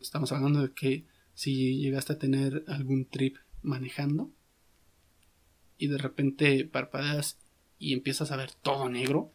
Estamos 0.01 0.33
hablando 0.33 0.63
de 0.63 0.73
que 0.73 1.05
si 1.35 1.79
llegaste 1.79 2.15
a 2.15 2.19
tener 2.19 2.65
algún 2.67 3.05
trip 3.05 3.37
manejando 3.63 4.33
y 5.79 5.89
de 5.89 5.99
repente 5.99 6.65
parpadeas 6.65 7.39
y 7.79 7.93
empiezas 7.93 8.31
a 8.31 8.37
ver 8.37 8.53
todo 8.53 8.89
negro, 8.89 9.33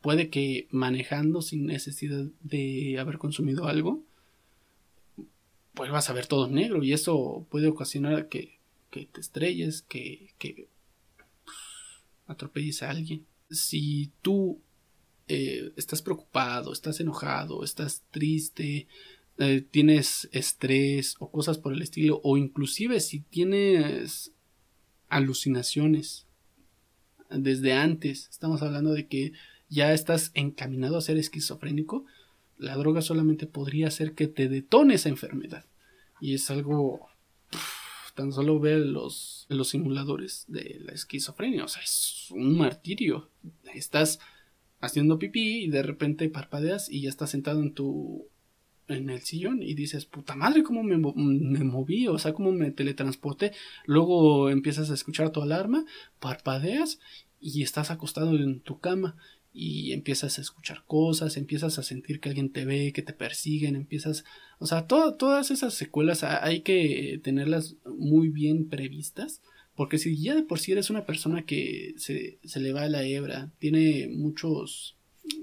puede 0.00 0.30
que 0.30 0.68
manejando 0.70 1.42
sin 1.42 1.66
necesidad 1.66 2.26
de 2.42 2.98
haber 2.98 3.18
consumido 3.18 3.66
algo, 3.66 4.04
pues 5.74 5.90
vas 5.90 6.08
a 6.08 6.12
ver 6.12 6.26
todo 6.26 6.48
negro 6.48 6.82
y 6.82 6.92
eso 6.92 7.46
puede 7.50 7.68
ocasionar 7.68 8.28
que, 8.28 8.58
que 8.90 9.06
te 9.06 9.20
estrelles, 9.20 9.82
que, 9.82 10.32
que 10.38 10.68
atropelles 12.26 12.82
a 12.82 12.90
alguien. 12.90 13.26
Si 13.50 14.10
tú 14.22 14.60
eh, 15.28 15.72
estás 15.76 16.02
preocupado, 16.02 16.72
estás 16.72 17.00
enojado, 17.00 17.64
estás 17.64 18.04
triste, 18.10 18.86
eh, 19.38 19.60
tienes 19.70 20.28
estrés 20.32 21.16
o 21.18 21.30
cosas 21.30 21.58
por 21.58 21.72
el 21.72 21.82
estilo, 21.82 22.20
o 22.22 22.36
inclusive 22.36 23.00
si 23.00 23.20
tienes 23.20 24.32
alucinaciones 25.08 26.26
desde 27.30 27.72
antes, 27.72 28.28
estamos 28.30 28.62
hablando 28.62 28.92
de 28.92 29.06
que 29.06 29.32
ya 29.68 29.92
estás 29.92 30.30
encaminado 30.34 30.96
a 30.96 31.02
ser 31.02 31.18
esquizofrénico, 31.18 32.04
la 32.58 32.76
droga 32.76 33.02
solamente 33.02 33.46
podría 33.46 33.88
hacer 33.88 34.14
que 34.14 34.28
te 34.28 34.48
detone 34.48 34.94
esa 34.94 35.08
enfermedad. 35.08 35.64
Y 36.20 36.34
es 36.34 36.50
algo... 36.50 37.08
tan 38.14 38.32
solo 38.32 38.58
ver 38.58 38.78
los, 38.78 39.46
los 39.50 39.68
simuladores 39.68 40.44
de 40.48 40.80
la 40.80 40.92
esquizofrenia. 40.92 41.64
O 41.64 41.68
sea, 41.68 41.82
es 41.82 42.28
un 42.30 42.56
martirio. 42.56 43.28
Estás 43.74 44.20
haciendo 44.80 45.18
pipí 45.18 45.64
y 45.64 45.68
de 45.68 45.82
repente 45.82 46.28
parpadeas 46.30 46.88
y 46.88 47.02
ya 47.02 47.10
estás 47.10 47.30
sentado 47.30 47.60
en 47.60 47.74
tu 47.74 48.26
en 48.88 49.10
el 49.10 49.20
sillón 49.20 49.62
y 49.62 49.74
dices, 49.74 50.06
puta 50.06 50.36
madre, 50.36 50.62
cómo 50.62 50.82
me, 50.82 50.96
me, 50.96 51.64
moví, 51.64 52.08
o 52.08 52.18
sea, 52.18 52.32
cómo 52.32 52.52
me 52.52 52.70
teletransporté. 52.70 53.52
Luego 53.84 54.50
empiezas 54.50 54.90
a 54.90 54.94
escuchar 54.94 55.30
tu 55.30 55.42
alarma, 55.42 55.84
parpadeas 56.20 57.00
y 57.40 57.62
estás 57.62 57.90
acostado 57.90 58.36
en 58.36 58.60
tu 58.60 58.78
cama 58.78 59.16
y 59.52 59.92
empiezas 59.92 60.38
a 60.38 60.42
escuchar 60.42 60.84
cosas, 60.86 61.36
empiezas 61.36 61.78
a 61.78 61.82
sentir 61.82 62.20
que 62.20 62.28
alguien 62.28 62.52
te 62.52 62.66
ve, 62.66 62.92
que 62.92 63.02
te 63.02 63.14
persiguen, 63.14 63.74
empiezas, 63.74 64.24
o 64.58 64.66
sea, 64.66 64.86
todas 64.86 65.50
esas 65.50 65.72
secuelas 65.72 66.24
hay 66.24 66.60
que 66.60 67.18
tenerlas 67.24 67.76
muy 67.86 68.28
bien 68.28 68.68
previstas, 68.68 69.40
porque 69.74 69.96
si 69.96 70.20
ya 70.20 70.34
de 70.34 70.42
por 70.42 70.58
sí 70.58 70.72
eres 70.72 70.90
una 70.90 71.06
persona 71.06 71.46
que 71.46 71.94
se, 71.96 72.38
se 72.44 72.60
le 72.60 72.72
va 72.74 72.86
la 72.88 73.04
hebra, 73.04 73.50
tiene 73.58 74.08
muchos, 74.12 74.98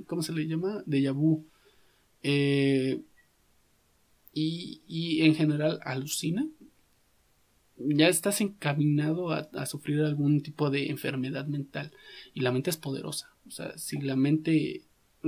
¿cómo 0.06 0.22
se 0.22 0.34
le 0.34 0.48
llama? 0.48 0.84
De 0.86 1.10
vu, 1.10 1.48
eh, 2.22 3.02
y, 4.34 5.22
en 5.22 5.36
general 5.36 5.80
alucina, 5.84 6.48
ya 7.78 8.08
estás 8.08 8.42
encaminado 8.42 9.32
a, 9.32 9.50
a, 9.54 9.66
sufrir 9.66 10.02
algún 10.02 10.42
tipo 10.42 10.70
de 10.70 10.90
enfermedad 10.90 11.48
mental 11.48 11.92
y 12.34 12.42
la 12.42 12.52
mente 12.52 12.70
es 12.70 12.78
poderosa. 12.78 13.34
O 13.48 13.52
sea, 13.52 13.78
si 13.78 14.00
la 14.00 14.16
mente, 14.16 14.84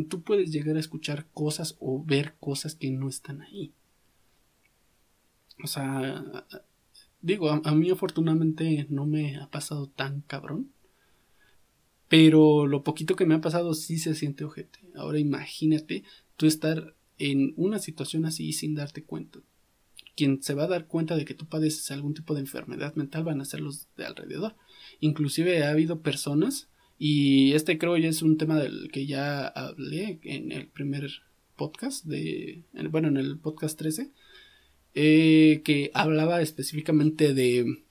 tú 0.09 0.21
puedes 0.21 0.51
llegar 0.51 0.77
a 0.77 0.79
escuchar 0.79 1.27
cosas 1.33 1.75
o 1.79 2.03
ver 2.03 2.35
cosas 2.39 2.75
que 2.75 2.91
no 2.91 3.09
están 3.09 3.41
ahí. 3.41 3.73
O 5.63 5.67
sea, 5.67 6.23
digo, 7.21 7.49
a, 7.49 7.71
mí 7.73 7.89
afortunadamente 7.89 8.87
no 8.89 9.05
me 9.05 9.37
ha 9.37 9.49
pasado 9.49 9.87
tan 9.87 10.21
cabrón. 10.21 10.71
Pero 12.07 12.67
lo 12.67 12.83
poquito 12.83 13.15
que 13.15 13.25
me 13.25 13.35
ha 13.35 13.41
pasado 13.41 13.73
sí 13.73 13.97
se 13.97 14.13
siente 14.13 14.43
ojete. 14.43 14.79
Ahora 14.95 15.19
imagínate 15.19 16.03
tú 16.37 16.45
estar 16.45 16.94
en 17.17 17.53
una 17.55 17.79
situación 17.79 18.25
así 18.25 18.53
sin 18.53 18.75
darte 18.75 19.03
cuenta. 19.03 19.39
Quien 20.15 20.41
se 20.41 20.53
va 20.53 20.63
a 20.63 20.67
dar 20.67 20.87
cuenta 20.87 21.15
de 21.15 21.25
que 21.25 21.33
tú 21.33 21.47
padeces 21.47 21.91
algún 21.91 22.13
tipo 22.13 22.33
de 22.33 22.41
enfermedad 22.41 22.95
mental 22.95 23.23
van 23.23 23.41
a 23.41 23.45
ser 23.45 23.59
los 23.59 23.87
de 23.97 24.05
alrededor. 24.05 24.55
Inclusive 24.99 25.63
ha 25.63 25.71
habido 25.71 26.01
personas 26.01 26.69
y 26.97 27.53
este 27.53 27.77
creo 27.77 27.97
ya 27.97 28.09
es 28.09 28.21
un 28.21 28.37
tema 28.37 28.57
del 28.59 28.89
que 28.91 29.05
ya 29.05 29.47
hablé 29.47 30.19
en 30.23 30.51
el 30.51 30.67
primer 30.67 31.09
podcast 31.55 32.05
de, 32.05 32.63
bueno, 32.89 33.07
en 33.09 33.17
el 33.17 33.37
podcast 33.37 33.77
13, 33.77 34.11
eh, 34.93 35.61
que 35.63 35.91
hablaba 35.93 36.41
específicamente 36.41 37.33
de, 37.33 37.83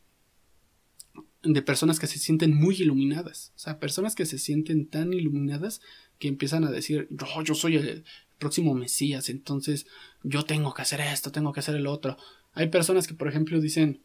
de 1.43 1.62
personas 1.62 1.99
que 1.99 2.07
se 2.07 2.18
sienten 2.18 2.55
muy 2.55 2.77
iluminadas, 2.77 3.53
o 3.57 3.59
sea, 3.59 3.79
personas 3.79 4.14
que 4.14 4.27
se 4.27 4.39
sienten 4.39 4.87
tan 4.87 5.12
iluminadas 5.12 5.81
que 6.18 6.29
empiezan 6.29 6.64
a 6.64 6.70
decir, 6.70 7.09
yo, 7.11 7.27
yo 7.43 7.55
soy 7.55 7.77
el 7.77 8.05
próximo 8.45 8.74
Mesías, 8.74 9.28
entonces 9.28 9.86
yo 10.22 10.45
tengo 10.45 10.74
que 10.74 10.82
hacer 10.82 11.01
esto, 11.01 11.32
tengo 11.32 11.53
que 11.53 11.61
hacer 11.61 11.76
el 11.76 11.86
otro. 11.86 12.16
Hay 12.53 12.68
personas 12.68 13.07
que, 13.07 13.14
por 13.14 13.28
ejemplo, 13.28 13.61
dicen, 13.61 14.03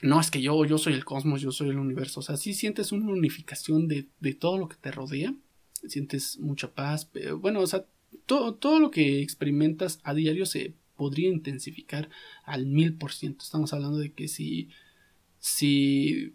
no 0.00 0.20
es 0.20 0.30
que 0.30 0.40
yo, 0.40 0.64
yo 0.64 0.78
soy 0.78 0.94
el 0.94 1.04
cosmos, 1.04 1.42
yo 1.42 1.52
soy 1.52 1.70
el 1.70 1.78
universo. 1.78 2.20
O 2.20 2.22
sea, 2.22 2.36
sí 2.36 2.54
sientes 2.54 2.92
una 2.92 3.10
unificación 3.10 3.88
de, 3.88 4.08
de 4.20 4.34
todo 4.34 4.58
lo 4.58 4.68
que 4.68 4.76
te 4.76 4.90
rodea 4.90 5.34
sientes 5.88 6.38
mucha 6.38 6.72
paz. 6.72 7.10
Bueno, 7.38 7.60
o 7.60 7.66
sea, 7.66 7.86
todo, 8.26 8.54
todo 8.54 8.78
lo 8.80 8.90
que 8.90 9.22
experimentas 9.22 10.00
a 10.04 10.14
diario 10.14 10.46
se 10.46 10.74
podría 10.96 11.28
intensificar 11.28 12.08
al 12.44 12.66
mil 12.66 12.94
por 12.94 13.12
ciento. 13.12 13.44
Estamos 13.44 13.72
hablando 13.72 13.98
de 13.98 14.12
que 14.12 14.28
si, 14.28 14.68
si 15.38 16.34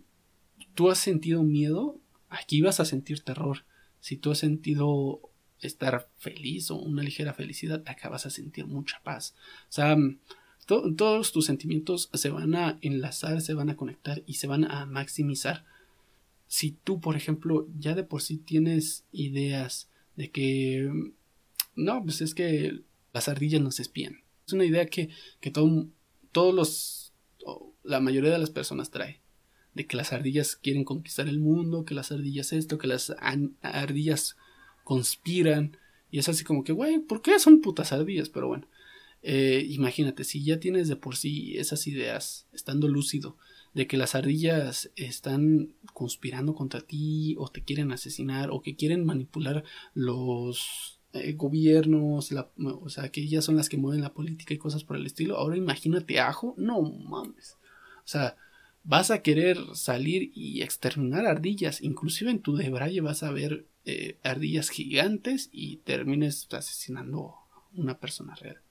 tú 0.74 0.90
has 0.90 1.00
sentido 1.00 1.44
miedo, 1.44 2.00
aquí 2.30 2.62
vas 2.62 2.80
a 2.80 2.86
sentir 2.86 3.22
terror. 3.22 3.66
Si 4.00 4.18
tú 4.18 4.32
has 4.32 4.40
sentido 4.40 5.22
estar 5.62 6.10
feliz 6.18 6.72
o 6.72 6.76
una 6.76 7.04
ligera 7.04 7.34
felicidad, 7.34 7.84
acá 7.86 8.10
vas 8.10 8.26
a 8.26 8.30
sentir 8.30 8.66
mucha 8.66 9.02
paz. 9.04 9.36
O 9.70 9.72
sea, 9.72 9.98
todos 10.66 11.32
tus 11.32 11.46
sentimientos 11.46 12.10
se 12.14 12.30
van 12.30 12.54
a 12.56 12.78
enlazar, 12.82 13.42
se 13.42 13.54
van 13.54 13.70
a 13.70 13.78
conectar 13.78 14.24
y 14.26 14.34
se 14.34 14.48
van 14.48 14.70
a 14.70 14.86
maximizar. 14.86 15.66
Si 16.48 16.72
tú, 16.72 17.00
por 17.00 17.16
ejemplo, 17.16 17.68
ya 17.78 17.96
de 17.96 18.04
por 18.04 18.22
sí 18.22 18.38
tienes 18.38 19.06
ideas 19.12 19.90
de 20.16 20.32
que 20.32 20.92
no, 21.76 22.04
pues 22.04 22.22
es 22.22 22.34
que 22.34 22.82
las 23.14 23.30
ardillas 23.30 23.62
nos 23.62 23.80
espían. 23.80 24.24
Es 24.46 24.54
una 24.54 24.66
idea 24.66 24.88
que, 24.88 25.10
que 25.40 25.52
todo, 25.52 25.88
todos 26.32 26.54
los, 26.54 27.14
la 27.84 28.00
mayoría 28.00 28.32
de 28.32 28.40
las 28.40 28.50
personas 28.50 28.92
trae. 28.92 29.22
De 29.74 29.86
que 29.86 29.96
las 29.96 30.12
ardillas 30.12 30.56
quieren 30.56 30.84
conquistar 30.84 31.28
el 31.28 31.40
mundo, 31.40 31.86
que 31.86 31.94
las 31.94 32.12
ardillas 32.12 32.52
esto, 32.52 32.78
que 32.78 32.88
las 32.88 33.14
ardillas 33.62 34.36
conspiran. 34.88 35.76
Y 36.10 36.20
es 36.20 36.30
así 36.30 36.46
como 36.46 36.64
que, 36.64 36.72
güey, 36.72 37.00
¿por 37.00 37.22
qué 37.22 37.38
son 37.40 37.60
putas 37.60 37.92
ardillas? 37.92 38.30
Pero 38.30 38.48
bueno, 38.48 38.70
eh, 39.22 39.66
imagínate, 39.70 40.24
si 40.24 40.46
ya 40.46 40.62
tienes 40.62 40.88
de 40.88 40.96
por 40.96 41.18
sí 41.18 41.58
esas 41.58 41.88
ideas, 41.88 42.48
estando 42.54 42.88
lúcido, 42.88 43.36
de 43.74 43.86
que 43.86 43.98
las 43.98 44.16
ardillas 44.16 44.90
están 44.96 45.74
conspirando 45.94 46.56
contra 46.56 46.80
ti, 46.80 47.36
o 47.38 47.50
te 47.50 47.66
quieren 47.66 47.92
asesinar, 47.92 48.50
o 48.50 48.62
que 48.62 48.78
quieren 48.78 49.06
manipular 49.06 49.66
los 49.94 51.02
eh, 51.12 51.34
gobiernos, 51.34 52.32
o 52.58 52.90
sea, 52.90 53.10
que 53.10 53.20
ellas 53.20 53.44
son 53.44 53.58
las 53.58 53.68
que 53.68 53.76
mueven 53.76 54.02
la 54.02 54.14
política 54.14 54.54
y 54.54 54.58
cosas 54.58 54.86
por 54.86 54.96
el 54.96 55.06
estilo. 55.06 55.36
Ahora 55.36 55.58
imagínate 55.58 56.22
ajo, 56.22 56.56
no 56.58 56.82
mames. 56.82 57.58
O 58.06 58.08
sea, 58.08 58.38
vas 58.88 59.12
a 59.12 59.22
querer 59.22 59.58
salir 59.74 60.32
y 60.34 60.62
exterminar 60.62 61.26
ardillas. 61.26 61.82
Inclusive 61.82 62.32
en 62.32 62.40
tu 62.40 62.56
debraye 62.56 63.02
vas 63.02 63.22
a 63.22 63.32
ver 63.32 63.66
eh, 63.86 64.18
ardillas 64.24 64.70
gigantes 64.70 65.50
y 65.52 65.78
termines 65.78 66.48
asesinando 66.52 67.36
a 67.52 67.62
una 67.76 68.00
persona 68.00 68.34
real. 68.36 68.62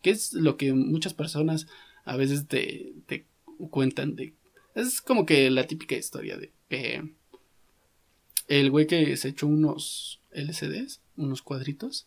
Que 0.00 0.10
es 0.10 0.32
lo 0.32 0.56
que 0.56 0.72
muchas 0.72 1.12
personas 1.12 1.68
a 2.04 2.16
veces 2.16 2.46
te, 2.48 2.94
cuentan. 3.70 4.16
Es 4.74 5.02
como 5.02 5.26
que 5.26 5.50
la 5.50 5.66
típica 5.66 5.94
historia 5.94 6.38
de 6.38 6.50
que 6.70 7.12
el 8.48 8.70
güey 8.70 8.86
que 8.86 9.16
se 9.16 9.28
echó 9.28 9.46
unos 9.46 10.20
LCDs 10.32 11.00
unos 11.16 11.42
cuadritos 11.42 12.06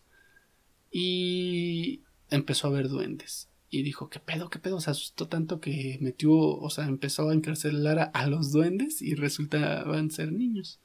y 0.91 2.01
empezó 2.29 2.67
a 2.67 2.71
ver 2.71 2.89
duendes. 2.89 3.47
Y 3.69 3.83
dijo, 3.83 4.09
¿qué 4.09 4.19
pedo, 4.19 4.49
qué 4.49 4.59
pedo? 4.59 4.79
Se 4.81 4.91
asustó 4.91 5.27
tanto 5.27 5.59
que 5.59 5.97
metió, 6.01 6.33
o 6.33 6.69
sea, 6.69 6.85
empezó 6.85 7.29
a 7.29 7.33
encarcelar 7.33 8.11
a, 8.13 8.27
los 8.27 8.51
duendes 8.51 9.01
y 9.01 9.15
resultaban 9.15 10.11
ser 10.11 10.31
niños. 10.31 10.79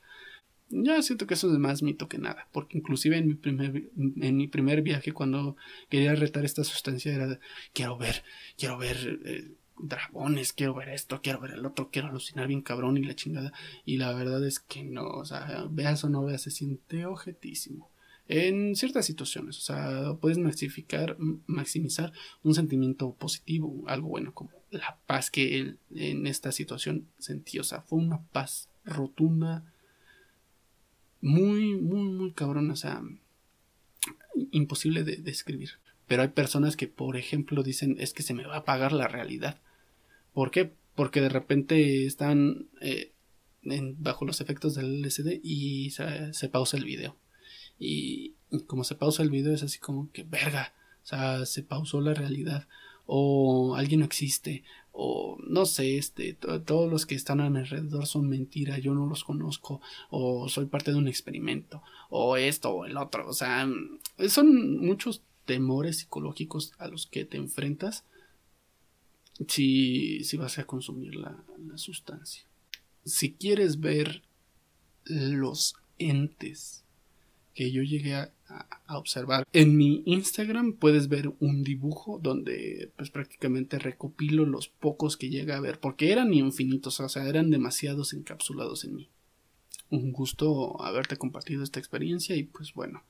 Yo 0.71 1.01
siento 1.03 1.27
que 1.27 1.35
eso 1.35 1.53
es 1.53 1.59
más 1.59 1.83
mito 1.83 2.09
que 2.09 2.19
nada, 2.19 2.49
porque 2.53 2.79
inclusive 2.79 3.17
en 3.17 3.29
mi 3.29 3.35
primer, 3.35 3.91
en 3.97 4.37
mi 4.37 4.49
primer 4.49 4.83
viaje 4.83 5.13
cuando 5.13 5.57
quería 5.89 6.15
retar 6.15 6.45
esta 6.45 6.65
sustancia 6.65 7.15
era, 7.15 7.39
quiero 7.73 7.97
ver, 7.97 8.25
quiero 8.59 8.77
ver 8.77 9.21
eh, 9.25 9.53
dragones, 9.79 10.53
quiero 10.53 10.75
ver 10.75 10.89
esto, 10.89 11.21
quiero 11.23 11.41
ver 11.41 11.53
el 11.53 11.67
otro, 11.67 11.91
quiero 11.91 12.09
alucinar 12.09 12.49
bien 12.49 12.63
cabrón 12.63 12.97
y 12.97 13.05
la 13.05 13.15
chingada. 13.15 13.53
Y 13.85 13.99
la 13.99 14.13
verdad 14.15 14.45
es 14.47 14.59
que 14.59 14.85
no, 14.85 15.07
o 15.07 15.25
sea, 15.25 15.67
veas 15.71 16.03
o 16.05 16.09
no 16.09 16.25
veas, 16.25 16.43
se 16.43 16.51
siente 16.51 17.07
objetísimo 17.07 17.94
en 18.29 18.75
ciertas 18.77 19.07
situaciones. 19.07 19.59
O 19.59 19.61
sea, 19.61 20.15
puedes 20.21 20.39
maximificar, 20.39 21.17
maximizar 21.47 22.13
un 22.43 22.55
sentimiento 22.55 23.15
positivo, 23.15 23.85
algo 23.87 24.09
bueno, 24.09 24.33
como 24.33 24.51
la 24.71 24.99
paz 25.07 25.31
que 25.31 25.59
él 25.59 25.79
en 25.95 26.27
esta 26.27 26.53
situación 26.53 27.09
sentí. 27.19 27.59
O 27.59 27.65
sea, 27.65 27.83
fue 27.83 27.99
una 27.99 28.23
paz 28.23 28.69
rotunda, 28.85 29.65
muy, 31.21 31.75
muy, 31.77 32.05
muy 32.11 32.33
cabrón. 32.33 32.71
O 32.71 32.77
sea, 32.77 33.03
imposible 34.51 35.05
de 35.05 35.17
describir. 35.17 35.71
Pero 36.07 36.23
hay 36.23 36.29
personas 36.29 36.77
que, 36.77 36.89
por 36.89 37.17
ejemplo, 37.17 37.63
dicen 37.63 37.97
es 37.99 38.13
que 38.13 38.23
se 38.23 38.35
me 38.35 38.47
va 38.47 38.57
a 38.57 38.59
apagar 38.59 38.93
la 38.93 39.09
realidad. 39.09 39.61
¿Por 40.33 40.51
qué? 40.51 40.73
Porque 40.95 41.21
de 41.21 41.29
repente 41.29 42.05
están 42.07 42.69
eh, 42.81 43.13
bajo 43.63 44.25
los 44.25 44.41
efectos 44.41 44.75
del 44.75 45.03
LSD 45.03 45.41
y 45.43 45.91
se 45.91 46.49
pausa 46.51 46.77
el 46.77 46.85
video 46.85 47.17
y, 47.79 48.35
como 48.67 48.85
se 48.85 48.95
pausa 48.95 49.23
el 49.23 49.31
video 49.31 49.53
es 49.53 49.63
así 49.63 49.79
como 49.79 50.11
que 50.13 50.23
verga, 50.23 50.73
o 51.03 51.07
sea, 51.07 51.47
se 51.47 51.63
pausó 51.63 52.01
la 52.01 52.15
realidad 52.15 52.67
o 53.07 53.75
alguien 53.77 54.01
no 54.01 54.07
existe 54.07 54.65
o 54.93 55.37
no 55.47 55.67
sé, 55.67 55.99
este, 55.99 56.35
todos 56.35 56.91
los 56.91 57.05
que 57.05 57.17
están 57.17 57.41
a 57.41 57.51
mi 57.51 57.59
alrededor 57.59 58.07
son 58.07 58.29
mentira, 58.29 58.79
yo 58.79 58.95
no 58.95 59.07
los 59.07 59.25
conozco 59.25 59.81
o 60.11 60.49
soy 60.49 60.67
parte 60.67 60.93
de 60.93 60.99
un 60.99 61.09
experimento 61.09 61.83
o 62.11 62.37
esto 62.37 62.71
o 62.71 62.85
el 62.85 62.97
otro, 62.97 63.29
o 63.29 63.33
sea, 63.33 63.69
son 64.29 64.79
muchos 64.79 65.23
temores 65.45 65.99
psicológicos 65.99 66.73
a 66.79 66.89
los 66.89 67.07
que 67.07 67.25
te 67.25 67.37
enfrentas 67.37 68.05
si, 69.49 70.23
si 70.23 70.37
vas 70.37 70.59
a 70.59 70.65
consumir 70.65 71.17
la, 71.17 71.37
la 71.67 71.77
sustancia. 71.77 72.45
Si 73.05 73.33
quieres 73.33 73.81
ver 73.81 74.23
los 75.05 75.75
entes 75.99 76.84
que 77.55 77.71
yo 77.71 77.83
llegué 77.83 78.15
a, 78.15 78.31
observar. 78.89 79.45
En 79.53 79.77
mi 79.77 80.03
Instagram 80.07 80.75
puedes 80.75 81.09
ver 81.09 81.33
un 81.41 81.65
dibujo 81.65 82.21
donde 82.23 82.93
pues 82.97 83.11
prácticamente 83.11 83.79
recopilo 83.79 84.45
los 84.45 84.69
pocos 84.69 85.17
que 85.17 85.31
llegué 85.31 85.53
a 85.53 85.61
ver, 85.61 85.81
porque 85.81 86.13
eran 86.13 86.33
infinitos, 86.35 87.01
o 87.01 87.09
sea, 87.09 87.27
eran 87.27 87.51
demasiados 87.51 88.13
encapsulados 88.13 88.85
en 88.85 88.95
mí. 88.95 89.11
Un 89.91 90.13
gusto 90.13 90.81
haberte 90.83 91.17
compartido 91.17 91.63
esta 91.63 91.81
experiencia 91.81 92.37
y 92.37 92.45
pues 92.45 92.75
bueno, 92.75 93.03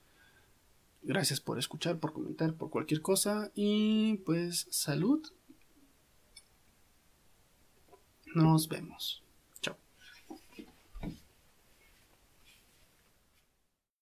gracias 1.03 1.41
por 1.41 1.59
escuchar, 1.59 1.99
por 1.99 2.13
comentar, 2.13 2.53
por 2.53 2.69
cualquier 2.69 3.01
cosa 3.01 3.51
y 3.53 4.17
pues 4.25 4.67
salud. 4.71 5.21
Nos 8.33 8.67
vemos. 8.67 9.24